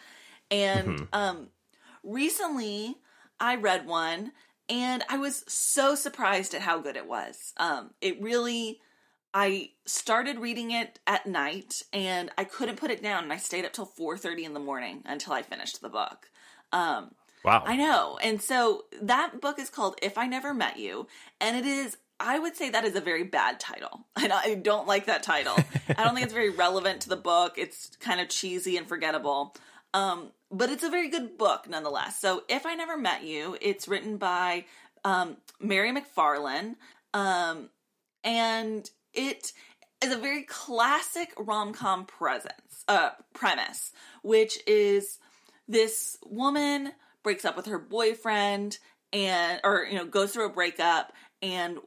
And 0.49 1.07
um, 1.13 1.47
recently 2.03 2.97
I 3.39 3.55
read 3.55 3.87
one 3.87 4.31
and 4.69 5.03
I 5.09 5.17
was 5.17 5.43
so 5.47 5.95
surprised 5.95 6.53
at 6.53 6.61
how 6.61 6.79
good 6.79 6.95
it 6.95 7.07
was. 7.07 7.53
Um, 7.57 7.91
it 8.01 8.21
really, 8.21 8.79
I 9.33 9.71
started 9.85 10.39
reading 10.39 10.71
it 10.71 10.99
at 11.07 11.25
night 11.25 11.83
and 11.93 12.29
I 12.37 12.43
couldn't 12.43 12.77
put 12.77 12.91
it 12.91 13.01
down 13.01 13.23
and 13.23 13.31
I 13.31 13.37
stayed 13.37 13.65
up 13.65 13.73
till 13.73 13.85
4.30 13.85 14.43
in 14.43 14.53
the 14.53 14.59
morning 14.59 15.03
until 15.05 15.33
I 15.33 15.41
finished 15.41 15.81
the 15.81 15.89
book. 15.89 16.29
Um, 16.71 17.11
Wow. 17.43 17.63
I 17.65 17.75
know. 17.75 18.19
And 18.21 18.41
so 18.41 18.85
that 19.01 19.41
book 19.41 19.59
is 19.59 19.69
called 19.69 19.95
If 20.01 20.17
I 20.17 20.27
Never 20.27 20.53
Met 20.53 20.77
You. 20.77 21.07
And 21.39 21.57
it 21.57 21.65
is, 21.65 21.97
I 22.19 22.37
would 22.37 22.55
say 22.55 22.69
that 22.69 22.85
is 22.85 22.95
a 22.95 23.01
very 23.01 23.23
bad 23.23 23.59
title. 23.59 24.05
And 24.21 24.31
I 24.31 24.53
don't 24.55 24.87
like 24.87 25.07
that 25.07 25.23
title. 25.23 25.55
I 25.89 26.03
don't 26.03 26.13
think 26.13 26.25
it's 26.25 26.33
very 26.33 26.51
relevant 26.51 27.01
to 27.01 27.09
the 27.09 27.15
book. 27.15 27.55
It's 27.57 27.95
kind 27.99 28.21
of 28.21 28.29
cheesy 28.29 28.77
and 28.77 28.87
forgettable. 28.87 29.55
Um, 29.93 30.31
but 30.51 30.69
it's 30.69 30.83
a 30.83 30.89
very 30.89 31.09
good 31.09 31.37
book 31.37 31.67
nonetheless. 31.67 32.19
So 32.19 32.43
If 32.47 32.65
I 32.67 32.75
Never 32.75 32.97
Met 32.97 33.23
You, 33.23 33.57
it's 33.59 33.87
written 33.87 34.17
by 34.17 34.65
um, 35.03 35.37
Mhairi 35.63 35.97
McFarlane. 35.97 36.75
Um, 37.15 37.69
and 38.23 38.87
it 39.13 39.51
is 40.03 40.13
a 40.13 40.17
very 40.17 40.43
classic 40.43 41.31
rom-com 41.37 42.05
presence, 42.05 42.83
uh, 42.87 43.11
premise, 43.33 43.91
which 44.23 44.57
is 44.67 45.19
this 45.67 46.17
woman 46.25 46.91
breaks 47.23 47.45
up 47.45 47.55
with 47.55 47.67
her 47.67 47.79
boyfriend 47.79 48.79
and 49.13 49.59
or 49.63 49.85
you 49.89 49.97
know 49.97 50.05
goes 50.05 50.33
through 50.33 50.47
a 50.47 50.53
breakup 50.53 51.13
and 51.41 51.77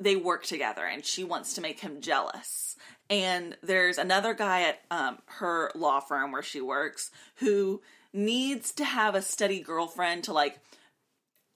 they 0.00 0.16
work 0.16 0.44
together 0.44 0.84
and 0.84 1.04
she 1.04 1.24
wants 1.24 1.54
to 1.54 1.60
make 1.60 1.80
him 1.80 2.00
jealous. 2.00 2.76
And 3.08 3.56
there's 3.62 3.98
another 3.98 4.34
guy 4.34 4.62
at 4.62 4.80
um, 4.90 5.18
her 5.26 5.70
law 5.74 6.00
firm 6.00 6.32
where 6.32 6.42
she 6.42 6.60
works 6.60 7.10
who 7.36 7.82
needs 8.12 8.72
to 8.72 8.84
have 8.84 9.14
a 9.14 9.22
steady 9.22 9.60
girlfriend 9.60 10.24
to 10.24 10.32
like 10.32 10.58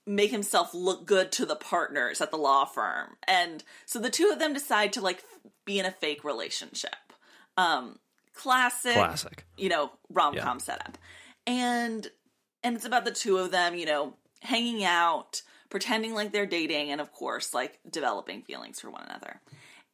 make 0.07 0.31
himself 0.31 0.73
look 0.73 1.05
good 1.05 1.31
to 1.33 1.45
the 1.45 1.55
partners 1.55 2.21
at 2.21 2.31
the 2.31 2.37
law 2.37 2.65
firm. 2.65 3.17
And 3.27 3.63
so 3.85 3.99
the 3.99 4.09
two 4.09 4.29
of 4.31 4.39
them 4.39 4.53
decide 4.53 4.93
to 4.93 5.01
like 5.01 5.23
be 5.65 5.77
in 5.77 5.85
a 5.85 5.91
fake 5.91 6.23
relationship. 6.23 6.95
Um 7.57 7.99
classic 8.33 8.93
Classic. 8.93 9.45
you 9.57 9.67
know 9.67 9.91
rom-com 10.09 10.59
setup. 10.59 10.97
And 11.45 12.07
and 12.63 12.75
it's 12.75 12.85
about 12.85 13.05
the 13.05 13.11
two 13.11 13.37
of 13.37 13.51
them 13.51 13.75
you 13.75 13.85
know 13.85 14.15
hanging 14.41 14.83
out 14.83 15.41
pretending 15.69 16.13
like 16.13 16.31
they're 16.31 16.45
dating 16.45 16.91
and 16.91 17.01
of 17.01 17.11
course 17.11 17.53
like 17.53 17.79
developing 17.89 18.41
feelings 18.41 18.79
for 18.79 18.89
one 18.89 19.03
another. 19.03 19.41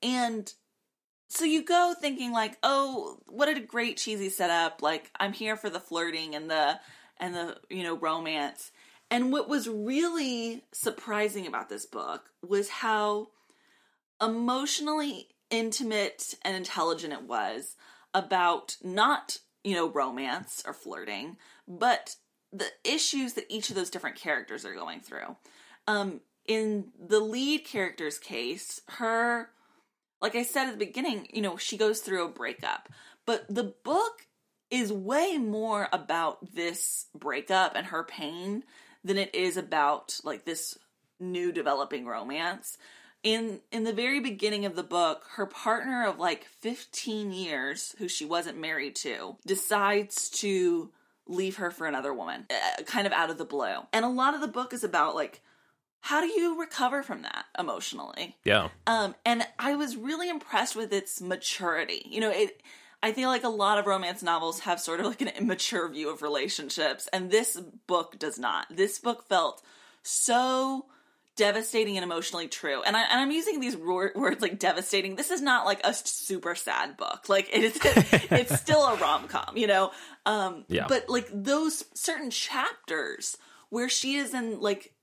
And 0.03 0.53
so 1.29 1.45
you 1.45 1.63
go 1.63 1.95
thinking 1.99 2.31
like 2.31 2.57
oh 2.61 3.17
what 3.25 3.49
a 3.49 3.59
great 3.59 3.97
cheesy 3.97 4.29
setup. 4.29 4.83
Like 4.83 5.09
i'm 5.19 5.33
here 5.33 5.55
for 5.55 5.71
the 5.71 5.79
flirting 5.79 6.35
and 6.35 6.51
the 6.51 6.79
and 7.17 7.33
the 7.33 7.57
you 7.69 7.83
know 7.83 7.97
romance 7.97 8.71
and 9.13 9.31
what 9.31 9.47
was 9.47 9.69
really 9.69 10.63
surprising 10.71 11.45
about 11.45 11.69
this 11.69 11.85
book 11.85 12.31
was 12.41 12.67
how 12.67 13.27
emotionally 14.19 15.27
intimate 15.51 16.33
and 16.41 16.55
intelligent 16.57 17.13
it 17.13 17.21
was 17.21 17.75
about 18.15 18.75
not, 18.83 19.37
you 19.63 19.75
know, 19.75 19.87
romance 19.87 20.63
or 20.65 20.73
flirting, 20.73 21.37
but 21.67 22.15
the 22.51 22.65
issues 22.83 23.33
that 23.33 23.45
each 23.49 23.69
of 23.69 23.75
those 23.75 23.91
different 23.91 24.15
characters 24.15 24.65
are 24.65 24.73
going 24.73 24.99
through. 24.99 25.35
Um, 25.87 26.21
in 26.47 26.85
the 26.99 27.19
lead 27.19 27.65
character's 27.65 28.17
case, 28.17 28.81
her, 28.97 29.51
like 30.23 30.33
I 30.33 30.41
said 30.41 30.69
at 30.69 30.79
the 30.79 30.85
beginning, 30.87 31.27
you 31.31 31.43
know, 31.43 31.55
she 31.55 31.77
goes 31.77 31.99
through 31.99 32.25
a 32.25 32.31
breakup, 32.31 32.89
but 33.27 33.45
the 33.47 33.75
book 33.83 34.25
is 34.71 34.91
way 34.91 35.37
more 35.37 35.87
about 35.93 36.55
this 36.55 37.05
breakup 37.15 37.75
and 37.75 37.85
her 37.85 38.03
pain 38.03 38.63
than 39.03 39.17
it 39.17 39.33
is 39.33 39.57
about 39.57 40.19
like 40.23 40.45
this 40.45 40.77
new 41.19 41.51
developing 41.51 42.05
romance. 42.05 42.77
In 43.23 43.61
in 43.71 43.83
the 43.85 43.93
very 43.93 44.19
beginning 44.19 44.65
of 44.65 44.75
the 44.75 44.83
book, 44.83 45.23
her 45.35 45.45
partner 45.45 46.05
of 46.05 46.19
like 46.19 46.45
15 46.45 47.31
years 47.31 47.95
who 47.97 48.07
she 48.07 48.25
wasn't 48.25 48.59
married 48.59 48.95
to 48.97 49.37
decides 49.45 50.29
to 50.41 50.91
leave 51.25 51.55
her 51.55 51.71
for 51.71 51.87
another 51.87 52.13
woman, 52.13 52.45
uh, 52.49 52.83
kind 52.83 53.07
of 53.07 53.13
out 53.13 53.29
of 53.29 53.37
the 53.37 53.45
blue. 53.45 53.77
And 53.93 54.03
a 54.03 54.09
lot 54.09 54.35
of 54.35 54.41
the 54.41 54.47
book 54.47 54.73
is 54.73 54.83
about 54.83 55.15
like 55.15 55.41
how 56.01 56.19
do 56.19 56.27
you 56.27 56.59
recover 56.59 57.01
from 57.01 57.21
that 57.21 57.45
emotionally? 57.57 58.35
Yeah. 58.43 58.67
Um, 58.85 59.15
and 59.25 59.47
I 59.57 59.75
was 59.75 59.95
really 59.95 60.29
impressed 60.29 60.75
with 60.75 60.91
its 60.91 61.21
maturity. 61.21 62.05
You 62.05 62.19
know, 62.19 62.29
it. 62.29 62.61
I 63.03 63.11
feel 63.11 63.29
like 63.29 63.43
a 63.43 63.49
lot 63.49 63.77
of 63.77 63.85
romance 63.85 64.23
novels 64.23 64.61
have 64.61 64.79
sort 64.79 65.01
of 65.01 65.05
like 65.05 65.21
an 65.21 65.27
immature 65.27 65.87
view 65.89 66.09
of 66.09 66.21
relationships, 66.21 67.07
and 67.11 67.29
this 67.29 67.59
book 67.85 68.17
does 68.17 68.39
not. 68.39 68.65
This 68.71 68.97
book 68.97 69.27
felt 69.27 69.61
so 70.01 70.85
devastating 71.35 71.97
and 71.97 72.03
emotionally 72.03 72.47
true. 72.47 72.81
And, 72.83 72.95
I, 72.95 73.01
and 73.01 73.19
I'm 73.19 73.31
using 73.31 73.59
these 73.59 73.75
wor- 73.75 74.13
words 74.15 74.41
like 74.41 74.59
devastating. 74.59 75.15
This 75.15 75.31
is 75.31 75.41
not 75.41 75.65
like 75.65 75.81
a 75.83 75.93
super 75.93 76.55
sad 76.55 76.95
book. 76.95 77.27
Like 77.27 77.49
it 77.51 77.63
is, 77.63 77.79
it's 77.83 78.59
still 78.59 78.85
a 78.85 78.95
rom 78.95 79.27
com, 79.27 79.57
you 79.57 79.67
know. 79.67 79.91
Um, 80.25 80.63
Yeah. 80.67 80.85
But 80.87 81.09
like 81.09 81.27
those 81.33 81.83
certain 81.93 82.29
chapters 82.29 83.37
where 83.69 83.89
she 83.89 84.15
is 84.15 84.33
in 84.33 84.59
like 84.59 84.93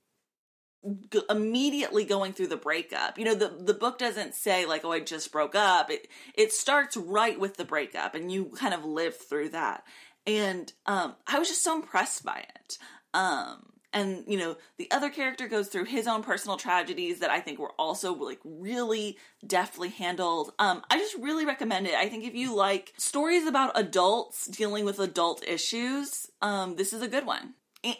g- 1.11 1.21
immediately 1.29 2.05
going 2.05 2.33
through 2.33 2.47
the 2.47 2.57
breakup. 2.57 3.17
You 3.17 3.25
know, 3.25 3.35
the 3.35 3.49
the 3.49 3.73
book 3.73 3.97
doesn't 3.97 4.35
say 4.35 4.65
like, 4.65 4.83
"Oh, 4.85 4.91
I 4.91 4.99
just 4.99 5.31
broke 5.31 5.55
up." 5.55 5.89
It 5.89 6.07
it 6.33 6.51
starts 6.53 6.97
right 6.97 7.39
with 7.39 7.57
the 7.57 7.65
breakup, 7.65 8.15
and 8.15 8.31
you 8.31 8.45
kind 8.57 8.73
of 8.73 8.85
live 8.85 9.15
through 9.17 9.49
that. 9.49 9.83
And 10.27 10.71
um, 10.85 11.15
I 11.27 11.39
was 11.39 11.47
just 11.47 11.63
so 11.63 11.75
impressed 11.75 12.23
by 12.23 12.45
it. 12.55 12.77
Um, 13.13 13.71
and 13.93 14.23
you 14.27 14.37
know, 14.37 14.55
the 14.77 14.89
other 14.91 15.09
character 15.09 15.47
goes 15.47 15.67
through 15.67 15.85
his 15.85 16.07
own 16.07 16.23
personal 16.23 16.57
tragedies 16.57 17.19
that 17.19 17.29
I 17.29 17.39
think 17.39 17.59
were 17.59 17.73
also 17.77 18.13
like 18.13 18.39
really 18.43 19.17
deftly 19.45 19.89
handled. 19.89 20.53
Um, 20.59 20.83
I 20.89 20.97
just 20.97 21.15
really 21.17 21.45
recommend 21.45 21.87
it. 21.87 21.95
I 21.95 22.07
think 22.07 22.23
if 22.23 22.33
you 22.35 22.55
like 22.55 22.93
stories 22.97 23.45
about 23.45 23.77
adults 23.77 24.47
dealing 24.47 24.85
with 24.85 24.99
adult 24.99 25.43
issues, 25.45 26.27
um, 26.41 26.75
this 26.75 26.93
is 26.93 27.01
a 27.01 27.07
good 27.07 27.25
one. 27.25 27.55
In, 27.83 27.95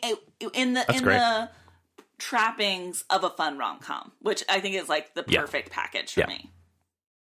in 0.54 0.74
the 0.74 0.86
That's 0.88 1.00
in 1.00 1.04
great. 1.04 1.18
the 1.18 1.50
trappings 2.22 3.04
of 3.10 3.24
a 3.24 3.30
fun 3.32 3.58
rom 3.58 3.80
com, 3.80 4.12
which 4.20 4.44
I 4.48 4.60
think 4.60 4.76
is 4.76 4.88
like 4.88 5.14
the 5.16 5.24
Yeah. 5.28 5.42
perfect 5.42 5.72
package 5.72 6.14
for 6.14 6.20
Yeah. 6.22 6.28
me. 6.28 6.52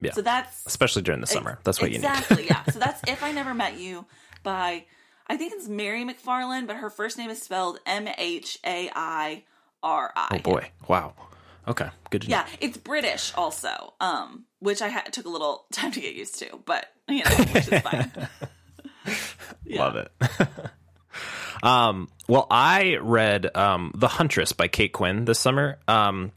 Yeah. 0.01 0.13
So 0.13 0.23
that's 0.23 0.65
Especially 0.67 1.03
during 1.03 1.21
the 1.21 1.27
summer. 1.27 1.59
That's 1.65 1.81
what 1.81 1.91
you 1.91 1.99
need. 1.99 2.07
exactly. 2.07 2.47
yeah. 2.47 2.63
So 2.73 2.79
that's 2.79 3.03
if 3.07 3.23
I 3.23 3.33
never 3.33 3.53
met 3.55 3.79
you 3.79 4.07
by 4.43 4.87
I 5.27 5.37
think 5.37 5.53
it's 5.55 5.69
Mary 5.69 6.05
McFarlane, 6.05 6.67
but 6.67 6.77
her 6.77 6.89
first 6.89 7.19
name 7.19 7.29
is 7.29 7.43
spelled 7.43 7.81
M 7.85 8.09
H 8.17 8.59
A 8.65 8.91
I 8.95 9.45
R 9.83 10.11
I. 10.17 10.29
Oh 10.33 10.39
boy. 10.39 10.71
Wow. 10.89 11.15
Okay. 11.67 11.91
Good 12.09 12.23
to 12.23 12.31
know. 12.31 12.37
Yeah, 12.39 12.47
it's 12.61 12.79
British 12.79 13.33
also, 13.35 13.93
um, 14.01 14.47
which 14.61 14.81
I 14.81 14.89
had, 14.89 15.13
took 15.13 15.27
a 15.27 15.29
little 15.29 15.67
time 15.73 15.93
to 15.93 16.01
get 16.01 16.15
used 16.15 16.39
to, 16.39 16.61
but 16.65 16.87
you 17.09 17.23
know, 17.25 17.31
which 17.53 17.69
is 17.71 17.83
fine. 17.83 18.11
Yeah. 19.65 19.79
Love 19.85 19.97
it. 19.97 20.13
Um, 21.63 22.09
well, 22.29 22.47
I 22.51 22.97
read 23.01 23.57
um, 23.57 23.93
The 23.95 24.09
Huntress 24.09 24.53
by 24.53 24.69
Kate 24.69 24.93
Quinn 24.93 25.25
this 25.25 25.39
summer. 25.39 25.79
Um, 25.89 26.33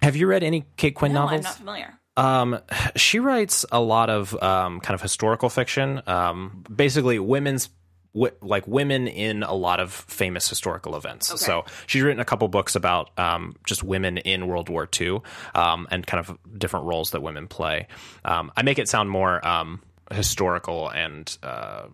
have 0.00 0.16
you 0.16 0.26
read 0.26 0.42
any 0.42 0.64
Kate 0.76 0.94
Quinn 0.94 1.12
No, 1.12 1.20
novels? 1.20 1.38
I'm 1.38 1.42
not 1.42 1.54
familiar. 1.56 1.94
Um, 2.16 2.58
she 2.96 3.18
writes 3.18 3.64
a 3.72 3.80
lot 3.80 4.10
of 4.10 4.40
um, 4.42 4.80
kind 4.80 4.94
of 4.94 5.00
historical 5.00 5.48
fiction. 5.48 6.02
Um, 6.06 6.64
basically, 6.74 7.18
women's 7.18 7.70
w- 8.14 8.34
like 8.42 8.66
women 8.66 9.08
in 9.08 9.42
a 9.42 9.54
lot 9.54 9.80
of 9.80 9.92
famous 9.92 10.48
historical 10.48 10.96
events. 10.96 11.30
Okay. 11.30 11.38
So 11.38 11.64
she's 11.86 12.02
written 12.02 12.20
a 12.20 12.24
couple 12.24 12.46
books 12.48 12.74
about 12.74 13.18
um, 13.18 13.56
just 13.66 13.82
women 13.82 14.18
in 14.18 14.46
World 14.46 14.68
War 14.68 14.88
II 15.00 15.20
um, 15.54 15.88
and 15.90 16.06
kind 16.06 16.26
of 16.26 16.36
different 16.58 16.86
roles 16.86 17.12
that 17.12 17.22
women 17.22 17.48
play. 17.48 17.86
Um, 18.24 18.52
I 18.56 18.62
make 18.62 18.78
it 18.78 18.88
sound 18.88 19.08
more 19.08 19.46
um, 19.46 19.80
historical 20.10 20.88
and 20.90 21.34
uh, 21.42 21.86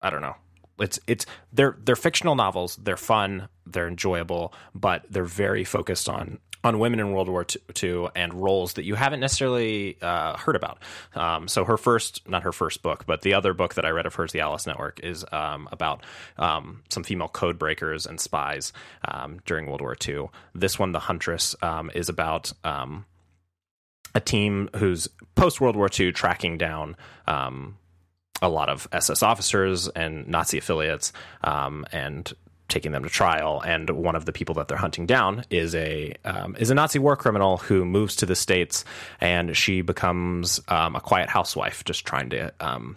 I 0.00 0.10
don't 0.10 0.22
know. 0.22 0.36
It's 0.78 0.98
it's 1.06 1.26
they're 1.52 1.76
they're 1.82 1.96
fictional 1.96 2.34
novels. 2.34 2.76
They're 2.76 2.96
fun. 2.96 3.48
They're 3.66 3.88
enjoyable, 3.88 4.52
but 4.74 5.04
they're 5.10 5.24
very 5.24 5.64
focused 5.64 6.08
on 6.08 6.38
on 6.64 6.78
women 6.78 7.00
in 7.00 7.12
World 7.12 7.28
War 7.28 7.44
II 7.82 8.08
and 8.14 8.32
roles 8.34 8.74
that 8.74 8.84
you 8.84 8.94
haven't 8.94 9.20
necessarily 9.20 9.98
uh, 10.00 10.36
heard 10.36 10.56
about. 10.56 10.78
Um, 11.14 11.48
so 11.48 11.64
her 11.64 11.76
first, 11.76 12.28
not 12.28 12.44
her 12.44 12.52
first 12.52 12.82
book, 12.82 13.04
but 13.06 13.22
the 13.22 13.34
other 13.34 13.52
book 13.52 13.74
that 13.74 13.84
I 13.84 13.90
read 13.90 14.06
of 14.06 14.14
hers, 14.14 14.32
The 14.32 14.40
Alice 14.40 14.66
Network, 14.66 15.00
is 15.00 15.24
um, 15.32 15.68
about 15.72 16.04
um, 16.38 16.82
some 16.88 17.02
female 17.02 17.28
code 17.28 17.58
breakers 17.58 18.06
and 18.06 18.20
spies 18.20 18.72
um, 19.08 19.40
during 19.44 19.66
World 19.66 19.80
War 19.80 19.96
II. 20.06 20.28
This 20.54 20.78
one, 20.78 20.92
The 20.92 21.00
Huntress, 21.00 21.56
um, 21.62 21.90
is 21.94 22.08
about 22.08 22.52
um, 22.62 23.06
a 24.14 24.20
team 24.20 24.68
who's 24.76 25.08
post 25.34 25.60
World 25.60 25.76
War 25.76 25.88
II 25.98 26.12
tracking 26.12 26.58
down 26.58 26.96
um, 27.26 27.76
a 28.42 28.48
lot 28.48 28.68
of 28.68 28.86
SS 28.92 29.22
officers 29.22 29.88
and 29.88 30.28
Nazi 30.28 30.58
affiliates 30.58 31.12
um, 31.42 31.86
and 31.92 32.30
taking 32.72 32.92
them 32.92 33.04
to 33.04 33.10
trial. 33.10 33.62
And 33.64 33.88
one 33.90 34.16
of 34.16 34.24
the 34.24 34.32
people 34.32 34.54
that 34.56 34.68
they're 34.68 34.78
hunting 34.78 35.06
down 35.06 35.44
is 35.50 35.74
a 35.74 36.14
um, 36.24 36.56
is 36.58 36.70
a 36.70 36.74
Nazi 36.74 36.98
war 36.98 37.16
criminal 37.16 37.58
who 37.58 37.84
moves 37.84 38.16
to 38.16 38.26
the 38.26 38.34
states, 38.34 38.84
and 39.20 39.56
she 39.56 39.82
becomes 39.82 40.60
um, 40.68 40.96
a 40.96 41.00
quiet 41.00 41.28
housewife, 41.28 41.84
just 41.84 42.04
trying 42.04 42.30
to. 42.30 42.52
Um, 42.60 42.96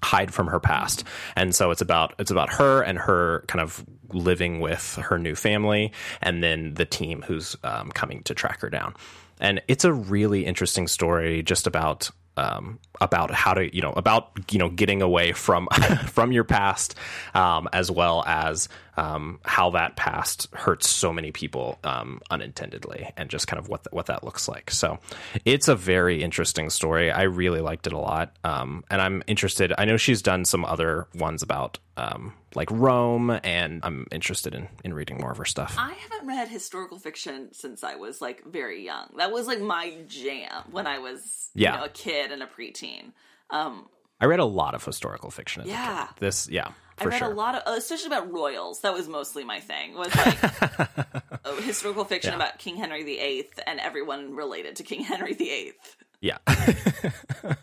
hide 0.00 0.32
from 0.32 0.46
her 0.46 0.60
past 0.60 1.02
and 1.34 1.52
so 1.52 1.72
it's 1.72 1.80
about 1.80 2.14
it's 2.20 2.30
about 2.30 2.48
her 2.52 2.82
and 2.82 2.96
her 2.96 3.42
kind 3.48 3.60
of 3.60 3.84
living 4.12 4.60
with 4.60 4.94
her 5.02 5.18
new 5.18 5.34
family 5.34 5.92
and 6.22 6.40
then 6.40 6.72
the 6.74 6.84
team 6.84 7.20
who's 7.26 7.56
um, 7.64 7.90
coming 7.90 8.22
to 8.22 8.32
track 8.32 8.60
her 8.60 8.70
down 8.70 8.94
and 9.40 9.60
it's 9.66 9.84
a 9.84 9.92
really 9.92 10.46
interesting 10.46 10.86
story 10.86 11.42
just 11.42 11.66
about 11.66 12.12
um, 12.38 12.78
about 13.00 13.30
how 13.30 13.54
to 13.54 13.74
you 13.74 13.82
know 13.82 13.92
about 13.92 14.30
you 14.50 14.58
know 14.58 14.68
getting 14.68 15.02
away 15.02 15.32
from 15.32 15.68
from 16.06 16.32
your 16.32 16.44
past 16.44 16.94
um, 17.34 17.68
as 17.72 17.90
well 17.90 18.24
as 18.26 18.68
um, 18.98 19.38
how 19.44 19.70
that 19.70 19.96
past 19.96 20.48
hurts 20.52 20.88
so 20.88 21.12
many 21.12 21.30
people 21.32 21.78
um, 21.84 22.20
unintendedly 22.30 23.10
and 23.16 23.30
just 23.30 23.46
kind 23.46 23.58
of 23.60 23.68
what 23.68 23.86
what 23.92 24.06
that 24.06 24.24
looks 24.24 24.48
like 24.48 24.70
so 24.70 24.98
it's 25.44 25.68
a 25.68 25.76
very 25.76 26.22
interesting 26.22 26.68
story 26.70 27.10
I 27.10 27.22
really 27.22 27.60
liked 27.60 27.86
it 27.86 27.92
a 27.92 27.98
lot 27.98 28.36
um, 28.44 28.82
and 28.90 29.00
I'm 29.00 29.22
interested 29.26 29.72
I 29.78 29.84
know 29.84 29.96
she's 29.96 30.20
done 30.22 30.44
some 30.44 30.64
other 30.64 31.06
ones 31.14 31.42
about 31.42 31.78
um, 31.96 32.32
like 32.54 32.68
Rome 32.70 33.30
and 33.44 33.80
I'm 33.82 34.06
interested 34.12 34.54
in 34.54 34.68
in 34.84 34.94
reading 34.94 35.18
more 35.18 35.30
of 35.32 35.38
her 35.38 35.44
stuff 35.44 35.74
I 35.78 35.92
haven't 35.94 36.26
read 36.26 36.48
historical 36.48 36.98
fiction 36.98 37.48
since 37.52 37.84
I 37.84 37.94
was 37.96 38.20
like 38.20 38.44
very 38.44 38.84
young. 38.84 39.08
That 39.16 39.30
was 39.32 39.46
like 39.46 39.60
my 39.60 39.94
jam 40.08 40.64
when 40.70 40.86
I 40.86 40.98
was 40.98 41.50
Yeah. 41.54 41.72
you 41.74 41.78
know, 41.78 41.84
a 41.84 41.88
kid 41.88 42.30
and 42.32 42.42
a 42.42 42.46
preteen. 42.46 43.12
Um, 43.50 43.86
I 44.20 44.26
read 44.26 44.40
a 44.40 44.44
lot 44.44 44.74
of 44.74 44.84
historical 44.84 45.30
fiction 45.30 45.62
Yeah. 45.66 46.08
this 46.18 46.48
yeah 46.50 46.70
I 47.00 47.04
read 47.06 47.18
sure 47.18 47.30
a 47.30 47.34
lot 47.34 47.54
of, 47.54 47.62
uh, 47.66 47.76
especially 47.76 48.06
about 48.08 48.32
royals. 48.32 48.80
That 48.80 48.92
was 48.94 49.08
mostly 49.08 49.44
my 49.44 49.60
thing. 49.60 49.94
Was 49.94 50.14
like 50.14 50.38
uh, 51.44 51.54
historical 51.62 52.04
fiction 52.04 52.30
Yeah. 52.32 52.36
about 52.36 52.58
King 52.58 52.76
Henry 52.76 53.02
VIII 53.04 53.48
and 53.66 53.80
everyone 53.80 54.34
related 54.34 54.76
to 54.76 54.82
King 54.82 55.02
Henry 55.04 55.34
VIII. 55.34 55.72
Yeah. 56.20 56.38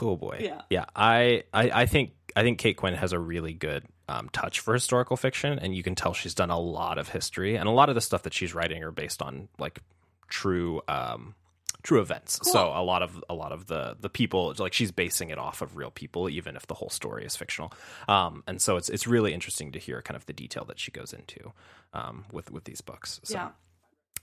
oh 0.00 0.16
boy. 0.16 0.38
Yeah. 0.42 0.62
Yeah. 0.70 0.84
I, 0.94 1.44
I 1.52 1.70
I 1.82 1.86
think 1.86 2.12
I 2.34 2.42
think 2.42 2.58
Kate 2.58 2.76
Quinn 2.76 2.94
has 2.94 3.12
a 3.12 3.18
really 3.18 3.52
good 3.52 3.84
um, 4.08 4.28
touch 4.32 4.60
for 4.60 4.74
historical 4.74 5.16
fiction, 5.16 5.58
and 5.58 5.74
you 5.74 5.82
can 5.82 5.94
tell 5.94 6.12
she's 6.14 6.34
done 6.34 6.50
a 6.50 6.58
lot 6.58 6.98
of 6.98 7.08
history, 7.08 7.56
and 7.56 7.68
a 7.68 7.72
lot 7.72 7.88
of 7.88 7.94
the 7.94 8.00
stuff 8.00 8.22
that 8.22 8.34
she's 8.34 8.54
writing 8.54 8.82
are 8.82 8.90
based 8.90 9.22
on 9.22 9.48
like 9.58 9.80
true 10.28 10.80
um, 10.88 11.34
true 11.82 12.00
events. 12.00 12.38
So 12.50 12.68
a 12.74 12.82
lot 12.82 13.02
of 13.02 13.22
a 13.28 13.34
lot 13.34 13.52
of 13.52 13.66
the 13.66 13.96
the 14.00 14.08
people 14.08 14.54
like 14.58 14.72
she's 14.72 14.90
basing 14.92 15.30
it 15.30 15.38
off 15.38 15.62
of 15.62 15.76
real 15.76 15.90
people, 15.90 16.28
even 16.30 16.56
if 16.56 16.66
the 16.66 16.74
whole 16.74 16.90
story 16.90 17.24
is 17.24 17.36
fictional. 17.36 17.72
Um, 18.08 18.42
and 18.46 18.60
so 18.62 18.76
it's 18.76 18.88
it's 18.88 19.06
really 19.06 19.32
interesting 19.34 19.72
to 19.72 19.78
hear 19.78 20.00
kind 20.02 20.16
of 20.16 20.26
the 20.26 20.32
detail 20.32 20.64
that 20.66 20.78
she 20.78 20.90
goes 20.90 21.12
into 21.12 21.52
um, 21.92 22.24
with 22.32 22.50
with 22.50 22.64
these 22.64 22.80
books. 22.80 23.20
So 23.24 23.34
Yeah, 23.34 23.48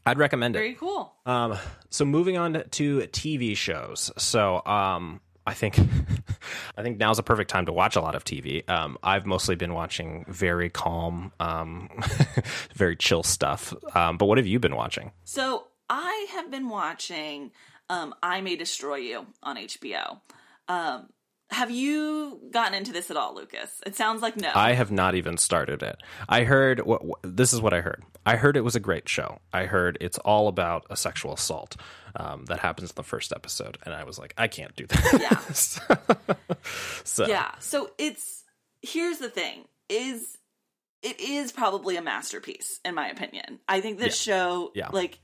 I'd 0.06 0.18
recommend 0.18 0.56
it. 0.56 0.60
very 0.60 0.74
cool. 0.76 1.14
Um, 1.26 1.58
so 1.90 2.06
moving 2.06 2.38
on 2.38 2.54
to 2.54 3.00
TV 3.00 3.56
shows. 3.58 4.12
So 4.18 4.66
um, 4.66 5.20
I 5.46 5.54
think 5.54 5.78
I 6.78 6.82
think 6.84 6.98
now's 6.98 7.20
a 7.20 7.24
perfect 7.24 7.50
time 7.50 7.66
to 7.66 7.74
watch 7.74 7.96
a 7.96 8.02
lot 8.02 8.16
of 8.16 8.24
TV. 8.24 8.68
Um, 8.70 8.98
I've 9.04 9.26
mostly 9.26 9.56
been 9.56 9.74
watching 9.74 10.24
very 10.28 10.70
calm, 10.70 11.34
um, 11.40 11.90
very 12.76 12.96
chill 12.96 13.24
stuff. 13.24 13.74
Um, 13.96 14.18
but 14.18 14.28
what 14.28 14.38
have 14.38 14.48
you 14.48 14.60
been 14.60 14.76
watching? 14.76 15.12
So 15.26 15.66
I 15.90 16.28
have 16.32 16.52
been 16.52 16.70
watching 16.70 17.52
um, 17.90 18.14
I 18.22 18.42
May 18.42 18.56
Destroy 18.56 18.98
You 18.98 19.26
on 19.42 19.58
HBO. 19.58 20.20
Um, 20.68 21.10
have 21.52 21.72
you 21.72 22.40
gotten 22.52 22.76
into 22.76 22.92
this 22.92 23.10
at 23.10 23.18
all, 23.18 23.34
Lucas? 23.36 23.82
It 23.86 23.96
sounds 23.96 24.22
like 24.22 24.38
no. 24.38 24.52
I 24.54 24.74
have 24.74 24.92
not 24.92 25.16
even 25.16 25.36
started 25.38 25.82
it. 25.82 25.98
I 26.28 26.44
heard 26.44 26.82
what, 26.82 27.04
what 27.04 27.20
this 27.24 27.54
is 27.54 27.60
what 27.62 27.74
I 27.74 27.82
heard. 27.82 28.04
I 28.24 28.36
heard 28.36 28.56
it 28.56 28.62
was 28.64 28.76
a 28.76 28.80
great 28.80 29.10
show. 29.10 29.40
I 29.52 29.66
heard 29.66 29.98
it's 30.00 30.20
all 30.20 30.48
about 30.48 30.86
a 30.92 30.96
sexual 30.96 31.34
assault 31.34 31.76
um, 32.16 32.46
that 32.46 32.60
happens 32.60 32.92
in 32.92 32.96
the 32.96 33.04
first 33.04 33.34
episode, 33.34 33.80
and 33.84 33.96
I 33.96 34.04
was 34.04 34.20
like, 34.20 34.36
I 34.38 34.48
can't 34.48 34.76
do 34.76 34.86
that. 34.86 35.18
yeah. 35.20 36.56
so 37.04 37.26
Yeah. 37.26 37.50
So 37.60 37.90
it's 37.98 38.44
here's 38.84 39.18
the 39.18 39.30
thing 39.30 39.66
is 39.90 40.38
it 41.02 41.20
is 41.20 41.52
probably 41.52 41.98
a 41.98 42.02
masterpiece 42.04 42.80
in 42.86 42.94
my 42.94 43.08
opinion. 43.08 43.60
I 43.68 43.82
think 43.82 43.98
this 43.98 44.16
show 44.20 44.72
Yeah. 44.76 44.90
like 44.92 45.20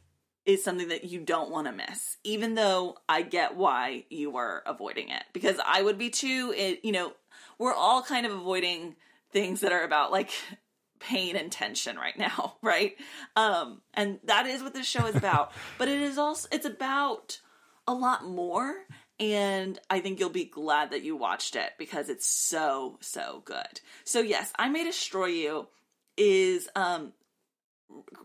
is 0.46 0.64
something 0.64 0.90
that 0.90 1.06
you 1.06 1.20
don't 1.20 1.50
want 1.50 1.68
to 1.68 1.74
miss 1.74 2.18
even 2.24 2.56
though 2.56 2.98
I 3.10 3.22
get 3.24 3.56
why 3.56 4.06
you 4.10 4.30
were 4.32 4.64
avoiding 4.66 5.10
it 5.10 5.24
because 5.34 5.58
I 5.66 5.82
would 5.82 5.98
be 5.98 6.10
too 6.10 6.54
it 6.56 6.82
you 6.84 6.92
know 6.92 7.14
we're 7.58 7.74
all 7.74 8.02
kind 8.02 8.26
of 8.26 8.32
avoiding 8.32 8.96
things 9.32 9.62
that 9.62 9.72
are 9.72 9.84
about 9.84 10.12
like 10.12 10.32
pain 11.00 11.36
and 11.36 11.52
tension 11.52 11.98
right 11.98 12.18
now, 12.18 12.56
right? 12.62 12.96
Um, 13.36 13.82
and 13.94 14.20
that 14.26 14.46
is 14.48 14.64
what 14.64 14.74
this 14.74 14.88
show 14.88 15.06
is 15.06 15.16
about. 15.16 15.52
but 15.78 15.88
it 15.88 16.02
is 16.02 16.18
also 16.18 16.48
it's 16.52 16.66
about 16.66 17.40
a 17.88 17.94
lot 17.94 18.26
more. 18.26 18.76
And 19.18 19.80
I 19.90 20.02
think 20.02 20.20
you'll 20.20 20.30
be 20.30 20.46
glad 20.46 20.92
that 20.92 21.04
you 21.04 21.16
watched 21.16 21.56
it 21.56 21.72
because 21.78 22.10
it's 22.10 22.26
so, 22.26 22.98
so 23.00 23.44
good. 23.46 23.80
So 24.04 24.20
yes, 24.20 24.52
I 24.58 24.68
May 24.68 24.84
Destroy 24.84 25.28
You 25.28 25.68
is 26.18 26.68
um 26.76 27.14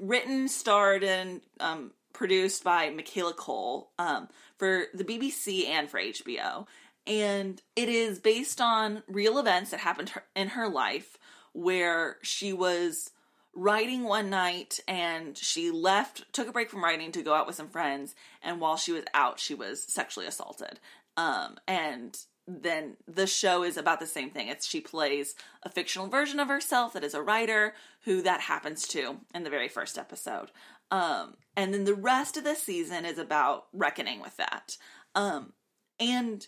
written, 0.00 0.48
starred, 0.48 1.04
and 1.04 1.40
um, 1.60 1.92
produced 2.12 2.64
by 2.64 2.90
Michaela 2.90 3.34
Coel 3.34 3.90
um, 3.98 4.28
for 4.58 4.84
the 4.94 5.04
BBC 5.04 5.66
and 5.66 5.88
for 5.88 5.98
HBO. 5.98 6.66
And 7.06 7.60
it 7.76 7.88
is 7.88 8.18
based 8.18 8.60
on 8.60 9.02
real 9.08 9.38
events 9.38 9.70
that 9.70 9.80
happened 9.80 10.12
in 10.36 10.48
her 10.48 10.68
life 10.68 11.18
where 11.52 12.18
she 12.22 12.52
was 12.52 13.10
writing 13.54 14.04
one 14.04 14.30
night 14.30 14.78
and 14.86 15.36
she 15.36 15.70
left, 15.70 16.32
took 16.32 16.48
a 16.48 16.52
break 16.52 16.70
from 16.70 16.84
writing 16.84 17.10
to 17.12 17.22
go 17.22 17.34
out 17.34 17.46
with 17.46 17.56
some 17.56 17.68
friends. 17.68 18.14
And 18.42 18.60
while 18.60 18.76
she 18.76 18.92
was 18.92 19.04
out, 19.12 19.40
she 19.40 19.54
was 19.54 19.82
sexually 19.82 20.26
assaulted. 20.26 20.78
Um, 21.16 21.58
and 21.66 22.16
then 22.46 22.96
the 23.06 23.26
show 23.26 23.62
is 23.62 23.76
about 23.76 24.00
the 24.00 24.06
same 24.06 24.30
thing. 24.30 24.48
It's 24.48 24.66
she 24.66 24.80
plays 24.80 25.34
a 25.62 25.68
fictional 25.70 26.08
version 26.08 26.40
of 26.40 26.48
herself 26.48 26.92
that 26.92 27.04
is 27.04 27.14
a 27.14 27.22
writer 27.22 27.74
who 28.04 28.22
that 28.22 28.40
happens 28.40 28.86
to 28.88 29.18
in 29.34 29.44
the 29.44 29.50
very 29.50 29.68
first 29.68 29.98
episode. 29.98 30.50
Um, 30.90 31.34
and 31.56 31.72
then 31.72 31.84
the 31.84 31.94
rest 31.94 32.36
of 32.36 32.44
the 32.44 32.54
season 32.54 33.04
is 33.04 33.18
about 33.18 33.66
reckoning 33.72 34.20
with 34.20 34.36
that. 34.36 34.76
Um, 35.14 35.52
and 35.98 36.46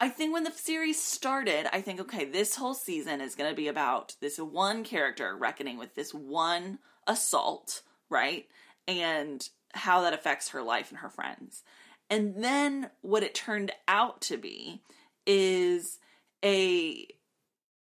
I 0.00 0.08
think 0.08 0.32
when 0.32 0.44
the 0.44 0.50
series 0.50 1.00
started, 1.00 1.72
I 1.74 1.80
think, 1.80 2.00
okay, 2.00 2.24
this 2.24 2.56
whole 2.56 2.74
season 2.74 3.20
is 3.20 3.34
going 3.34 3.50
to 3.50 3.56
be 3.56 3.68
about 3.68 4.16
this 4.20 4.38
one 4.38 4.84
character 4.84 5.36
reckoning 5.36 5.78
with 5.78 5.94
this 5.94 6.12
one 6.12 6.78
assault, 7.06 7.82
right? 8.10 8.46
And 8.88 9.48
how 9.74 10.02
that 10.02 10.12
affects 10.12 10.50
her 10.50 10.62
life 10.62 10.90
and 10.90 10.98
her 10.98 11.08
friends. 11.08 11.62
And 12.10 12.42
then 12.42 12.90
what 13.00 13.22
it 13.22 13.34
turned 13.34 13.72
out 13.88 14.20
to 14.22 14.36
be 14.36 14.82
is 15.26 15.98
a 16.44 17.06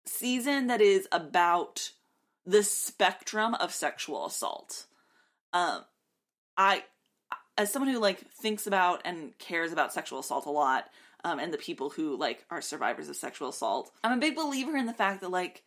season 0.06 0.68
that 0.68 0.82
is 0.82 1.08
about 1.12 1.92
the 2.46 2.64
spectrum 2.64 3.56
of 3.56 3.74
sexual 3.74 4.26
assault. 4.26 4.86
Um, 5.54 5.82
I, 6.58 6.84
as 7.58 7.72
someone 7.72 7.92
who 7.92 8.00
like 8.00 8.30
thinks 8.32 8.68
about 8.68 9.02
and 9.06 9.38
cares 9.38 9.72
about 9.72 9.94
sexual 9.94 10.20
assault 10.20 10.46
a 10.46 10.52
lot, 10.52 10.90
um, 11.24 11.40
and 11.40 11.54
the 11.54 11.58
people 11.58 11.90
who 11.92 12.18
like 12.18 12.46
are 12.50 12.62
survivors 12.62 13.08
of 13.10 13.16
sexual 13.16 13.50
assault, 13.50 13.92
I'm 14.04 14.18
a 14.18 14.22
big 14.22 14.36
believer 14.36 14.76
in 14.76 14.86
the 14.88 14.94
fact 14.94 15.22
that 15.22 15.30
like 15.32 15.64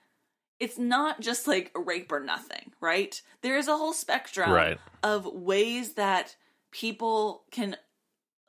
it's 0.58 0.78
not 0.78 1.20
just 1.20 1.46
like 1.46 1.70
rape 1.74 2.10
or 2.10 2.20
nothing, 2.20 2.72
right? 2.80 3.20
There 3.42 3.56
is 3.56 3.68
a 3.68 3.76
whole 3.76 3.92
spectrum 3.92 4.50
Right. 4.50 4.78
of 5.02 5.26
ways 5.26 5.94
that 5.94 6.36
people 6.72 7.44
can 7.50 7.76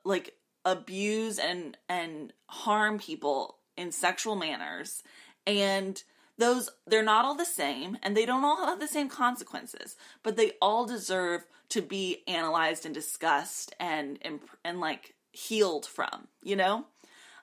like 0.04 0.34
abuse 0.64 1.38
and 1.38 1.76
and 1.88 2.32
harm 2.46 2.98
people 2.98 3.58
in 3.76 3.92
sexual 3.92 4.36
manners 4.36 5.02
and 5.46 6.02
those 6.38 6.70
they're 6.86 7.02
not 7.02 7.24
all 7.24 7.34
the 7.34 7.44
same 7.44 7.98
and 8.02 8.16
they 8.16 8.24
don't 8.24 8.44
all 8.44 8.66
have 8.66 8.80
the 8.80 8.88
same 8.88 9.08
consequences 9.08 9.96
but 10.22 10.36
they 10.36 10.52
all 10.62 10.86
deserve 10.86 11.44
to 11.68 11.82
be 11.82 12.22
analyzed 12.26 12.86
and 12.86 12.94
discussed 12.94 13.74
and 13.78 14.18
and, 14.22 14.40
and 14.64 14.80
like 14.80 15.14
healed 15.32 15.86
from 15.86 16.28
you 16.42 16.56
know 16.56 16.84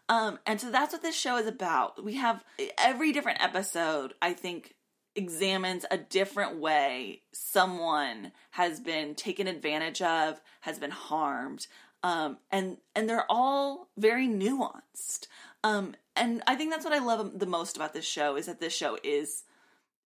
um 0.10 0.40
and 0.46 0.60
so 0.60 0.72
that's 0.72 0.94
what 0.94 1.02
this 1.02 1.16
show 1.16 1.38
is 1.38 1.48
about 1.48 2.04
we 2.04 2.16
have 2.16 2.44
every 2.78 3.12
different 3.12 3.42
episode 3.44 4.14
i 4.22 4.34
think 4.34 4.74
examines 5.18 5.86
a 5.92 5.98
different 5.98 6.60
way 6.60 7.22
someone 7.32 8.32
has 8.52 8.80
been 8.82 9.16
taken 9.16 9.48
advantage 9.48 10.02
of 10.02 10.42
has 10.62 10.78
been 10.78 10.92
harmed 10.92 11.68
um, 12.06 12.38
and 12.52 12.78
and 12.96 13.10
they're 13.10 13.26
all 13.30 13.90
very 13.98 14.28
nuanced. 14.28 15.26
Um, 15.66 15.96
and 16.16 16.42
I 16.48 16.56
think 16.56 16.72
that's 16.72 16.86
what 16.86 16.94
I 16.94 17.00
love 17.00 17.40
the 17.40 17.46
most 17.46 17.76
about 17.76 17.94
this 17.94 18.06
show 18.06 18.36
is 18.36 18.46
that 18.46 18.60
this 18.60 18.76
show 18.76 18.98
is 19.04 19.44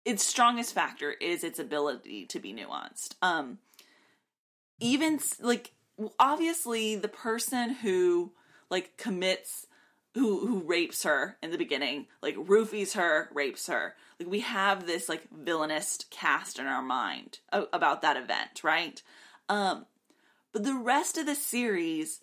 its 0.04 0.24
strongest 0.24 0.72
factor 0.72 1.11
is 1.11 1.44
its 1.44 1.59
ability 1.59 2.26
to 2.26 2.38
be 2.38 2.54
nuanced. 2.54 3.14
Um, 3.20 3.59
even 4.80 5.18
like 5.40 5.72
obviously 6.18 6.96
the 6.96 7.09
person 7.09 7.70
who 7.70 8.32
like 8.70 8.96
commits 8.96 9.66
who 10.14 10.46
who 10.46 10.61
rapes 10.61 11.02
her 11.02 11.36
in 11.42 11.50
the 11.50 11.59
beginning 11.59 12.06
like 12.22 12.36
roofies 12.36 12.94
her 12.94 13.28
rapes 13.34 13.66
her 13.66 13.94
like 14.18 14.28
we 14.28 14.40
have 14.40 14.86
this 14.86 15.09
like 15.09 15.28
villainous 15.30 15.98
cast 16.11 16.59
in 16.59 16.66
our 16.66 16.82
mind 16.82 17.40
about 17.52 18.02
that 18.02 18.16
event 18.16 18.62
right 18.62 19.02
um 19.48 19.84
but 20.52 20.64
the 20.64 20.74
rest 20.74 21.18
of 21.18 21.26
the 21.26 21.34
series, 21.34 22.20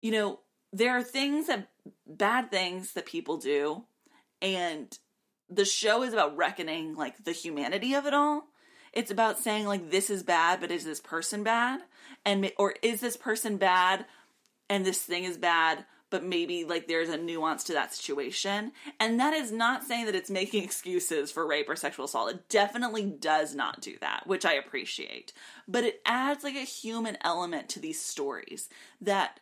you 0.00 0.10
know, 0.10 0.40
there 0.72 0.96
are 0.96 1.02
things 1.02 1.46
that 1.48 1.68
bad 2.06 2.50
things 2.50 2.92
that 2.92 3.06
people 3.06 3.36
do, 3.36 3.84
and 4.40 4.98
the 5.48 5.64
show 5.64 6.02
is 6.02 6.12
about 6.12 6.36
reckoning 6.36 6.94
like 6.94 7.24
the 7.24 7.32
humanity 7.32 7.94
of 7.94 8.06
it 8.06 8.14
all. 8.14 8.44
It's 8.92 9.10
about 9.10 9.38
saying 9.38 9.66
like 9.66 9.90
this 9.90 10.10
is 10.10 10.22
bad, 10.22 10.60
but 10.60 10.70
is 10.70 10.84
this 10.84 11.00
person 11.00 11.42
bad? 11.42 11.80
And 12.24 12.50
or 12.58 12.74
is 12.82 13.00
this 13.00 13.16
person 13.16 13.56
bad 13.56 14.06
and 14.68 14.84
this 14.84 15.02
thing 15.02 15.24
is 15.24 15.38
bad, 15.38 15.84
but 16.10 16.24
maybe 16.24 16.64
like 16.64 16.86
there's 16.86 17.08
a 17.08 17.16
nuance 17.16 17.64
to 17.64 17.72
that 17.72 17.94
situation. 17.94 18.72
And 19.00 19.18
that 19.18 19.32
is 19.32 19.50
not 19.50 19.82
saying 19.82 20.06
that 20.06 20.14
it's 20.14 20.30
making 20.30 20.62
excuses 20.64 21.32
for 21.32 21.46
rape 21.46 21.68
or 21.68 21.76
sexual 21.76 22.04
assault. 22.04 22.30
It 22.30 22.48
definitely 22.48 23.06
does 23.06 23.54
not 23.54 23.80
do 23.80 23.96
that, 24.00 24.26
which 24.26 24.44
I 24.44 24.52
appreciate. 24.52 25.32
But 25.66 25.84
it 25.84 26.02
adds 26.04 26.44
like 26.44 26.54
a 26.54 26.60
human 26.60 27.16
element 27.22 27.68
to 27.70 27.80
these 27.80 28.00
stories 28.00 28.68
that 29.00 29.40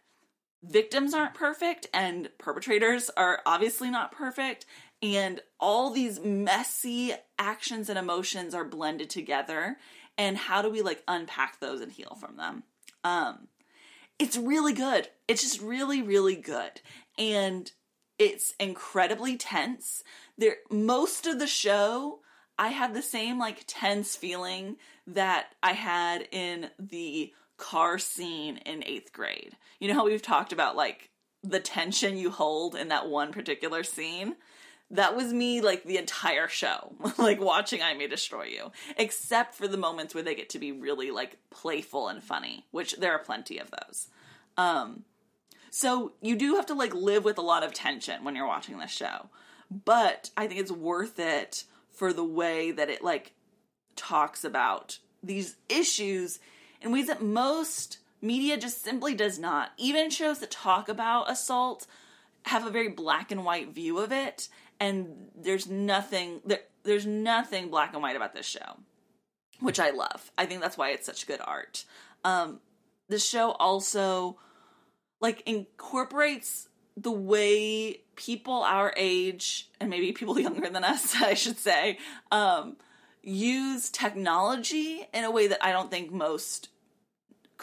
victims 0.62 1.14
aren't 1.14 1.34
perfect 1.34 1.86
and 1.92 2.28
perpetrators 2.38 3.10
are 3.16 3.40
obviously 3.46 3.90
not 3.90 4.12
perfect. 4.12 4.66
And 5.02 5.40
all 5.58 5.90
these 5.90 6.20
messy 6.20 7.14
actions 7.38 7.88
and 7.88 7.98
emotions 7.98 8.54
are 8.54 8.64
blended 8.64 9.08
together. 9.10 9.78
And 10.18 10.36
how 10.36 10.60
do 10.60 10.70
we 10.70 10.82
like 10.82 11.02
unpack 11.08 11.60
those 11.60 11.80
and 11.80 11.90
heal 11.90 12.16
from 12.20 12.36
them? 12.36 12.64
Um 13.04 13.48
it's 14.18 14.36
really 14.36 14.74
good. 14.74 15.08
It's 15.28 15.42
just 15.42 15.60
really 15.60 16.02
really 16.02 16.36
good. 16.36 16.80
And 17.18 17.70
it's 18.18 18.52
incredibly 18.60 19.36
tense. 19.36 20.04
There 20.36 20.56
most 20.70 21.26
of 21.26 21.38
the 21.38 21.46
show 21.46 22.20
i 22.60 22.68
had 22.68 22.92
the 22.92 23.02
same 23.02 23.38
like 23.38 23.64
tense 23.66 24.14
feeling 24.14 24.76
that 25.06 25.46
i 25.62 25.72
had 25.72 26.28
in 26.30 26.68
the 26.78 27.32
car 27.60 27.98
scene 27.98 28.56
in 28.56 28.82
eighth 28.84 29.12
grade. 29.12 29.56
You 29.78 29.88
know 29.88 29.94
how 29.94 30.06
we've 30.06 30.22
talked 30.22 30.52
about 30.52 30.74
like 30.74 31.10
the 31.44 31.60
tension 31.60 32.16
you 32.16 32.30
hold 32.30 32.74
in 32.74 32.88
that 32.88 33.08
one 33.08 33.32
particular 33.32 33.84
scene? 33.84 34.34
That 34.90 35.14
was 35.14 35.32
me 35.32 35.60
like 35.60 35.84
the 35.84 35.98
entire 35.98 36.48
show 36.48 36.92
like 37.18 37.40
watching 37.40 37.80
i 37.80 37.94
may 37.94 38.08
destroy 38.08 38.46
you 38.46 38.72
except 38.96 39.54
for 39.54 39.68
the 39.68 39.76
moments 39.76 40.16
where 40.16 40.24
they 40.24 40.34
get 40.34 40.48
to 40.48 40.58
be 40.58 40.72
really 40.72 41.12
like 41.12 41.36
playful 41.50 42.08
and 42.08 42.20
funny 42.20 42.66
which 42.72 42.96
there 42.96 43.12
are 43.12 43.20
plenty 43.20 43.58
of 43.58 43.70
those. 43.70 44.08
Um 44.56 45.04
so 45.70 46.14
you 46.20 46.34
do 46.34 46.56
have 46.56 46.66
to 46.66 46.74
like 46.74 46.92
live 46.92 47.24
with 47.24 47.38
a 47.38 47.42
lot 47.42 47.62
of 47.62 47.72
tension 47.72 48.24
when 48.24 48.34
you're 48.34 48.48
watching 48.48 48.78
this 48.78 48.90
show 48.90 49.28
but 49.84 50.30
i 50.36 50.48
think 50.48 50.58
it's 50.58 50.72
worth 50.72 51.20
it 51.20 51.62
for 51.92 52.12
the 52.12 52.24
way 52.24 52.72
that 52.72 52.90
it 52.90 53.04
like 53.04 53.32
talks 53.94 54.42
about 54.42 54.98
these 55.22 55.56
issues 55.68 56.40
in 56.80 56.92
ways 56.92 57.06
that 57.06 57.22
most 57.22 57.98
media 58.22 58.56
just 58.56 58.82
simply 58.82 59.14
does 59.14 59.38
not. 59.38 59.70
Even 59.76 60.10
shows 60.10 60.38
that 60.38 60.50
talk 60.50 60.88
about 60.88 61.30
assault 61.30 61.86
have 62.44 62.66
a 62.66 62.70
very 62.70 62.88
black 62.88 63.30
and 63.30 63.44
white 63.44 63.74
view 63.74 63.98
of 63.98 64.12
it 64.12 64.48
and 64.78 65.28
there's 65.36 65.68
nothing 65.68 66.40
there, 66.44 66.60
there's 66.84 67.06
nothing 67.06 67.68
black 67.68 67.92
and 67.92 68.02
white 68.02 68.16
about 68.16 68.34
this 68.34 68.46
show 68.46 68.78
which 69.60 69.78
i 69.78 69.90
love. 69.90 70.30
I 70.38 70.46
think 70.46 70.62
that's 70.62 70.78
why 70.78 70.90
it's 70.90 71.06
such 71.06 71.26
good 71.26 71.40
art. 71.44 71.84
Um 72.24 72.60
the 73.08 73.18
show 73.18 73.50
also 73.52 74.38
like 75.20 75.42
incorporates 75.44 76.68
the 76.96 77.10
way 77.10 78.00
people 78.16 78.62
our 78.62 78.92
age 78.96 79.68
and 79.80 79.90
maybe 79.90 80.12
people 80.12 80.38
younger 80.40 80.68
than 80.68 80.84
us 80.84 81.14
i 81.22 81.34
should 81.34 81.58
say 81.58 81.98
um 82.30 82.76
use 83.22 83.90
technology 83.90 85.06
in 85.12 85.24
a 85.24 85.30
way 85.30 85.46
that 85.46 85.62
i 85.64 85.72
don't 85.72 85.90
think 85.90 86.10
most 86.10 86.68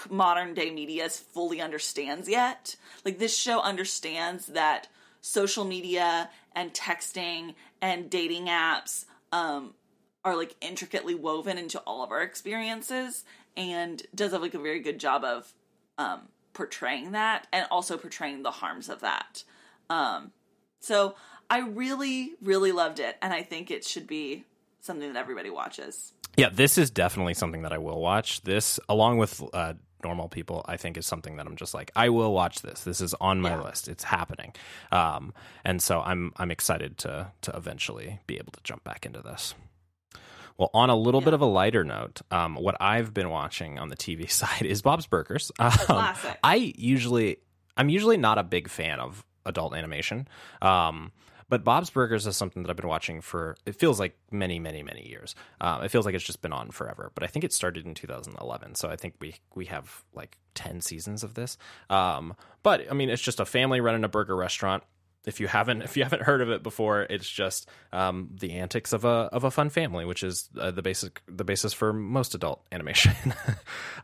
modern 0.10 0.54
day 0.54 0.70
media 0.70 1.10
fully 1.10 1.62
understands 1.62 2.30
yet. 2.30 2.76
Like 3.04 3.20
this 3.20 3.36
show 3.36 3.60
understands 3.62 4.48
that 4.48 4.88
social 5.22 5.66
media 5.66 6.30
and 6.56 6.74
texting 6.74 7.56
and 7.82 8.10
dating 8.10 8.46
apps 8.46 9.06
um, 9.32 9.74
are 10.24 10.36
like 10.36 10.56
intricately 10.62 11.16
woven 11.16 11.58
into 11.58 11.80
all 11.80 12.04
of 12.04 12.12
our 12.12 12.22
experiences 12.22 13.24
and 13.56 14.04
does 14.14 14.32
have 14.32 14.42
like 14.42 14.54
a 14.54 14.60
very 14.60 14.80
good 14.80 15.00
job 15.00 15.24
of 15.24 15.54
um, 15.98 16.22
portraying 16.54 17.12
that 17.12 17.48
and 17.52 17.68
also 17.72 17.98
portraying 17.98 18.44
the 18.44 18.52
harms 18.52 18.90
of 18.90 19.02
that. 19.02 19.44
Um, 19.90 20.32
so 20.80 21.16
I 21.50 21.60
really, 21.60 22.34
really 22.42 22.72
loved 22.72 23.00
it, 23.00 23.18
and 23.22 23.34
I 23.34 23.42
think 23.42 23.72
it 23.72 23.86
should 23.86 24.06
be 24.06 24.44
something 24.88 25.14
that 25.14 25.20
everybody 25.20 25.52
watches. 25.52 26.14
Yeah, 26.36 26.50
this 26.50 26.78
is 26.80 26.90
definitely 26.90 27.36
something 27.36 27.62
that 27.64 27.74
I 27.74 27.78
will 27.78 28.02
watch. 28.02 28.42
This, 28.42 28.80
along 28.90 29.18
with 29.20 29.44
uh, 29.54 29.74
normal 30.04 30.30
people, 30.30 30.64
I 30.68 30.78
think 30.78 30.98
is 30.98 31.06
something 31.06 31.38
that 31.38 31.46
I'm 31.48 31.56
just 31.56 31.74
like, 31.74 31.92
I 31.96 32.10
will 32.10 32.32
watch 32.34 32.62
this. 32.62 32.82
This 32.84 33.02
is 33.02 33.14
on 33.16 33.42
my 33.42 33.52
Yeah. 33.52 33.62
list. 33.64 33.88
It's 33.88 34.04
happening, 34.04 34.54
um, 34.92 35.34
and 35.64 35.82
so 35.82 36.02
I'm 36.02 36.32
I'm 36.38 36.50
excited 36.52 36.98
to 37.00 37.32
to 37.42 37.56
eventually 37.56 38.20
be 38.28 38.38
able 38.38 38.52
to 38.54 38.60
jump 38.64 38.84
back 38.84 39.06
into 39.06 39.22
this. 39.22 39.54
Well, 40.58 40.72
on 40.74 40.90
a 40.90 40.96
little 40.96 41.22
bit 41.22 41.34
of 41.36 41.42
a 41.42 41.46
lighter 41.46 41.84
note, 41.84 42.22
um, 42.32 42.56
what 42.56 42.76
I've 42.82 43.14
been 43.14 43.30
watching 43.30 43.78
on 43.78 43.90
the 43.90 43.96
TV 43.96 44.28
side 44.42 44.64
is 44.64 44.82
Bob's 44.82 45.06
Burgers. 45.08 45.52
Um, 45.60 45.72
classic. 45.72 46.38
I 46.44 46.74
usually, 46.78 47.38
I'm 47.76 47.90
usually 47.90 48.18
not 48.18 48.38
a 48.40 48.44
big 48.44 48.68
fan 48.68 49.00
of 49.00 49.24
adult 49.46 49.76
animation, 49.76 50.28
um, 50.62 51.12
but 51.50 51.64
Bob's 51.64 51.90
Burgers 51.90 52.28
is 52.28 52.36
something 52.36 52.64
that 52.64 52.70
I've 52.70 52.76
been 52.76 52.88
watching 52.88 53.22
for. 53.22 53.58
It 53.66 53.76
feels 53.76 54.00
like 54.00 54.18
many, 54.32 54.60
many, 54.60 54.84
many 54.84 55.08
years. 55.08 55.36
Um, 55.62 55.84
it 55.84 55.90
feels 55.90 56.06
like 56.06 56.16
it's 56.16 56.24
just 56.24 56.42
been 56.42 56.54
on 56.54 56.72
forever. 56.72 57.12
But 57.16 57.24
I 57.24 57.28
think 57.28 57.46
it 57.46 57.54
started 57.54 57.86
in 57.86 57.94
2011, 57.94 58.76
so 58.76 58.90
I 58.90 58.96
think 58.96 59.16
we 59.20 59.36
we 59.56 59.66
have 59.66 60.04
like 60.14 60.38
10 60.56 60.82
seasons 60.82 61.24
of 61.24 61.36
this. 61.36 61.58
Um, 61.90 62.36
but 62.64 62.90
I 62.90 62.94
mean, 62.94 63.10
it's 63.10 63.22
just 63.22 63.40
a 63.40 63.46
family 63.46 63.82
running 63.82 64.04
a 64.04 64.10
burger 64.10 64.36
restaurant 64.36 64.84
if 65.28 65.42
you 65.42 65.48
haven't 65.48 65.82
if 65.82 65.98
you 65.98 66.04
haven't 66.04 66.22
heard 66.22 66.42
of 66.42 66.50
it 66.50 66.64
before, 66.64 67.02
it's 67.02 67.30
just 67.30 67.70
um, 67.92 68.30
the 68.40 68.54
antics 68.54 68.94
of 68.94 69.04
a 69.04 69.30
of 69.34 69.44
a 69.44 69.52
fun 69.52 69.70
family, 69.70 70.06
which 70.06 70.24
is 70.24 70.50
uh, 70.58 70.72
the 70.72 70.82
basic 70.82 71.22
the 71.28 71.44
basis 71.44 71.74
for 71.74 71.92
most 71.92 72.34
adult 72.34 72.66
animation. 72.72 73.14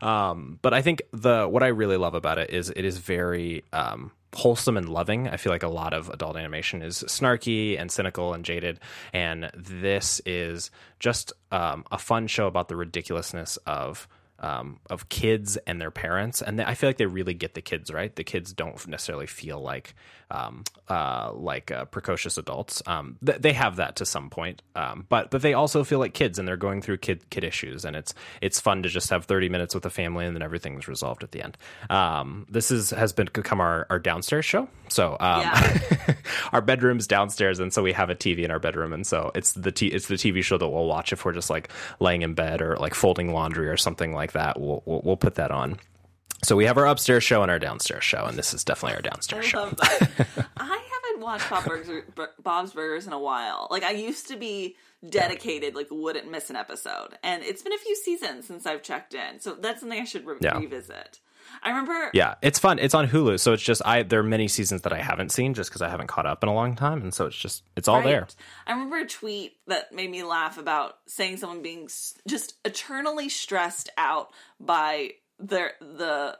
um, 0.02 0.58
but 0.60 0.74
I 0.74 0.82
think 0.82 1.02
the 1.12 1.48
what 1.48 1.62
I 1.62 1.68
really 1.68 1.96
love 1.96 2.14
about 2.14 2.38
it 2.38 2.50
is 2.50 2.68
it 2.68 2.84
is 2.84 2.98
very 2.98 3.64
um, 3.72 4.12
wholesome 4.34 4.76
and 4.76 4.88
loving. 4.88 5.28
I 5.28 5.36
feel 5.36 5.52
like 5.52 5.62
a 5.62 5.68
lot 5.68 5.92
of 5.92 6.10
adult 6.10 6.36
animation 6.36 6.82
is 6.82 7.04
snarky 7.06 7.78
and 7.78 7.90
cynical 7.90 8.34
and 8.34 8.44
jaded, 8.44 8.80
and 9.12 9.50
this 9.54 10.20
is 10.26 10.70
just 10.98 11.32
um, 11.52 11.84
a 11.90 11.98
fun 11.98 12.26
show 12.26 12.46
about 12.46 12.68
the 12.68 12.76
ridiculousness 12.76 13.56
of 13.66 14.08
um, 14.40 14.80
of 14.90 15.08
kids 15.08 15.56
and 15.66 15.80
their 15.80 15.90
parents, 15.90 16.42
and 16.42 16.60
I 16.60 16.74
feel 16.74 16.88
like 16.88 16.98
they 16.98 17.06
really 17.06 17.34
get 17.34 17.54
the 17.54 17.62
kids 17.62 17.92
right. 17.92 18.14
The 18.14 18.24
kids 18.24 18.52
don't 18.52 18.86
necessarily 18.86 19.26
feel 19.26 19.60
like 19.60 19.94
um, 20.34 20.64
uh, 20.88 21.32
like 21.34 21.70
uh, 21.70 21.84
precocious 21.86 22.36
adults. 22.36 22.82
Um, 22.86 23.16
th- 23.24 23.40
they 23.40 23.52
have 23.52 23.76
that 23.76 23.96
to 23.96 24.06
some 24.06 24.30
point, 24.30 24.62
um, 24.74 25.06
but 25.08 25.30
but 25.30 25.42
they 25.42 25.54
also 25.54 25.84
feel 25.84 25.98
like 25.98 26.12
kids, 26.12 26.38
and 26.38 26.46
they're 26.46 26.56
going 26.56 26.82
through 26.82 26.98
kid 26.98 27.28
kid 27.30 27.44
issues, 27.44 27.84
and 27.84 27.94
it's 27.94 28.14
it's 28.40 28.60
fun 28.60 28.82
to 28.82 28.88
just 28.88 29.10
have 29.10 29.24
thirty 29.26 29.48
minutes 29.48 29.74
with 29.74 29.86
a 29.86 29.90
family, 29.90 30.26
and 30.26 30.34
then 30.34 30.42
everything's 30.42 30.88
resolved 30.88 31.22
at 31.22 31.30
the 31.32 31.42
end. 31.42 31.56
Um, 31.88 32.46
this 32.50 32.70
is 32.70 32.90
has 32.90 33.12
been 33.12 33.28
become 33.32 33.60
our, 33.60 33.86
our 33.90 33.98
downstairs 33.98 34.44
show, 34.44 34.68
so 34.88 35.16
um, 35.20 35.40
Yeah. 35.42 35.80
our 36.52 36.60
bedroom's 36.60 37.06
downstairs, 37.06 37.60
and 37.60 37.72
so 37.72 37.82
we 37.82 37.92
have 37.92 38.10
a 38.10 38.14
TV 38.14 38.44
in 38.44 38.50
our 38.50 38.58
bedroom, 38.58 38.92
and 38.92 39.06
so 39.06 39.30
it's 39.34 39.52
the 39.52 39.72
t- 39.72 39.88
it's 39.88 40.08
the 40.08 40.16
TV 40.16 40.42
show 40.42 40.58
that 40.58 40.68
we'll 40.68 40.86
watch 40.86 41.12
if 41.12 41.24
we're 41.24 41.32
just 41.32 41.50
like 41.50 41.68
laying 42.00 42.22
in 42.22 42.34
bed 42.34 42.60
or 42.60 42.76
like 42.76 42.94
folding 42.94 43.32
laundry 43.32 43.68
or 43.68 43.76
something 43.76 44.12
like 44.12 44.32
that. 44.32 44.60
We'll 44.60 44.82
we'll, 44.84 45.02
we'll 45.04 45.16
put 45.16 45.36
that 45.36 45.50
on. 45.50 45.78
So 46.44 46.56
we 46.56 46.66
have 46.66 46.76
our 46.78 46.86
upstairs 46.86 47.24
show 47.24 47.42
and 47.42 47.50
our 47.50 47.58
downstairs 47.58 48.04
show, 48.04 48.24
and 48.24 48.36
this 48.38 48.54
is 48.54 48.64
definitely 48.64 48.96
our 48.96 49.02
downstairs 49.02 49.46
I 49.46 49.48
show. 49.48 49.58
love 49.62 49.76
that. 49.76 50.48
I 50.56 50.82
haven't 51.06 51.22
watched 51.22 51.48
Bob 51.50 51.64
Burgers, 51.64 52.04
Bur- 52.14 52.30
Bob's 52.42 52.72
Burgers 52.72 53.06
in 53.06 53.12
a 53.12 53.18
while. 53.18 53.68
Like 53.70 53.82
I 53.82 53.92
used 53.92 54.28
to 54.28 54.36
be 54.36 54.76
dedicated, 55.08 55.74
like 55.74 55.88
wouldn't 55.90 56.30
miss 56.30 56.50
an 56.50 56.56
episode, 56.56 57.18
and 57.22 57.42
it's 57.42 57.62
been 57.62 57.72
a 57.72 57.78
few 57.78 57.96
seasons 57.96 58.46
since 58.46 58.66
I've 58.66 58.82
checked 58.82 59.14
in. 59.14 59.40
So 59.40 59.54
that's 59.54 59.80
something 59.80 60.00
I 60.00 60.04
should 60.04 60.26
re- 60.26 60.36
Yeah. 60.40 60.58
revisit. 60.58 61.20
I 61.62 61.68
remember. 61.68 62.10
Yeah, 62.14 62.34
it's 62.42 62.58
fun. 62.58 62.78
It's 62.78 62.94
on 62.94 63.06
Hulu, 63.08 63.38
so 63.38 63.52
it's 63.52 63.62
just 63.62 63.82
I. 63.84 64.02
There 64.02 64.20
are 64.20 64.22
many 64.24 64.48
seasons 64.48 64.80
that 64.82 64.92
I 64.94 64.98
haven't 65.02 65.30
seen 65.30 65.52
just 65.54 65.68
because 65.70 65.82
I 65.82 65.88
haven't 65.90 66.06
caught 66.06 66.24
up 66.26 66.42
in 66.42 66.48
a 66.48 66.54
long 66.54 66.74
time, 66.74 67.02
and 67.02 67.12
so 67.12 67.26
it's 67.26 67.36
just 67.36 67.62
it's 67.76 67.86
all 67.86 67.96
Right. 67.96 68.04
there. 68.06 68.26
I 68.66 68.72
remember 68.72 68.96
a 68.98 69.06
tweet 69.06 69.56
that 69.66 69.92
made 69.92 70.10
me 70.10 70.22
laugh 70.24 70.56
about 70.58 70.96
saying 71.06 71.36
someone 71.36 71.62
being 71.62 71.88
just 72.26 72.54
eternally 72.64 73.28
stressed 73.28 73.90
out 73.98 74.28
by 74.58 75.10
their 75.38 75.72
the 75.80 76.38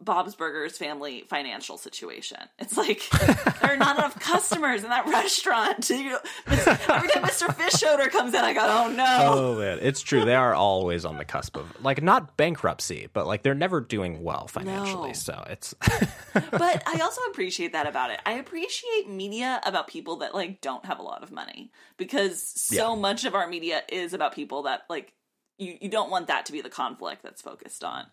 Bob's 0.00 0.34
Burgers 0.34 0.76
family 0.76 1.24
financial 1.28 1.78
situation. 1.78 2.38
It's 2.58 2.76
like 2.76 3.08
there 3.60 3.70
are 3.72 3.76
not 3.76 3.96
enough 3.96 4.18
customers 4.18 4.82
in 4.82 4.90
that 4.90 5.06
restaurant. 5.06 5.88
You 5.88 6.10
know, 6.10 6.18
every 6.48 7.08
time 7.08 7.22
Mr. 7.22 7.46
Fischoeder 7.54 8.10
comes 8.10 8.34
in, 8.34 8.40
I 8.40 8.52
go, 8.54 8.60
"Oh 8.62 8.90
no!" 8.90 9.04
Oh 9.34 9.58
man, 9.58 9.78
it's 9.82 10.02
true. 10.02 10.24
They 10.24 10.34
are 10.34 10.52
always 10.52 11.04
on 11.04 11.16
the 11.16 11.24
cusp 11.24 11.56
of 11.56 11.82
like 11.84 12.02
not 12.02 12.36
bankruptcy, 12.36 13.08
but 13.12 13.26
like 13.26 13.42
they're 13.44 13.54
never 13.54 13.80
doing 13.80 14.22
well 14.24 14.48
financially. 14.48 15.08
No. 15.10 15.14
So 15.14 15.44
it's 15.48 15.74
but 16.32 16.82
I 16.86 16.98
also 17.00 17.20
appreciate 17.30 17.72
that 17.72 17.86
about 17.86 18.10
it. 18.10 18.20
I 18.26 18.32
appreciate 18.32 19.08
media 19.08 19.60
about 19.64 19.86
people 19.86 20.16
that 20.16 20.34
like 20.34 20.60
don't 20.60 20.84
have 20.86 20.98
a 20.98 21.02
lot 21.02 21.22
of 21.22 21.30
money 21.30 21.70
because 21.96 22.42
so 22.42 22.94
Yeah. 22.94 23.00
much 23.00 23.24
of 23.24 23.34
our 23.34 23.46
media 23.46 23.82
is 23.88 24.12
about 24.12 24.34
people 24.34 24.62
that 24.64 24.82
like 24.90 25.12
you 25.56 25.76
you 25.80 25.88
don't 25.88 26.10
want 26.10 26.26
that 26.26 26.46
to 26.46 26.52
be 26.52 26.60
the 26.62 26.68
conflict 26.70 27.22
that's 27.22 27.40
focused 27.42 27.84
on. 27.84 28.06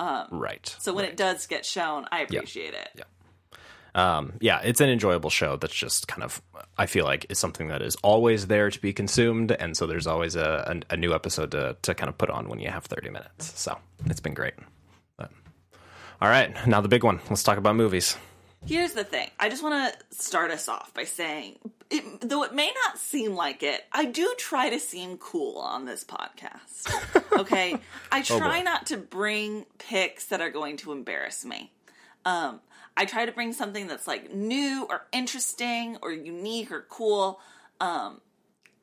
Right. 0.00 0.74
So 0.78 0.92
when 0.92 1.04
it 1.04 1.16
does 1.16 1.46
get 1.46 1.64
shown, 1.64 2.06
I 2.10 2.20
appreciate 2.22 2.74
it. 2.74 2.88
Yeah. 2.96 4.16
um, 4.16 4.34
yeah, 4.40 4.60
it's 4.62 4.80
an 4.80 4.88
enjoyable 4.88 5.30
show 5.30 5.56
that's 5.56 5.74
just 5.74 6.08
kind 6.08 6.22
of, 6.22 6.42
I 6.76 6.86
feel 6.86 7.04
like, 7.04 7.26
is 7.28 7.38
something 7.38 7.68
that 7.68 7.80
is 7.82 7.96
always 8.02 8.46
there 8.48 8.70
to 8.70 8.80
be 8.80 8.92
consumed. 8.92 9.52
And 9.52 9.76
so 9.76 9.86
there's 9.86 10.06
always 10.06 10.34
a, 10.36 10.82
a, 10.90 10.94
a 10.94 10.96
new 10.96 11.14
episode 11.14 11.52
to, 11.52 11.76
to 11.82 11.94
kind 11.94 12.08
of 12.08 12.18
put 12.18 12.30
on 12.30 12.48
when 12.48 12.58
you 12.58 12.68
have 12.70 12.84
30 12.84 13.10
minutes. 13.10 13.58
So 13.58 13.78
it's 14.06 14.20
been 14.20 14.34
great. 14.34 14.54
But, 15.16 15.30
all 16.20 16.28
right, 16.28 16.54
now 16.66 16.80
the 16.80 16.88
big 16.88 17.04
one. 17.04 17.20
Let's 17.30 17.42
talk 17.42 17.58
about 17.58 17.76
movies. 17.76 18.16
Here's 18.66 18.92
the 18.92 19.04
thing. 19.04 19.30
I 19.38 19.50
just 19.50 19.62
want 19.62 19.92
to 19.92 20.16
start 20.16 20.50
us 20.50 20.68
off 20.68 20.94
by 20.94 21.04
saying, 21.04 21.58
it, 21.90 22.22
though 22.22 22.44
it 22.44 22.54
may 22.54 22.72
not 22.84 22.98
seem 22.98 23.34
like 23.34 23.62
it, 23.62 23.84
I 23.92 24.06
do 24.06 24.34
try 24.38 24.70
to 24.70 24.80
seem 24.80 25.18
cool 25.18 25.58
on 25.58 25.84
this 25.84 26.04
podcast. 26.04 27.22
Okay, 27.34 27.76
I 28.12 28.22
try 28.22 28.62
not 28.62 28.86
to 28.86 28.96
bring 28.96 29.66
picks 29.78 30.26
that 30.26 30.40
are 30.40 30.50
going 30.50 30.76
to 30.78 30.92
embarrass 30.92 31.44
me. 31.44 31.72
Um, 32.24 32.60
I 32.96 33.06
try 33.06 33.26
to 33.26 33.32
bring 33.32 33.52
something 33.52 33.88
that's 33.88 34.06
like 34.06 34.32
new 34.32 34.86
or 34.88 35.06
interesting 35.12 35.98
or 36.00 36.12
unique 36.12 36.70
or 36.70 36.86
cool. 36.88 37.40
Um, 37.80 38.20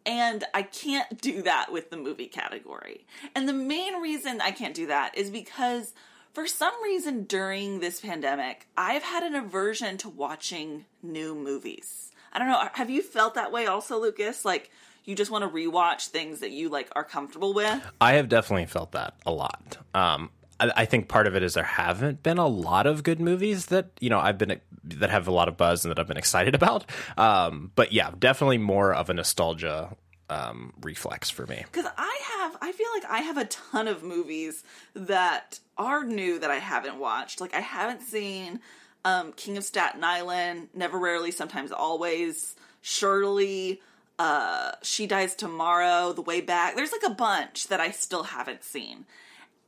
and 0.05 0.43
I 0.53 0.63
can't 0.63 1.21
do 1.21 1.43
that 1.43 1.71
with 1.71 1.91
the 1.91 1.97
movie 1.97 2.27
category. 2.27 3.05
And 3.35 3.47
the 3.47 3.53
main 3.53 4.01
reason 4.01 4.41
I 4.41 4.51
can't 4.51 4.73
do 4.73 4.87
that 4.87 5.17
is 5.17 5.29
because 5.29 5.93
for 6.33 6.47
some 6.47 6.73
reason 6.83 7.23
during 7.23 7.79
this 7.79 7.99
pandemic, 7.99 8.67
I've 8.77 9.03
had 9.03 9.23
an 9.23 9.35
aversion 9.35 9.97
to 9.97 10.09
watching 10.09 10.85
new 11.03 11.35
movies. 11.35 12.11
I 12.33 12.39
don't 12.39 12.47
know. 12.47 12.69
Have 12.73 12.89
you 12.89 13.01
felt 13.01 13.35
that 13.35 13.51
way 13.51 13.65
also, 13.65 13.99
Lucas? 13.99 14.45
Like 14.45 14.71
you 15.03 15.15
just 15.15 15.31
want 15.31 15.43
to 15.43 15.49
rewatch 15.49 16.07
things 16.07 16.39
that 16.39 16.51
you 16.51 16.69
like 16.69 16.89
are 16.95 17.03
comfortable 17.03 17.53
with? 17.53 17.81
I 17.99 18.13
have 18.13 18.29
definitely 18.29 18.67
felt 18.67 18.93
that 18.93 19.15
a 19.25 19.31
lot. 19.31 19.77
Um, 19.93 20.29
I, 20.59 20.71
I 20.77 20.85
think 20.85 21.07
part 21.07 21.27
of 21.27 21.35
it 21.35 21.43
is 21.43 21.55
there 21.55 21.63
haven't 21.63 22.23
been 22.23 22.37
a 22.37 22.47
lot 22.47 22.87
of 22.87 23.03
good 23.03 23.19
movies 23.19 23.67
that 23.67 23.89
you 23.99 24.09
know 24.09 24.19
I've 24.19 24.37
been 24.37 24.61
that 24.83 25.09
have 25.09 25.27
a 25.27 25.31
lot 25.31 25.47
of 25.47 25.57
buzz 25.57 25.83
and 25.83 25.91
that 25.91 25.99
I've 25.99 26.07
been 26.07 26.17
excited 26.25 26.55
about. 26.55 26.85
Um, 27.17 27.71
but 27.75 27.91
yeah, 27.91 28.11
definitely 28.17 28.59
more 28.59 28.93
of 28.93 29.09
a 29.09 29.13
nostalgia 29.13 29.95
um, 30.29 30.73
reflex 30.81 31.29
for 31.29 31.45
me. 31.45 31.65
Because 31.71 31.91
I 31.97 32.19
have, 32.37 32.40
I 32.61 32.71
feel 32.71 32.87
like 32.93 33.05
I 33.09 33.19
have 33.21 33.37
a 33.37 33.45
ton 33.45 33.87
of 33.87 34.03
movies 34.03 34.63
that 34.93 35.59
are 35.77 36.03
new 36.03 36.39
that 36.39 36.51
I 36.51 36.59
haven't 36.59 36.99
watched. 36.99 37.41
Like 37.41 37.55
I 37.55 37.59
haven't 37.59 38.01
seen 38.01 38.59
um, 39.03 39.33
King 39.33 39.57
of 39.57 39.63
Staten 39.63 40.03
Island, 40.03 40.69
Never 40.73 40.99
Rarely, 40.99 41.31
Sometimes 41.31 41.71
Always, 41.71 42.55
Shirley, 42.81 43.81
uh, 44.19 44.73
She 44.83 45.07
Dies 45.07 45.33
Tomorrow, 45.35 46.13
The 46.13 46.21
Way 46.21 46.41
Back. 46.41 46.75
There's 46.75 46.91
like 46.91 47.11
a 47.11 47.15
bunch 47.15 47.67
that 47.69 47.79
I 47.79 47.89
still 47.91 48.23
haven't 48.23 48.63
seen, 48.63 49.05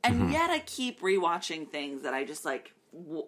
and 0.03 0.31
yet 0.31 0.51
I 0.51 0.59
keep 0.59 1.01
rewatching 1.01 1.69
things 1.69 2.03
that 2.03 2.13
I 2.13 2.23
just 2.23 2.45
like. 2.45 2.73
W- 2.93 3.25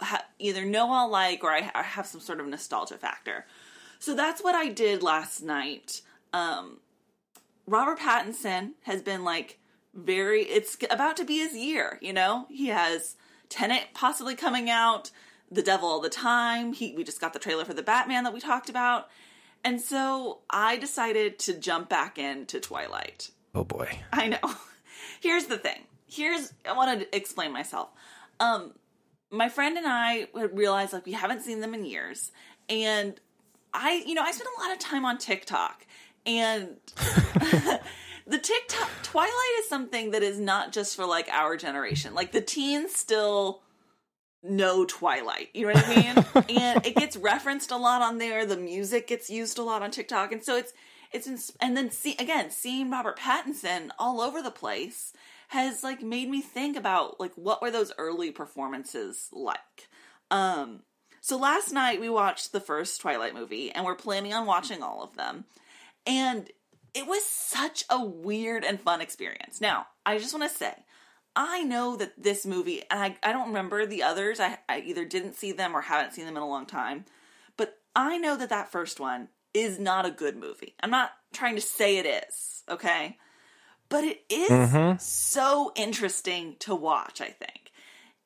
ha- 0.00 0.24
either 0.38 0.64
know 0.64 0.90
I'll 0.90 1.10
like 1.10 1.44
or 1.44 1.50
I, 1.50 1.70
I 1.74 1.82
have 1.82 2.06
some 2.06 2.20
sort 2.20 2.40
of 2.40 2.46
nostalgia 2.46 2.96
factor. 2.96 3.44
So 3.98 4.14
that's 4.14 4.42
what 4.42 4.54
I 4.54 4.68
did 4.68 5.02
last 5.02 5.42
night. 5.42 6.00
Um, 6.32 6.78
Robert 7.66 7.98
Pattinson 7.98 8.72
has 8.82 9.02
been 9.02 9.24
like 9.24 9.58
very 9.94 10.42
it's 10.42 10.76
about 10.90 11.16
to 11.16 11.24
be 11.24 11.38
his 11.38 11.54
year, 11.54 11.98
you 12.02 12.12
know? 12.12 12.46
He 12.50 12.68
has 12.68 13.16
Tenet 13.48 13.88
possibly 13.94 14.34
coming 14.34 14.68
out, 14.68 15.10
The 15.50 15.62
Devil 15.62 15.88
All 15.88 16.00
the 16.00 16.08
Time. 16.08 16.72
He 16.72 16.94
we 16.96 17.04
just 17.04 17.20
got 17.20 17.32
the 17.32 17.38
trailer 17.38 17.64
for 17.64 17.74
the 17.74 17.82
Batman 17.82 18.24
that 18.24 18.34
we 18.34 18.40
talked 18.40 18.68
about. 18.68 19.08
And 19.62 19.80
so 19.80 20.40
I 20.50 20.76
decided 20.76 21.38
to 21.40 21.54
jump 21.54 21.88
back 21.88 22.18
into 22.18 22.60
Twilight. 22.60 23.30
Oh 23.54 23.64
boy. 23.64 23.98
I 24.12 24.28
know. 24.28 24.54
Here's 25.20 25.46
the 25.46 25.58
thing. 25.58 25.84
Here's 26.06 26.52
I 26.68 26.72
want 26.72 27.00
to 27.00 27.16
explain 27.16 27.52
myself. 27.52 27.88
Um 28.40 28.72
my 29.30 29.48
friend 29.48 29.76
and 29.78 29.86
I 29.86 30.28
realized 30.34 30.92
like 30.92 31.06
we 31.06 31.12
haven't 31.12 31.42
seen 31.42 31.60
them 31.60 31.74
in 31.74 31.84
years 31.84 32.30
and 32.68 33.18
I 33.72 34.04
you 34.06 34.14
know, 34.14 34.22
I 34.22 34.32
spend 34.32 34.48
a 34.58 34.60
lot 34.60 34.72
of 34.72 34.78
time 34.78 35.04
on 35.04 35.18
TikTok 35.18 35.86
and 36.26 36.76
the 38.26 38.38
TikTok 38.38 38.90
Twilight 39.02 39.58
is 39.60 39.68
something 39.68 40.12
that 40.12 40.22
is 40.22 40.40
not 40.40 40.72
just 40.72 40.96
for 40.96 41.06
like 41.06 41.28
our 41.30 41.56
generation. 41.56 42.14
Like 42.14 42.32
the 42.32 42.40
teens 42.40 42.94
still 42.94 43.62
know 44.42 44.84
Twilight. 44.84 45.48
You 45.54 45.66
know 45.66 45.74
what 45.74 45.88
I 45.88 45.96
mean? 45.96 46.58
and 46.60 46.86
it 46.86 46.96
gets 46.96 47.16
referenced 47.16 47.70
a 47.70 47.76
lot 47.76 48.02
on 48.02 48.18
there. 48.18 48.46
The 48.46 48.56
music 48.56 49.06
gets 49.06 49.30
used 49.30 49.58
a 49.58 49.62
lot 49.62 49.82
on 49.82 49.90
TikTok. 49.90 50.32
And 50.32 50.44
so 50.44 50.56
it's 50.56 50.72
it's 51.12 51.26
ins- 51.26 51.56
and 51.60 51.76
then 51.76 51.90
see 51.90 52.16
again 52.18 52.50
seeing 52.50 52.90
Robert 52.90 53.18
Pattinson 53.18 53.90
all 53.98 54.20
over 54.20 54.42
the 54.42 54.50
place 54.50 55.12
has 55.48 55.84
like 55.84 56.02
made 56.02 56.28
me 56.28 56.40
think 56.40 56.76
about 56.76 57.20
like 57.20 57.32
what 57.36 57.62
were 57.62 57.70
those 57.70 57.92
early 57.98 58.30
performances 58.30 59.28
like. 59.32 59.88
Um, 60.30 60.80
so 61.20 61.38
last 61.38 61.72
night 61.72 62.00
we 62.00 62.08
watched 62.08 62.52
the 62.52 62.60
first 62.60 63.00
Twilight 63.00 63.34
movie, 63.34 63.70
and 63.70 63.84
we're 63.84 63.94
planning 63.94 64.34
on 64.34 64.46
watching 64.46 64.82
all 64.82 65.02
of 65.02 65.16
them, 65.16 65.44
and 66.06 66.48
it 66.94 67.06
was 67.06 67.24
such 67.24 67.84
a 67.90 68.02
weird 68.02 68.64
and 68.64 68.80
fun 68.80 69.00
experience. 69.00 69.60
Now, 69.60 69.86
I 70.06 70.18
just 70.18 70.32
want 70.32 70.50
to 70.50 70.56
say. 70.56 70.74
I 71.36 71.64
know 71.64 71.96
that 71.96 72.12
this 72.22 72.46
movie, 72.46 72.82
and 72.90 73.00
I, 73.00 73.16
I 73.22 73.32
don't 73.32 73.48
remember 73.48 73.86
the 73.86 74.04
others. 74.04 74.38
I, 74.38 74.58
I 74.68 74.80
either 74.80 75.04
didn't 75.04 75.34
see 75.34 75.50
them 75.50 75.74
or 75.74 75.80
haven't 75.80 76.12
seen 76.14 76.26
them 76.26 76.36
in 76.36 76.42
a 76.42 76.48
long 76.48 76.64
time. 76.64 77.06
But 77.56 77.78
I 77.96 78.18
know 78.18 78.36
that 78.36 78.50
that 78.50 78.70
first 78.70 79.00
one 79.00 79.28
is 79.52 79.78
not 79.78 80.06
a 80.06 80.12
good 80.12 80.36
movie. 80.36 80.74
I'm 80.80 80.90
not 80.90 81.10
trying 81.32 81.56
to 81.56 81.60
say 81.60 81.98
it 81.98 82.06
is, 82.06 82.62
okay? 82.68 83.18
But 83.88 84.04
it 84.04 84.24
is 84.30 84.50
mm-hmm. 84.50 84.98
so 84.98 85.72
interesting 85.74 86.56
to 86.60 86.74
watch, 86.74 87.20
I 87.20 87.28
think. 87.28 87.72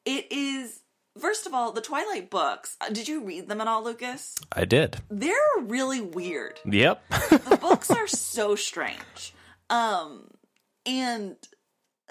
It 0.05 0.31
is, 0.31 0.81
first 1.19 1.47
of 1.47 1.55
all, 1.55 1.73
the 1.73 1.81
Twilight 1.81 2.31
books. 2.31 2.77
uh, 2.81 2.89
Did 2.91 3.09
you 3.09 3.25
read 3.25 3.49
them 3.49 3.61
at 3.61 3.69
all, 3.69 3.85
Lucas? 3.85 4.37
I 4.53 4.64
did. 4.64 4.97
They're 5.11 5.35
really 5.61 6.01
weird 6.01 6.61
Yep. 6.64 7.03
the 7.31 7.59
books 7.61 7.91
are 7.91 8.07
so 8.07 8.55
strange 8.55 9.35
um 9.71 10.29
and 10.87 11.37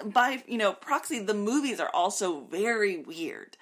by 0.06 0.44
you 0.48 0.58
know 0.60 0.74
proxy 0.74 1.20
the 1.20 1.34
movies 1.34 1.80
are 1.80 1.90
also 1.92 2.42
very 2.46 2.98
weird 3.00 3.58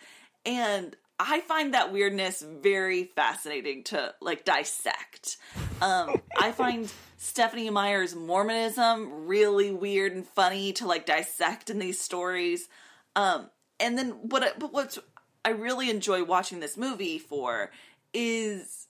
and 0.45 0.97
i 1.17 1.39
find 1.39 1.73
that 1.73 1.93
weirdness 1.93 2.43
very 2.61 3.05
fascinating 3.05 3.83
to 3.85 4.13
like 4.19 4.43
dissect 4.43 5.37
um 5.81 6.21
i 6.37 6.51
find 6.51 6.91
stephenie 7.17 7.69
meyer's 7.69 8.13
mormonism 8.15 9.25
really 9.27 9.71
weird 9.71 10.11
and 10.11 10.27
funny 10.27 10.73
to 10.73 10.85
like 10.85 11.05
dissect 11.05 11.69
in 11.69 11.79
these 11.79 12.01
stories 12.01 12.67
um 13.15 13.49
and 13.79 13.97
then 13.97 14.09
what 14.23 14.59
but 14.59 14.73
what's 14.73 14.99
i 15.45 15.49
really 15.49 15.89
enjoy 15.89 16.23
watching 16.23 16.59
this 16.59 16.75
movie 16.75 17.17
for 17.17 17.71
is 18.13 18.87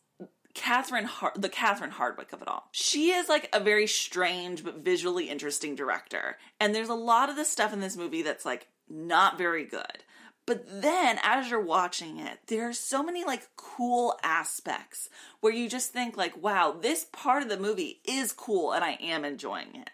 Catherine, 0.56 1.06
Har- 1.06 1.34
the 1.36 1.50
Catherine 1.50 1.92
Hardwicke 1.92 2.32
of 2.32 2.42
it 2.42 2.48
all. 2.48 2.70
She 2.72 3.12
is 3.12 3.28
like 3.28 3.50
a 3.52 3.60
very 3.60 3.88
strange 3.88 4.64
but 4.64 4.78
visually 4.78 5.30
interesting 5.30 5.76
director, 5.76 6.38
and 6.60 6.74
there's 6.74 6.90
a 6.90 6.96
lot 6.96 7.30
of 7.30 7.36
the 7.36 7.44
stuff 7.44 7.74
in 7.74 7.82
this 7.82 7.98
movie 7.98 8.22
that's 8.22 8.46
like 8.46 8.68
not 8.90 9.38
very 9.38 9.66
good. 9.66 10.04
But 10.46 10.82
then, 10.82 11.20
as 11.24 11.50
you're 11.50 11.60
watching 11.60 12.20
it, 12.20 12.40
there 12.48 12.70
are 12.70 12.74
so 12.74 13.04
many 13.04 13.26
like 13.26 13.50
cool 13.58 14.18
aspects 14.24 15.10
where 15.42 15.54
you 15.54 15.68
just 15.68 15.92
think 15.92 16.16
like, 16.16 16.42
"Wow, 16.42 16.72
this 16.72 17.06
part 17.12 17.44
of 17.44 17.50
the 17.50 17.60
movie 17.60 18.00
is 18.06 18.32
cool, 18.32 18.72
and 18.72 18.84
I 18.84 18.92
am 19.02 19.26
enjoying 19.26 19.76
it." 19.76 19.90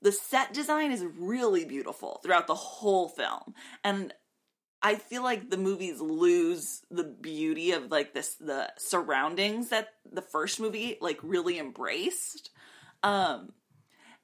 The 0.00 0.12
set 0.12 0.54
design 0.54 0.92
is 0.92 1.04
really 1.04 1.64
beautiful 1.64 2.20
throughout 2.22 2.46
the 2.46 2.54
whole 2.54 3.08
film, 3.08 3.54
and 3.82 4.14
I 4.82 4.94
feel 4.94 5.22
like 5.22 5.50
the 5.50 5.56
movies 5.56 6.00
lose 6.00 6.82
the 6.90 7.04
beauty 7.04 7.72
of 7.72 7.90
like 7.90 8.14
this 8.14 8.34
the 8.36 8.72
surroundings 8.76 9.70
that 9.70 9.88
the 10.10 10.22
first 10.22 10.60
movie 10.60 10.98
like 11.00 11.18
really 11.22 11.58
embraced. 11.58 12.50
Um 13.02 13.52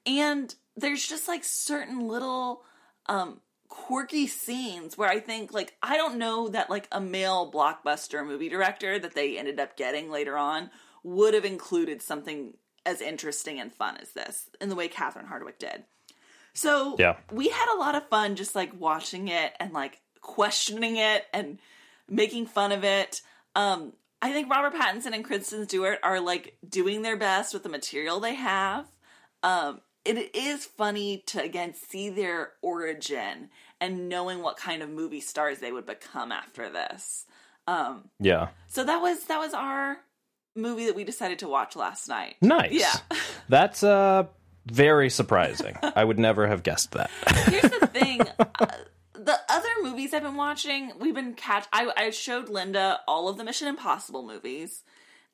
and 0.05 0.53
there's 0.75 1.05
just 1.05 1.27
like 1.27 1.43
certain 1.43 2.07
little 2.07 2.63
um 3.07 3.41
quirky 3.67 4.27
scenes 4.27 4.97
where 4.97 5.09
I 5.09 5.19
think 5.19 5.51
like 5.53 5.75
I 5.81 5.97
don't 5.97 6.17
know 6.17 6.47
that 6.49 6.69
like 6.69 6.87
a 6.91 7.01
male 7.01 7.51
blockbuster 7.51 8.25
movie 8.25 8.49
director 8.49 8.97
that 8.99 9.15
they 9.15 9.37
ended 9.37 9.59
up 9.59 9.75
getting 9.75 10.09
later 10.09 10.37
on 10.37 10.69
would 11.03 11.33
have 11.33 11.45
included 11.45 12.01
something 12.01 12.53
as 12.85 13.01
interesting 13.01 13.59
and 13.59 13.73
fun 13.73 13.97
as 13.97 14.11
this 14.11 14.49
in 14.61 14.69
the 14.69 14.75
way 14.75 14.87
Catherine 14.87 15.25
Hardwicke 15.25 15.59
did. 15.59 15.83
So 16.53 16.95
Yeah. 16.97 17.17
we 17.31 17.49
had 17.49 17.73
a 17.75 17.79
lot 17.79 17.95
of 17.95 18.07
fun 18.07 18.35
just 18.35 18.55
like 18.55 18.71
watching 18.79 19.27
it 19.27 19.53
and 19.59 19.73
like 19.73 19.99
questioning 20.25 20.97
it 20.97 21.25
and 21.33 21.59
making 22.09 22.47
fun 22.47 22.71
of 22.71 22.83
it. 22.83 23.21
Um, 23.55 23.93
I 24.21 24.33
think 24.33 24.49
Robert 24.49 24.73
Pattinson 24.77 25.13
and 25.13 25.23
Kristen 25.23 25.67
Stewart 25.67 25.99
are 26.03 26.19
like 26.19 26.57
doing 26.67 27.03
their 27.03 27.15
best 27.15 27.53
with 27.53 27.63
the 27.63 27.69
material 27.69 28.19
they 28.19 28.35
have. 28.35 28.87
Um, 29.43 29.81
it 30.03 30.35
is 30.35 30.65
funny 30.65 31.23
to 31.27 31.41
again 31.41 31.73
see 31.73 32.09
their 32.09 32.53
origin 32.61 33.49
and 33.79 34.09
knowing 34.09 34.41
what 34.41 34.57
kind 34.57 34.81
of 34.81 34.89
movie 34.89 35.19
stars 35.21 35.59
they 35.59 35.71
would 35.71 35.85
become 35.85 36.31
after 36.31 36.69
this. 36.69 37.25
Um, 37.67 38.09
Yeah. 38.19 38.49
so 38.67 38.83
that 38.83 39.01
was 39.01 39.23
that 39.25 39.39
was 39.39 39.53
our 39.53 39.97
movie 40.55 40.85
that 40.85 40.95
we 40.95 41.03
decided 41.03 41.39
to 41.39 41.47
watch 41.47 41.75
last 41.75 42.07
night. 42.07 42.35
Nice. 42.41 42.71
Yeah. 42.71 42.95
That's 43.49 43.83
uh 43.83 44.25
very 44.67 45.09
surprising. 45.11 45.77
I 45.95 46.03
would 46.03 46.17
never 46.19 46.47
have 46.47 46.63
guessed 46.63 46.91
that. 46.93 47.09
Here's 47.45 47.63
the 47.79 47.87
thing. 47.87 48.21
The 49.25 49.39
other 49.49 49.69
movies 49.81 50.13
I've 50.13 50.21
been 50.21 50.35
watching, 50.35 50.91
we've 50.99 51.15
been 51.15 51.33
catch. 51.33 51.65
I, 51.73 51.91
I 51.97 52.11
showed 52.11 52.47
Linda 52.47 52.99
all 53.07 53.27
of 53.27 53.37
the 53.37 53.43
Mission 53.43 53.67
Impossible 53.67 54.21
movies. 54.21 54.83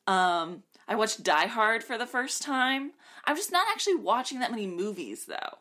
Um, 0.07 0.63
I 0.87 0.95
watched 0.95 1.23
Die 1.23 1.47
Hard 1.47 1.83
for 1.83 1.97
the 1.97 2.05
first 2.05 2.41
time. 2.41 2.91
I'm 3.25 3.35
just 3.35 3.51
not 3.51 3.67
actually 3.69 3.95
watching 3.95 4.39
that 4.39 4.49
many 4.49 4.65
movies 4.65 5.25
though. 5.25 5.57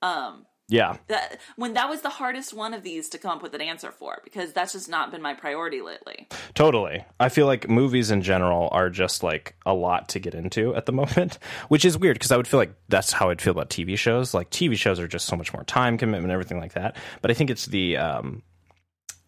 Um, 0.00 0.46
yeah. 0.68 0.96
that 1.08 1.40
when 1.56 1.74
that 1.74 1.88
was 1.88 2.00
the 2.00 2.08
hardest 2.08 2.54
one 2.54 2.72
of 2.74 2.82
these 2.82 3.08
to 3.10 3.18
come 3.18 3.32
up 3.32 3.42
with 3.42 3.54
an 3.54 3.60
answer 3.60 3.90
for 3.90 4.20
because 4.24 4.52
that's 4.52 4.72
just 4.72 4.88
not 4.88 5.10
been 5.10 5.20
my 5.20 5.34
priority 5.34 5.82
lately. 5.82 6.26
Totally. 6.54 7.04
I 7.20 7.28
feel 7.28 7.46
like 7.46 7.68
movies 7.68 8.10
in 8.10 8.22
general 8.22 8.68
are 8.72 8.88
just 8.88 9.22
like 9.22 9.56
a 9.66 9.74
lot 9.74 10.08
to 10.10 10.18
get 10.18 10.34
into 10.34 10.74
at 10.74 10.86
the 10.86 10.92
moment, 11.00 11.38
which 11.68 11.84
is 11.84 11.98
weird 11.98 12.14
because 12.14 12.32
I 12.32 12.36
would 12.36 12.48
feel 12.48 12.58
like 12.58 12.74
that's 12.88 13.12
how 13.12 13.30
I'd 13.30 13.42
feel 13.42 13.52
about 13.52 13.70
TV 13.70 13.98
shows. 13.98 14.32
Like 14.32 14.50
TV 14.50 14.76
shows 14.76 14.98
are 14.98 15.08
just 15.08 15.26
so 15.26 15.36
much 15.36 15.52
more 15.52 15.64
time 15.64 15.98
commitment 15.98 16.24
and 16.24 16.32
everything 16.32 16.58
like 16.58 16.74
that. 16.74 16.96
But 17.20 17.30
I 17.30 17.34
think 17.34 17.50
it's 17.50 17.66
the 17.66 17.96
um 17.98 18.42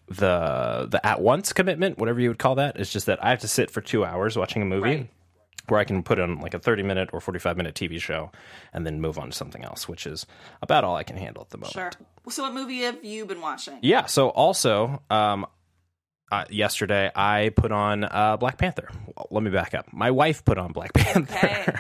the 0.09 0.87
the 0.91 1.05
at 1.05 1.20
once 1.20 1.53
commitment, 1.53 1.99
whatever 1.99 2.20
you 2.20 2.28
would 2.28 2.39
call 2.39 2.55
that, 2.57 2.78
is 2.78 2.91
just 2.91 3.07
that 3.07 3.22
I 3.24 3.30
have 3.30 3.41
to 3.41 3.49
sit 3.49 3.70
for 3.70 3.80
2 3.80 4.05
hours 4.05 4.37
watching 4.37 4.62
a 4.62 4.66
movie. 4.66 4.89
Right. 4.89 5.11
Where 5.68 5.80
I 5.80 5.84
can 5.84 6.02
put 6.02 6.18
on 6.18 6.40
like 6.40 6.54
a 6.54 6.58
30 6.58 6.82
minute 6.82 7.10
or 7.12 7.20
45 7.20 7.56
minute 7.56 7.74
TV 7.74 8.00
show 8.00 8.30
and 8.72 8.86
then 8.86 9.00
move 9.00 9.18
on 9.18 9.30
to 9.30 9.32
something 9.36 9.64
else, 9.64 9.88
which 9.88 10.06
is 10.06 10.26
about 10.62 10.84
all 10.84 10.96
I 10.96 11.02
can 11.02 11.16
handle 11.16 11.42
at 11.42 11.50
the 11.50 11.58
moment. 11.58 11.72
Sure. 11.72 11.90
So 12.28 12.42
what 12.42 12.54
movie 12.54 12.80
have 12.80 13.04
you 13.04 13.26
been 13.26 13.40
watching? 13.40 13.78
Yeah. 13.82 14.06
So 14.06 14.28
also, 14.30 15.02
um, 15.10 15.46
uh, 16.32 16.44
yesterday 16.50 17.10
I 17.14 17.50
put 17.54 17.70
on 17.72 18.04
uh, 18.04 18.36
Black 18.36 18.58
Panther. 18.58 18.88
Well, 19.16 19.28
let 19.30 19.42
me 19.42 19.50
back 19.50 19.74
up. 19.74 19.92
My 19.92 20.10
wife 20.10 20.44
put 20.44 20.58
on 20.58 20.72
Black 20.72 20.92
Panther, 20.94 21.32
Okay. 21.34 21.74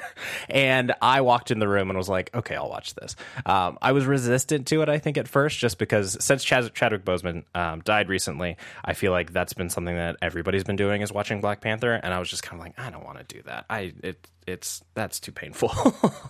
and 0.48 0.94
I 1.02 1.20
walked 1.22 1.50
in 1.50 1.58
the 1.58 1.66
room 1.68 1.90
and 1.90 1.96
was 1.98 2.08
like, 2.08 2.34
"Okay, 2.34 2.54
I'll 2.54 2.68
watch 2.68 2.94
this." 2.94 3.16
Um, 3.44 3.76
I 3.82 3.92
was 3.92 4.04
resistant 4.06 4.66
to 4.68 4.82
it, 4.82 4.88
I 4.88 4.98
think, 4.98 5.18
at 5.18 5.26
first, 5.28 5.58
just 5.58 5.78
because 5.78 6.16
since 6.24 6.44
Chad- 6.44 6.74
Chadwick 6.74 7.04
Boseman 7.04 7.44
um, 7.54 7.80
died 7.80 8.08
recently, 8.08 8.56
I 8.84 8.94
feel 8.94 9.12
like 9.12 9.32
that's 9.32 9.52
been 9.52 9.68
something 9.70 9.96
that 9.96 10.16
everybody's 10.22 10.64
been 10.64 10.76
doing 10.76 11.02
is 11.02 11.12
watching 11.12 11.40
Black 11.40 11.60
Panther, 11.60 11.94
and 11.94 12.14
I 12.14 12.18
was 12.20 12.28
just 12.30 12.42
kind 12.42 12.60
of 12.60 12.64
like, 12.66 12.78
I 12.78 12.90
don't 12.90 13.04
want 13.04 13.18
to 13.18 13.24
do 13.36 13.42
that. 13.42 13.66
I 13.68 13.92
it 14.02 14.28
it's 14.46 14.82
that's 14.94 15.18
too 15.18 15.32
painful. 15.32 15.72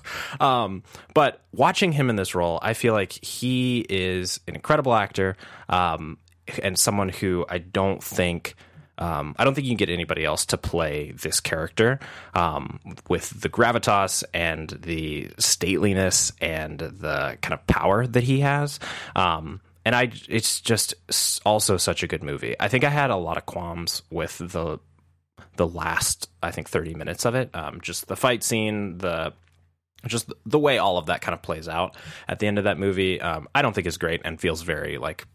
um, 0.40 0.82
but 1.14 1.42
watching 1.52 1.92
him 1.92 2.08
in 2.10 2.16
this 2.16 2.34
role, 2.34 2.58
I 2.62 2.72
feel 2.74 2.94
like 2.94 3.12
he 3.12 3.84
is 3.88 4.40
an 4.48 4.54
incredible 4.54 4.94
actor. 4.94 5.36
Um, 5.68 6.16
and 6.62 6.78
someone 6.78 7.09
who 7.09 7.44
I 7.49 7.59
don't 7.59 8.03
think 8.03 8.55
um, 8.99 9.34
I 9.38 9.44
don't 9.44 9.55
think 9.55 9.66
you 9.66 9.72
can 9.72 9.76
get 9.76 9.90
anybody 9.90 10.24
else 10.24 10.47
to 10.47 10.57
play 10.57 11.12
this 11.12 11.40
character 11.40 11.99
um, 12.34 12.80
with 13.09 13.40
the 13.40 13.49
gravitas 13.49 14.24
and 14.32 14.70
the 14.70 15.28
stateliness 15.38 16.32
and 16.40 16.78
the 16.78 17.36
kind 17.42 17.53
of 17.53 17.66
power 17.66 18.07
that 18.07 18.24
he 18.24 18.40
has. 18.40 18.80
Um, 19.14 19.61
and 19.84 19.94
I, 19.94 20.11
it's 20.28 20.61
just 20.61 20.94
also 21.44 21.76
such 21.76 22.03
a 22.03 22.07
good 22.07 22.22
movie. 22.22 22.57
I 22.59 22.68
think 22.68 22.84
I 22.84 22.88
had 22.88 23.11
a 23.11 23.16
lot 23.16 23.36
of 23.36 23.47
qualms 23.47 24.03
with 24.11 24.38
the 24.38 24.80
the 25.57 25.66
last, 25.66 26.28
I 26.42 26.51
think, 26.51 26.68
thirty 26.68 26.94
minutes 26.94 27.24
of 27.24 27.34
it. 27.34 27.51
Um, 27.55 27.80
just 27.80 28.09
the 28.09 28.16
fight 28.16 28.42
scene, 28.42 28.99
the 28.99 29.32
just 30.07 30.32
the 30.44 30.59
way 30.59 30.78
all 30.78 30.99
of 30.99 31.07
that 31.07 31.20
kind 31.20 31.34
of 31.34 31.42
plays 31.42 31.68
out 31.68 31.97
at 32.28 32.38
the 32.38 32.47
end 32.47 32.59
of 32.59 32.64
that 32.64 32.78
movie 32.78 33.20
um, 33.20 33.49
i 33.55 33.62
don't 33.62 33.74
think 33.74 33.86
is 33.86 33.99
great 33.99 34.20
and 34.24 34.40
feels 34.40 34.62
very 34.62 34.99
like 34.99 35.26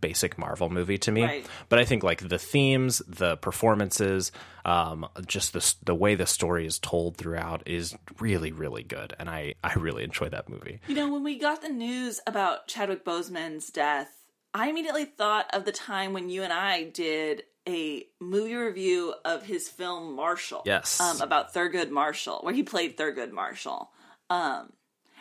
basic 0.00 0.36
marvel 0.36 0.68
movie 0.68 0.98
to 0.98 1.10
me. 1.10 1.22
Right. 1.24 1.46
but 1.70 1.78
i 1.78 1.84
think 1.84 2.02
like 2.02 2.28
the 2.28 2.38
themes 2.38 3.00
the 3.08 3.36
performances 3.38 4.32
um, 4.64 5.08
just 5.26 5.52
the, 5.52 5.74
the 5.82 5.94
way 5.94 6.14
the 6.14 6.26
story 6.26 6.66
is 6.66 6.78
told 6.78 7.16
throughout 7.16 7.62
is 7.66 7.96
really 8.20 8.52
really 8.52 8.82
good. 8.82 9.14
And 9.18 9.28
i 9.28 9.54
i 9.64 9.74
really 9.74 10.04
enjoy 10.04 10.28
that 10.28 10.48
movie. 10.48 10.80
You 10.86 10.94
know, 10.94 11.12
when 11.12 11.24
we 11.24 11.38
got 11.38 11.62
the 11.62 11.68
news 11.68 12.20
about 12.26 12.68
Chadwick 12.68 13.04
Boseman's 13.04 13.70
death, 13.70 14.08
I 14.54 14.68
immediately 14.68 15.04
thought 15.04 15.46
of 15.52 15.64
the 15.64 15.72
time 15.72 16.12
when 16.12 16.28
you 16.28 16.42
and 16.42 16.52
I 16.52 16.84
did 16.84 17.44
a 17.68 18.06
movie 18.20 18.54
review 18.54 19.14
of 19.24 19.44
his 19.44 19.68
film 19.68 20.14
Marshall. 20.16 20.62
Yes. 20.64 21.00
Um, 21.00 21.20
about 21.20 21.54
Thurgood 21.54 21.90
Marshall, 21.90 22.40
where 22.42 22.54
he 22.54 22.62
played 22.62 22.96
Thurgood 22.96 23.30
Marshall. 23.32 23.90
Um, 24.30 24.72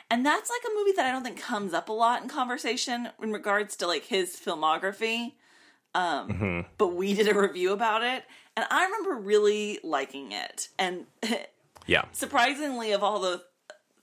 and 0.10 0.26
that's 0.26 0.50
like 0.50 0.62
a 0.72 0.76
movie 0.78 0.92
that 0.98 1.06
I 1.06 1.12
don't 1.12 1.24
think 1.24 1.40
comes 1.40 1.74
up 1.74 1.90
a 1.90 1.94
lot 1.94 2.22
in 2.22 2.28
conversation 2.30 3.10
in 3.22 3.32
regards 3.32 3.76
to 3.78 3.88
like 3.88 4.06
his 4.06 4.36
filmography. 4.36 5.34
Um, 5.94 6.66
But 6.78 6.90
we 6.90 7.14
did 7.14 7.28
a 7.28 7.38
review 7.40 7.74
about 7.74 8.02
it, 8.04 8.24
and 8.56 8.66
I 8.72 8.86
remember 8.86 9.16
really 9.16 9.80
liking 9.84 10.32
it. 10.32 10.70
And 10.80 11.06
Yeah. 11.88 12.04
surprisingly 12.14 12.92
of 12.94 13.04
all 13.04 13.20
the 13.20 13.44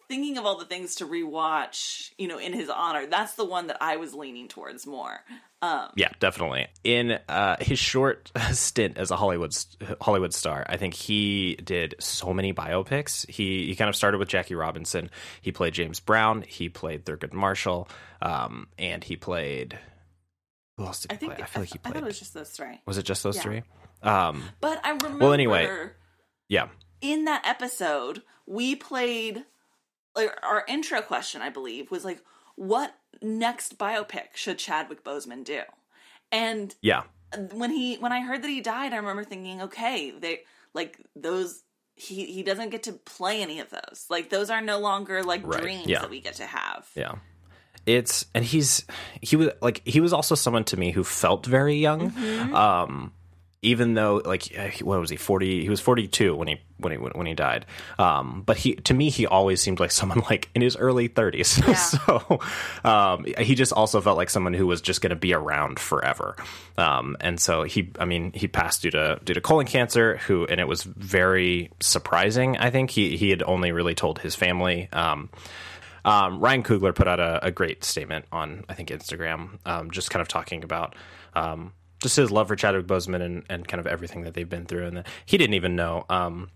thinking 0.08 0.38
of 0.38 0.46
all 0.46 0.56
the 0.58 0.64
things 0.64 0.96
to 0.96 1.06
rewatch, 1.06 2.10
you 2.18 2.28
know, 2.28 2.38
in 2.38 2.52
his 2.52 2.68
honor, 2.70 3.06
that's 3.06 3.34
the 3.34 3.44
one 3.44 3.66
that 3.68 3.76
I 3.80 3.96
was 3.96 4.14
leaning 4.14 4.48
towards 4.48 4.86
more. 4.86 5.20
Um, 5.60 5.88
Yeah, 5.96 6.10
definitely. 6.20 6.68
In 6.84 7.18
uh, 7.28 7.56
his 7.60 7.78
short 7.78 8.30
stint 8.52 8.96
as 8.96 9.10
a 9.10 9.16
Hollywood 9.16 9.54
Hollywood 10.00 10.32
star, 10.32 10.64
I 10.68 10.76
think 10.76 10.94
he 10.94 11.56
did 11.56 11.94
so 11.98 12.32
many 12.32 12.52
biopics. 12.54 13.28
He 13.28 13.66
he 13.66 13.74
kind 13.76 13.88
of 13.88 13.96
started 13.96 14.18
with 14.18 14.28
Jackie 14.28 14.54
Robinson. 14.54 15.10
He 15.42 15.52
played 15.52 15.74
James 15.74 16.00
Brown. 16.00 16.42
He 16.46 16.68
played 16.68 17.04
Thurgood 17.04 17.32
Marshall, 17.32 17.88
um, 18.22 18.68
and 18.78 19.02
he 19.04 19.16
played. 19.16 19.78
Who 20.76 20.84
else 20.86 21.00
did 21.00 21.10
I 21.10 21.14
he 21.16 21.18
think 21.18 21.34
play? 21.34 21.42
I 21.42 21.46
feel 21.46 21.62
like 21.62 21.72
he 21.72 21.78
played. 21.78 21.90
I 21.90 21.94
thought 21.94 22.02
it 22.04 22.06
was 22.06 22.18
just 22.20 22.34
those 22.34 22.50
three. 22.50 22.80
was 22.86 22.98
it 22.98 23.02
just 23.02 23.22
those 23.24 23.36
Yeah. 23.36 23.42
three? 23.42 23.62
Um, 24.00 24.44
But 24.60 24.80
I 24.84 24.90
remember 24.90 25.18
Well, 25.24 25.32
anyway. 25.32 25.90
yeah, 26.48 26.68
in 27.00 27.24
that 27.24 27.44
episode, 27.44 28.22
we 28.46 28.76
played 28.76 29.44
like 30.18 30.38
our 30.42 30.64
intro 30.68 31.00
question, 31.02 31.40
I 31.42 31.50
believe, 31.50 31.90
was 31.90 32.04
like, 32.04 32.22
what 32.56 32.94
next 33.22 33.78
biopic 33.78 34.34
should 34.34 34.58
Chadwick 34.58 35.04
Boseman 35.04 35.44
do? 35.44 35.60
And 36.32 36.74
yeah, 36.82 37.04
when 37.52 37.70
he 37.70 37.96
when 37.96 38.12
I 38.12 38.20
heard 38.20 38.42
that 38.42 38.48
he 38.48 38.60
died, 38.60 38.92
I 38.92 38.96
remember 38.96 39.24
thinking, 39.24 39.62
okay, 39.62 40.10
they 40.10 40.40
like 40.74 40.98
those 41.16 41.62
he 41.94 42.26
he 42.26 42.42
doesn't 42.42 42.70
get 42.70 42.82
to 42.84 42.92
play 42.92 43.42
any 43.42 43.60
of 43.60 43.70
those. 43.70 44.06
Like 44.10 44.30
those 44.30 44.50
are 44.50 44.60
no 44.60 44.78
longer 44.78 45.22
like 45.22 45.46
Right, 45.46 45.62
dreams 45.62 45.86
yeah. 45.86 46.00
that 46.00 46.10
we 46.10 46.20
get 46.20 46.34
to 46.34 46.46
have. 46.46 46.88
yeah. 46.94 47.14
It's 47.86 48.26
and 48.34 48.44
he's 48.44 48.84
he 49.22 49.36
was 49.36 49.48
like 49.62 49.80
he 49.86 50.00
was 50.00 50.12
also 50.12 50.34
someone 50.34 50.64
to 50.64 50.76
me 50.76 50.90
who 50.90 51.02
felt 51.04 51.46
very 51.46 51.76
young. 51.76 52.10
Mm-hmm. 52.10 52.54
Um, 52.54 53.12
even 53.60 53.94
though 53.94 54.22
like 54.24 54.56
uh, 54.56 54.66
he- 54.68 54.84
what 54.84 55.00
was 55.00 55.10
he 55.10 55.16
40 55.16 55.62
he 55.62 55.68
was 55.68 55.80
42 55.80 56.34
when 56.36 56.46
he 56.48 56.60
when 56.78 56.92
he 56.92 56.98
when 56.98 57.26
he 57.26 57.34
died. 57.34 57.66
Um 57.98 58.42
but 58.46 58.56
he 58.56 58.74
to 58.76 58.94
me 58.94 59.10
he 59.10 59.26
always 59.26 59.60
seemed 59.60 59.80
like 59.80 59.90
someone 60.00 60.20
like 60.30 60.48
in 60.54 60.62
his 60.62 60.76
early 60.76 61.08
30s 61.08 61.66
Yeah. 61.66 61.74
so 61.74 62.40
um 62.88 63.24
he 63.38 63.54
just 63.56 63.72
also 63.72 64.00
felt 64.00 64.16
like 64.16 64.30
someone 64.30 64.54
who 64.54 64.66
was 64.66 64.80
just 64.80 65.00
going 65.00 65.10
to 65.10 65.16
be 65.16 65.34
around 65.34 65.80
forever. 65.80 66.36
Um 66.76 67.16
and 67.20 67.40
so 67.40 67.64
he 67.64 67.90
i 67.98 68.04
mean 68.04 68.32
he 68.32 68.46
passed 68.48 68.82
due 68.82 68.90
to 68.92 69.18
due 69.24 69.34
to 69.34 69.40
colon 69.40 69.66
cancer 69.66 70.18
who 70.18 70.44
and 70.46 70.60
it 70.60 70.68
was 70.68 70.82
very 70.84 71.70
surprising 71.80 72.56
i 72.58 72.70
think. 72.70 72.90
He 72.90 73.16
he 73.16 73.30
had 73.30 73.42
only 73.42 73.72
really 73.72 73.94
told 73.94 74.20
his 74.20 74.34
family. 74.36 74.88
Um 74.92 75.30
um, 76.04 76.40
Ryan 76.40 76.62
Coogler 76.62 76.94
put 76.94 77.06
out 77.08 77.20
a, 77.20 77.44
a 77.46 77.50
great 77.50 77.84
statement 77.84 78.24
on, 78.32 78.64
I 78.68 78.72
think, 78.74 78.88
Instagram, 78.88 79.58
um, 79.66 79.90
just 79.90 80.10
kind 80.10 80.22
of 80.22 80.28
talking 80.28 80.64
about 80.64 80.94
um, 81.34 81.72
just 82.00 82.16
his 82.16 82.30
love 82.30 82.48
for 82.48 82.56
Chadwick 82.56 82.86
Boseman 82.86 83.22
and, 83.22 83.44
and 83.48 83.66
kind 83.66 83.80
of 83.80 83.86
everything 83.86 84.22
that 84.22 84.34
they've 84.34 84.48
been 84.48 84.66
through. 84.66 84.86
And 84.86 84.96
that 84.98 85.06
he 85.26 85.38
didn't 85.38 85.54
even 85.54 85.76
know. 85.76 86.04
Um, 86.08 86.50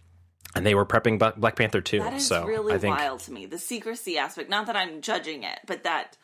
and 0.54 0.66
they 0.66 0.74
were 0.74 0.86
prepping 0.86 1.18
Black, 1.18 1.36
Black 1.36 1.56
Panther 1.56 1.80
too. 1.80 2.00
That 2.00 2.14
is 2.14 2.26
so 2.26 2.44
really 2.44 2.74
I 2.74 2.78
think, 2.78 2.96
wild 2.96 3.20
to 3.20 3.32
me. 3.32 3.46
The 3.46 3.58
secrecy 3.58 4.18
aspect. 4.18 4.50
Not 4.50 4.66
that 4.66 4.76
I'm 4.76 5.00
judging 5.00 5.44
it, 5.44 5.60
but 5.66 5.84
that 5.84 6.16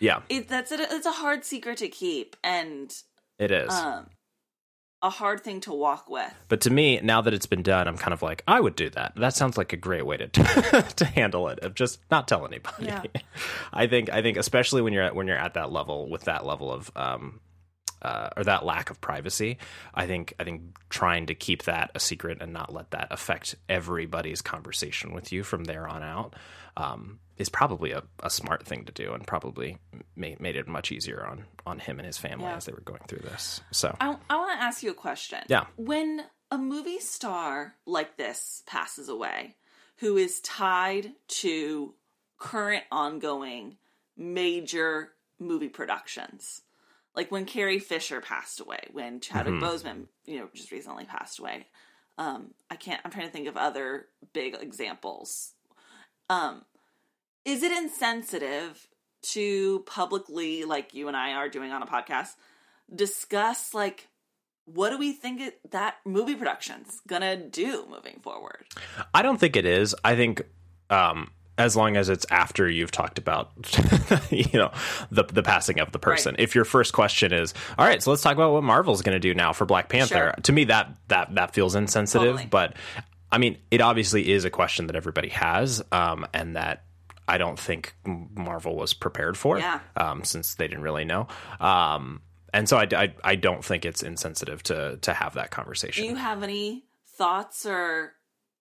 yeah, 0.00 0.22
it 0.28 0.48
that's 0.48 0.72
a, 0.72 0.76
it's 0.80 1.06
a 1.06 1.12
hard 1.12 1.44
secret 1.44 1.78
to 1.78 1.88
keep 1.88 2.36
and 2.42 2.94
it 3.38 3.50
is. 3.50 3.72
um 3.72 4.06
a 5.02 5.10
hard 5.10 5.42
thing 5.42 5.60
to 5.60 5.72
walk 5.72 6.08
with. 6.08 6.32
But 6.48 6.62
to 6.62 6.70
me, 6.70 6.98
now 7.02 7.20
that 7.20 7.34
it's 7.34 7.44
been 7.44 7.62
done, 7.62 7.86
I'm 7.86 7.98
kind 7.98 8.14
of 8.14 8.22
like, 8.22 8.42
I 8.48 8.58
would 8.58 8.74
do 8.74 8.88
that. 8.90 9.12
That 9.16 9.34
sounds 9.34 9.58
like 9.58 9.74
a 9.74 9.76
great 9.76 10.06
way 10.06 10.16
to 10.16 10.28
to 10.96 11.04
handle 11.04 11.48
it. 11.48 11.58
Of 11.58 11.74
just 11.74 12.00
not 12.10 12.26
tell 12.26 12.46
anybody. 12.46 12.86
Yeah. 12.86 13.02
I 13.72 13.86
think 13.86 14.08
I 14.08 14.22
think 14.22 14.38
especially 14.38 14.80
when 14.80 14.94
you're 14.94 15.02
at 15.02 15.14
when 15.14 15.26
you're 15.26 15.36
at 15.36 15.54
that 15.54 15.70
level 15.70 16.08
with 16.08 16.24
that 16.24 16.46
level 16.46 16.72
of 16.72 16.90
um 16.96 17.40
uh, 18.04 18.28
or 18.36 18.44
that 18.44 18.64
lack 18.64 18.90
of 18.90 19.00
privacy, 19.00 19.58
I 19.94 20.06
think 20.06 20.34
I 20.38 20.44
think 20.44 20.76
trying 20.90 21.26
to 21.26 21.34
keep 21.34 21.64
that 21.64 21.90
a 21.94 22.00
secret 22.00 22.38
and 22.40 22.52
not 22.52 22.72
let 22.72 22.90
that 22.92 23.08
affect 23.10 23.56
everybody's 23.68 24.42
conversation 24.42 25.12
with 25.14 25.32
you 25.32 25.42
from 25.42 25.64
there 25.64 25.88
on 25.88 26.02
out 26.02 26.34
um, 26.76 27.18
is 27.36 27.48
probably 27.48 27.92
a, 27.92 28.02
a 28.22 28.30
smart 28.30 28.64
thing 28.66 28.84
to 28.84 28.92
do 28.92 29.12
and 29.14 29.26
probably 29.26 29.78
made, 30.14 30.38
made 30.40 30.56
it 30.56 30.68
much 30.68 30.92
easier 30.92 31.24
on 31.26 31.44
on 31.66 31.78
him 31.78 31.98
and 31.98 32.06
his 32.06 32.18
family 32.18 32.44
Yeah. 32.46 32.56
as 32.56 32.66
they 32.66 32.72
were 32.72 32.80
going 32.80 33.02
through 33.08 33.22
this. 33.22 33.60
So 33.72 33.96
I, 34.00 34.16
I 34.30 34.36
want 34.36 34.58
to 34.60 34.62
ask 34.64 34.82
you 34.82 34.90
a 34.90 34.94
question. 34.94 35.38
Yeah. 35.48 35.64
When 35.76 36.22
a 36.50 36.58
movie 36.58 37.00
star 37.00 37.74
like 37.86 38.16
this 38.18 38.62
passes 38.66 39.08
away, 39.08 39.56
who 39.98 40.16
is 40.18 40.40
tied 40.40 41.12
to 41.28 41.94
current 42.38 42.84
ongoing 42.92 43.78
major 44.16 45.12
movie 45.38 45.68
productions, 45.68 46.62
like 47.14 47.30
when 47.30 47.44
Carrie 47.44 47.78
Fisher 47.78 48.20
passed 48.20 48.60
away, 48.60 48.88
when 48.92 49.20
Chadwick 49.20 49.54
Mm-hmm. 49.54 49.64
Boseman, 49.64 50.06
you 50.26 50.38
know, 50.38 50.48
just 50.54 50.72
recently 50.72 51.04
passed 51.04 51.38
away. 51.38 51.66
Um, 52.18 52.54
I 52.70 52.76
can't. 52.76 53.00
I'm 53.04 53.10
trying 53.10 53.26
to 53.26 53.32
think 53.32 53.48
of 53.48 53.56
other 53.56 54.06
big 54.32 54.54
examples. 54.60 55.52
Um, 56.30 56.62
is 57.44 57.62
it 57.62 57.72
insensitive 57.72 58.88
to 59.22 59.80
publicly, 59.86 60.64
like 60.64 60.94
you 60.94 61.08
and 61.08 61.16
I 61.16 61.32
are 61.32 61.48
doing 61.48 61.72
on 61.72 61.82
a 61.82 61.86
podcast, 61.86 62.30
discuss 62.94 63.74
like 63.74 64.08
what 64.66 64.90
do 64.90 64.98
we 64.98 65.12
think 65.12 65.40
it, 65.40 65.60
that 65.72 65.96
movie 66.04 66.34
production's 66.34 67.00
gonna 67.06 67.36
do 67.36 67.86
moving 67.90 68.20
forward? 68.22 68.64
I 69.12 69.22
don't 69.22 69.38
think 69.38 69.56
it 69.56 69.66
is. 69.66 69.94
I 70.04 70.16
think 70.16 70.42
um, 70.90 71.30
as 71.56 71.76
long 71.76 71.96
as 71.96 72.08
it's 72.08 72.26
after 72.30 72.68
you've 72.68 72.90
talked 72.90 73.18
about, 73.18 73.52
you 74.30 74.46
know, 74.58 74.72
the 75.10 75.22
the 75.24 75.42
passing 75.42 75.78
of 75.80 75.92
the 75.92 75.98
person. 75.98 76.34
Right. 76.34 76.40
If 76.40 76.54
your 76.54 76.64
first 76.64 76.92
question 76.92 77.32
is, 77.32 77.54
all 77.78 77.86
right, 77.86 78.02
so 78.02 78.10
let's 78.10 78.22
talk 78.22 78.34
about 78.34 78.52
what 78.52 78.64
Marvel's 78.64 79.02
going 79.02 79.14
to 79.14 79.20
do 79.20 79.34
now 79.34 79.52
for 79.52 79.64
Black 79.66 79.88
Panther. 79.88 80.14
Sure. 80.14 80.34
To 80.42 80.52
me, 80.52 80.64
that 80.64 80.94
that 81.08 81.34
that 81.36 81.54
feels 81.54 81.74
insensitive. 81.74 82.32
Totally. 82.36 82.46
But 82.48 82.74
I 83.30 83.38
mean, 83.38 83.58
it 83.70 83.80
obviously 83.80 84.32
is 84.32 84.44
a 84.44 84.50
question 84.50 84.86
that 84.88 84.96
everybody 84.96 85.28
has, 85.30 85.82
um, 85.92 86.26
and 86.34 86.56
that. 86.56 86.84
I 87.26 87.38
don't 87.38 87.58
think 87.58 87.94
Marvel 88.04 88.76
was 88.76 88.92
prepared 88.92 89.38
for, 89.38 89.58
Yeah. 89.58 89.80
um, 89.96 90.24
since 90.24 90.56
they 90.56 90.68
didn't 90.68 90.82
really 90.82 91.06
know, 91.06 91.26
um, 91.58 92.20
and 92.52 92.68
so 92.68 92.76
I, 92.76 92.86
I, 92.94 93.14
I 93.24 93.36
don't 93.36 93.64
think 93.64 93.86
it's 93.86 94.02
insensitive 94.02 94.62
to 94.64 94.98
to 95.00 95.14
have 95.14 95.32
that 95.32 95.50
conversation. 95.50 96.02
Do 96.04 96.10
you 96.10 96.16
have 96.16 96.42
any 96.42 96.84
thoughts 97.16 97.64
or 97.64 98.12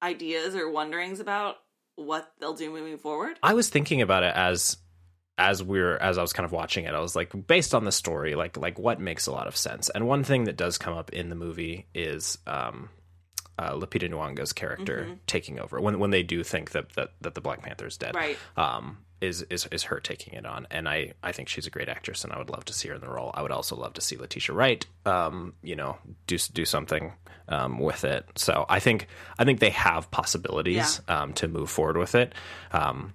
ideas 0.01 0.55
or 0.55 0.71
wonderings 0.71 1.19
about 1.19 1.57
what 1.95 2.31
they'll 2.39 2.53
do 2.53 2.71
moving 2.71 2.97
forward? 2.97 3.39
I 3.43 3.53
was 3.53 3.69
thinking 3.69 4.01
about 4.01 4.23
it 4.23 4.33
as 4.35 4.77
as 5.37 5.63
we 5.63 5.79
are 5.79 5.97
as 5.97 6.17
I 6.17 6.21
was 6.21 6.33
kind 6.33 6.45
of 6.45 6.51
watching 6.51 6.85
it. 6.85 6.93
I 6.93 6.99
was 6.99 7.15
like, 7.15 7.31
based 7.47 7.73
on 7.73 7.85
the 7.85 7.91
story, 7.91 8.35
like 8.35 8.57
like 8.57 8.77
what 8.77 8.99
makes 8.99 9.27
a 9.27 9.31
lot 9.31 9.47
of 9.47 9.55
sense. 9.57 9.89
And 9.89 10.07
one 10.07 10.23
thing 10.23 10.45
that 10.45 10.57
does 10.57 10.77
come 10.77 10.95
up 10.95 11.11
in 11.11 11.29
the 11.29 11.35
movie 11.35 11.87
is 11.93 12.37
um, 12.45 12.89
uh, 13.57 13.73
Lupita 13.73 14.09
Nyong'o's 14.09 14.53
character 14.53 15.17
taking 15.27 15.59
over 15.59 15.79
when 15.79 15.99
when 15.99 16.11
they 16.11 16.23
do 16.23 16.43
think 16.43 16.71
that 16.71 16.93
that, 16.93 17.11
that 17.21 17.35
the 17.35 17.41
Black 17.41 17.61
Panther 17.61 17.87
is 17.87 17.97
dead. 17.97 18.15
Right. 18.15 18.37
Um, 18.57 18.99
is, 19.23 19.41
is 19.49 19.67
is 19.71 19.83
her 19.83 19.99
taking 19.99 20.33
it 20.33 20.45
on, 20.45 20.67
and 20.69 20.87
I, 20.87 21.13
I 21.23 21.31
think 21.31 21.49
she's 21.49 21.65
a 21.67 21.69
great 21.69 21.89
actress, 21.89 22.23
and 22.23 22.33
I 22.33 22.37
would 22.37 22.49
love 22.49 22.65
to 22.65 22.73
see 22.73 22.89
her 22.89 22.95
in 22.95 23.01
the 23.01 23.09
role. 23.09 23.31
I 23.33 23.41
would 23.41 23.51
also 23.51 23.75
love 23.75 23.93
to 23.93 24.01
see 24.01 24.17
Letitia 24.17 24.53
Wright, 24.53 24.85
um, 25.05 25.53
you 25.63 25.75
know, 25.75 25.97
do 26.27 26.37
do 26.37 26.65
something 26.65 27.13
um, 27.47 27.79
with 27.79 28.03
it. 28.03 28.25
So 28.35 28.65
I 28.69 28.79
think 28.79 29.07
I 29.39 29.45
think 29.45 29.59
they 29.59 29.71
have 29.71 30.11
possibilities 30.11 31.01
um, 31.07 31.33
to 31.33 31.47
move 31.47 31.69
forward 31.69 31.97
with 31.97 32.15
it. 32.15 32.33
Um, 32.71 33.13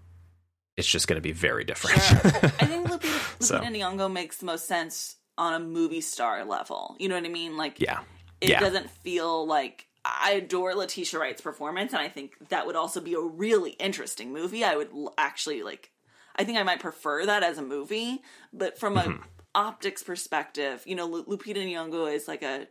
it's 0.76 0.88
just 0.88 1.08
going 1.08 1.16
to 1.16 1.20
be 1.22 1.32
very 1.32 1.64
different. 1.64 2.00
Sure. 2.00 2.18
I 2.18 2.66
think 2.66 2.86
Lupita, 2.86 3.00
Lupita 3.38 3.42
So. 3.42 3.58
Nyong'o 3.58 4.10
makes 4.10 4.36
the 4.38 4.46
most 4.46 4.66
sense 4.66 5.16
on 5.36 5.54
a 5.54 5.60
movie 5.60 6.00
star 6.00 6.44
level. 6.44 6.96
You 6.98 7.08
know 7.08 7.16
what 7.16 7.24
I 7.24 7.28
mean? 7.28 7.56
Like, 7.56 7.80
yeah, 7.80 8.00
it 8.40 8.50
yeah. 8.50 8.60
doesn't 8.60 8.88
feel 8.90 9.46
like 9.46 9.86
I 10.04 10.32
adore 10.32 10.74
Letitia 10.74 11.18
Wright's 11.18 11.40
performance, 11.40 11.92
and 11.92 12.00
I 12.00 12.08
think 12.08 12.36
that 12.48 12.66
would 12.66 12.76
also 12.76 13.00
be 13.00 13.14
a 13.14 13.20
really 13.20 13.72
interesting 13.72 14.32
movie. 14.32 14.64
I 14.64 14.76
would 14.76 14.90
l- 14.92 15.14
actually 15.18 15.62
like. 15.62 15.90
I 16.38 16.44
think 16.44 16.56
I 16.58 16.62
might 16.62 16.80
prefer 16.80 17.26
that 17.26 17.42
as 17.42 17.58
a 17.58 17.62
movie, 17.62 18.22
but 18.52 18.78
from 18.78 18.96
Mm-hmm. 18.96 19.22
a 19.22 19.58
optics 19.58 20.02
perspective, 20.02 20.82
you 20.86 20.94
know, 20.94 21.08
Lupita 21.08 21.56
Nyong'o 21.66 22.12
is 22.12 22.28
like 22.28 22.42
a 22.42 22.68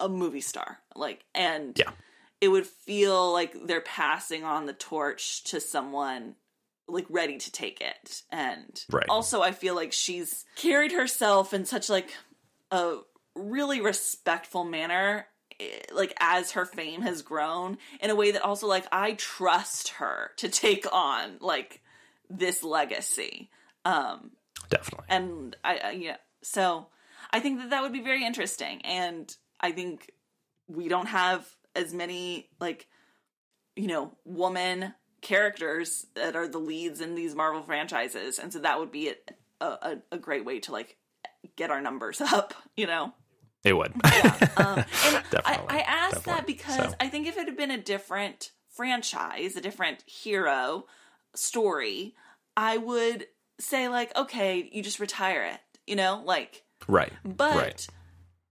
a 0.00 0.08
movie 0.08 0.40
star, 0.40 0.80
like, 0.96 1.24
and 1.34 1.76
Yeah. 1.78 1.90
it 2.40 2.48
would 2.48 2.66
feel 2.66 3.32
like 3.32 3.54
they're 3.66 3.80
passing 3.80 4.42
on 4.44 4.66
the 4.66 4.72
torch 4.72 5.44
to 5.44 5.60
someone 5.60 6.34
like 6.88 7.06
ready 7.10 7.36
to 7.38 7.52
take 7.52 7.80
it 7.82 8.22
and 8.32 8.86
Right. 8.90 9.04
also 9.10 9.42
i 9.42 9.52
feel 9.52 9.74
like 9.74 9.92
she's 9.92 10.46
carried 10.56 10.90
herself 10.92 11.52
in 11.52 11.66
such 11.66 11.90
like 11.90 12.10
a 12.70 12.96
really 13.34 13.80
respectful 13.82 14.64
manner 14.64 15.26
eh, 15.60 15.80
like 15.92 16.14
as 16.18 16.52
her 16.52 16.64
fame 16.64 17.02
has 17.02 17.20
grown 17.20 17.76
in 18.00 18.08
a 18.08 18.14
way 18.14 18.30
that 18.30 18.40
also 18.42 18.66
like 18.66 18.86
i 18.90 19.12
trust 19.12 19.88
her 19.88 20.30
to 20.38 20.48
take 20.48 20.86
on 20.90 21.36
like 21.40 21.82
this 22.30 22.62
legacy 22.62 23.50
um 23.84 24.30
definitely. 24.70 25.06
and 25.08 25.56
I, 25.64 25.78
I 25.78 25.90
yeah 25.92 26.16
so 26.42 26.86
i 27.32 27.40
think 27.40 27.58
that 27.60 27.70
that 27.70 27.82
would 27.82 27.92
be 27.92 28.00
very 28.02 28.24
interesting 28.24 28.82
and 28.84 29.34
i 29.60 29.72
think 29.72 30.10
we 30.68 30.88
don't 30.88 31.06
have 31.06 31.46
as 31.74 31.94
many 31.94 32.48
like 32.60 32.86
you 33.76 33.86
know 33.86 34.12
woman 34.24 34.94
characters 35.20 36.06
that 36.14 36.36
are 36.36 36.46
the 36.48 36.58
leads 36.58 37.00
in 37.00 37.14
these 37.14 37.34
marvel 37.34 37.62
franchises 37.62 38.38
and 38.38 38.52
so 38.52 38.58
that 38.60 38.78
would 38.78 38.92
be 38.92 39.12
a, 39.60 39.64
a, 39.64 39.96
a 40.12 40.18
great 40.18 40.44
way 40.44 40.60
to 40.60 40.72
like 40.72 40.96
get 41.56 41.70
our 41.70 41.80
numbers 41.80 42.20
up 42.32 42.54
you 42.76 42.86
know 42.86 43.12
It 43.64 43.72
would. 43.76 43.92
um, 43.92 44.02
and 45.04 45.24
I, 45.44 45.60
I 45.68 45.84
asked 45.86 46.24
that 46.24 46.46
because 46.46 46.90
So. 46.90 46.94
I 47.00 47.08
think 47.08 47.26
if 47.26 47.36
it 47.36 47.46
had 47.46 47.56
been 47.56 47.70
a 47.72 47.78
different 47.82 48.52
franchise, 48.68 49.56
a 49.56 49.60
different 49.60 50.02
hero 50.06 50.86
story, 51.38 52.14
I 52.56 52.76
would 52.76 53.26
say 53.60 53.88
like, 53.88 54.14
okay, 54.16 54.68
you 54.72 54.82
just 54.82 55.00
retire 55.00 55.44
it, 55.44 55.60
you 55.86 55.96
know, 55.96 56.22
like 56.24 56.64
Right. 56.86 57.12
but 57.24 57.56
right. 57.56 57.86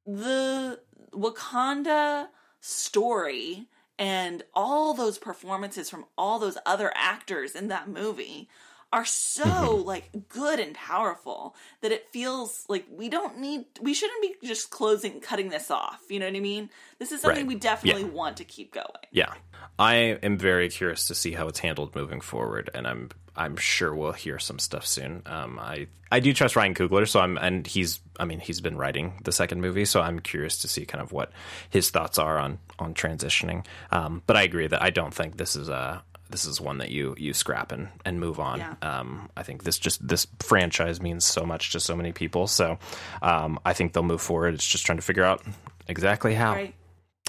the 0.06 0.80
Wakanda 1.14 2.28
story 2.62 3.68
and 4.00 4.44
all 4.54 4.94
those 4.94 5.18
performances 5.18 5.90
from 5.90 6.06
all 6.18 6.40
those 6.40 6.58
other 6.66 6.92
actors 6.96 7.56
in 7.56 7.68
that 7.70 7.88
movie 7.88 8.50
are 8.94 9.06
so 9.06 9.44
Mm-hmm. 9.44 9.86
like 9.88 10.10
good 10.30 10.60
and 10.60 10.74
powerful 10.74 11.56
that 11.82 11.92
it 11.92 12.08
feels 12.10 12.66
like 12.70 12.86
we 12.90 13.10
don't 13.10 13.38
need 13.40 13.66
we 13.82 13.94
shouldn't 13.94 14.22
be 14.22 14.36
just 14.48 14.70
closing 14.70 15.20
cutting 15.20 15.50
this 15.50 15.70
off 15.70 16.02
you 16.10 16.20
know 16.20 16.26
what 16.26 16.36
i 16.36 16.40
mean 16.40 16.70
this 17.00 17.12
is 17.12 17.22
something 17.22 17.42
Right. 17.46 17.48
we 17.48 17.56
definitely 17.56 18.04
Yeah. 18.04 18.08
want 18.10 18.38
to 18.38 18.44
keep 18.46 18.74
going 18.74 18.88
Yeah. 19.12 19.34
I 19.80 19.94
am 20.24 20.38
very 20.40 20.70
curious 20.70 21.06
to 21.06 21.16
see 21.16 21.34
how 21.34 21.48
it's 21.48 21.60
handled 21.60 21.94
moving 21.96 22.20
forward, 22.20 22.72
and 22.74 22.88
I'm 22.88 23.10
I'm 23.36 23.56
sure 23.58 23.94
we'll 23.94 24.12
hear 24.14 24.40
some 24.40 24.58
stuff 24.58 24.88
soon. 24.88 25.22
Um, 25.28 25.60
I 25.60 25.86
I 26.12 26.20
do 26.20 26.34
trust 26.34 26.56
Ryan 26.56 26.74
Coogler, 26.74 27.08
so 27.08 27.20
I'm 27.20 27.38
and 27.38 27.68
he's 27.68 28.00
I 28.20 28.26
mean 28.26 28.40
he's 28.40 28.60
been 28.60 28.76
writing 28.76 29.20
the 29.24 29.32
second 29.32 29.62
movie, 29.62 29.86
so 29.86 30.02
I'm 30.02 30.20
curious 30.20 30.62
to 30.64 30.68
see 30.68 30.86
kind 30.88 31.00
of 31.04 31.12
what 31.12 31.32
his 31.70 31.92
thoughts 31.92 32.18
are 32.18 32.40
on 32.40 32.58
on 32.80 32.96
transitioning. 32.96 33.66
Um, 33.92 34.24
but 34.26 34.36
I 34.36 34.42
agree 34.44 34.66
that 34.66 34.82
I 34.82 34.90
don't 34.90 35.14
think 35.14 35.38
this 35.38 35.56
is 35.56 35.70
a 35.70 36.04
this 36.30 36.46
is 36.46 36.62
one 36.62 36.80
that 36.80 36.92
you 36.92 37.16
you 37.18 37.34
scrap 37.34 37.72
and, 37.72 37.90
and 38.06 38.20
move 38.20 38.40
on. 38.40 38.60
Yeah. 38.60 38.76
Um, 38.82 39.30
I 39.36 39.44
think 39.44 39.64
this 39.64 39.78
just 39.80 40.06
this 40.06 40.28
franchise 40.40 41.02
means 41.02 41.26
so 41.26 41.46
much 41.46 41.72
to 41.72 41.80
so 41.80 41.96
many 41.96 42.12
people, 42.12 42.48
so 42.48 42.78
um, 43.22 43.60
I 43.66 43.74
think 43.74 43.94
they'll 43.94 44.04
move 44.04 44.22
forward. 44.22 44.54
It's 44.54 44.68
just 44.68 44.86
trying 44.86 44.98
to 44.98 45.04
figure 45.04 45.24
out 45.24 45.44
exactly 45.88 46.34
how. 46.34 46.54
right 46.54 46.76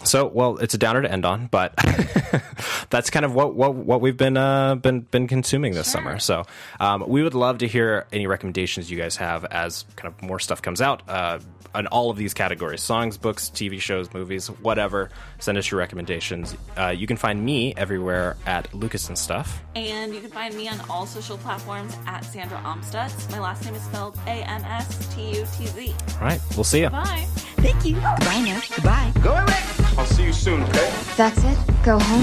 So, 0.04 0.26
well, 0.26 0.56
it's 0.58 0.74
a 0.74 0.78
downer 0.78 1.02
to 1.02 1.10
end 1.10 1.26
on, 1.26 1.46
but 1.48 1.74
that's 2.90 3.10
kind 3.10 3.24
of 3.24 3.34
what 3.34 3.54
what, 3.54 3.74
what 3.74 4.00
we've 4.00 4.16
been 4.16 4.36
uh, 4.36 4.76
been 4.76 5.00
been 5.00 5.26
consuming 5.28 5.74
this 5.74 5.90
summer. 5.90 6.18
So, 6.18 6.44
um, 6.80 7.04
we 7.06 7.22
would 7.22 7.34
love 7.34 7.58
to 7.58 7.68
hear 7.68 8.06
any 8.12 8.26
recommendations 8.26 8.90
you 8.90 8.96
guys 8.98 9.16
have 9.16 9.44
as 9.46 9.84
kind 9.96 10.12
of 10.12 10.22
more 10.22 10.38
stuff 10.38 10.62
comes 10.62 10.80
out 10.80 11.02
uh, 11.08 11.40
on 11.74 11.86
all 11.88 12.10
of 12.10 12.16
these 12.16 12.32
categories: 12.32 12.80
songs, 12.80 13.18
books, 13.18 13.50
TV 13.50 13.80
shows, 13.80 14.12
movies, 14.14 14.46
whatever. 14.46 15.10
Send 15.40 15.58
us 15.58 15.70
your 15.70 15.78
recommendations. 15.78 16.56
Uh, 16.76 16.88
you 16.88 17.06
can 17.06 17.16
find 17.16 17.44
me 17.44 17.74
everywhere 17.76 18.36
at 18.46 18.72
Lucas 18.74 19.08
and 19.08 19.18
Stuff. 19.18 19.62
and 19.74 20.14
you 20.14 20.20
can 20.20 20.30
find 20.30 20.54
me 20.54 20.68
on 20.68 20.80
all 20.88 21.06
social 21.06 21.36
platforms 21.38 21.94
at 22.06 22.24
sandra 22.24 22.58
amstutz 22.64 23.30
my 23.30 23.38
last 23.38 23.64
name 23.64 23.74
is 23.74 23.82
spelled 23.82 24.16
a-m-s-t-u-t-z 24.26 25.94
All 26.14 26.20
right, 26.20 26.40
we'll 26.56 26.64
see 26.64 26.80
you. 26.80 26.90
bye 26.90 27.26
Thank 27.58 27.84
you. 27.84 27.94
Goodbye 27.94 28.40
now. 28.46 28.60
Goodbye. 28.76 29.12
Go 29.20 29.32
away. 29.34 29.84
I'll 29.98 30.06
see 30.06 30.26
you 30.26 30.32
soon, 30.32 30.62
okay? 30.62 30.94
That's 31.16 31.42
it. 31.42 31.58
Go 31.82 31.98
home. 31.98 32.20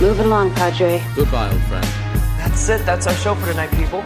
Move 0.00 0.18
it 0.18 0.24
along, 0.24 0.54
Padre. 0.54 1.04
Goodbye, 1.14 1.52
old 1.52 1.62
friend. 1.64 1.84
That's 2.38 2.66
it. 2.70 2.86
That's 2.86 3.06
our 3.06 3.14
show 3.16 3.34
for 3.34 3.44
tonight, 3.46 3.70
people. 3.72 4.02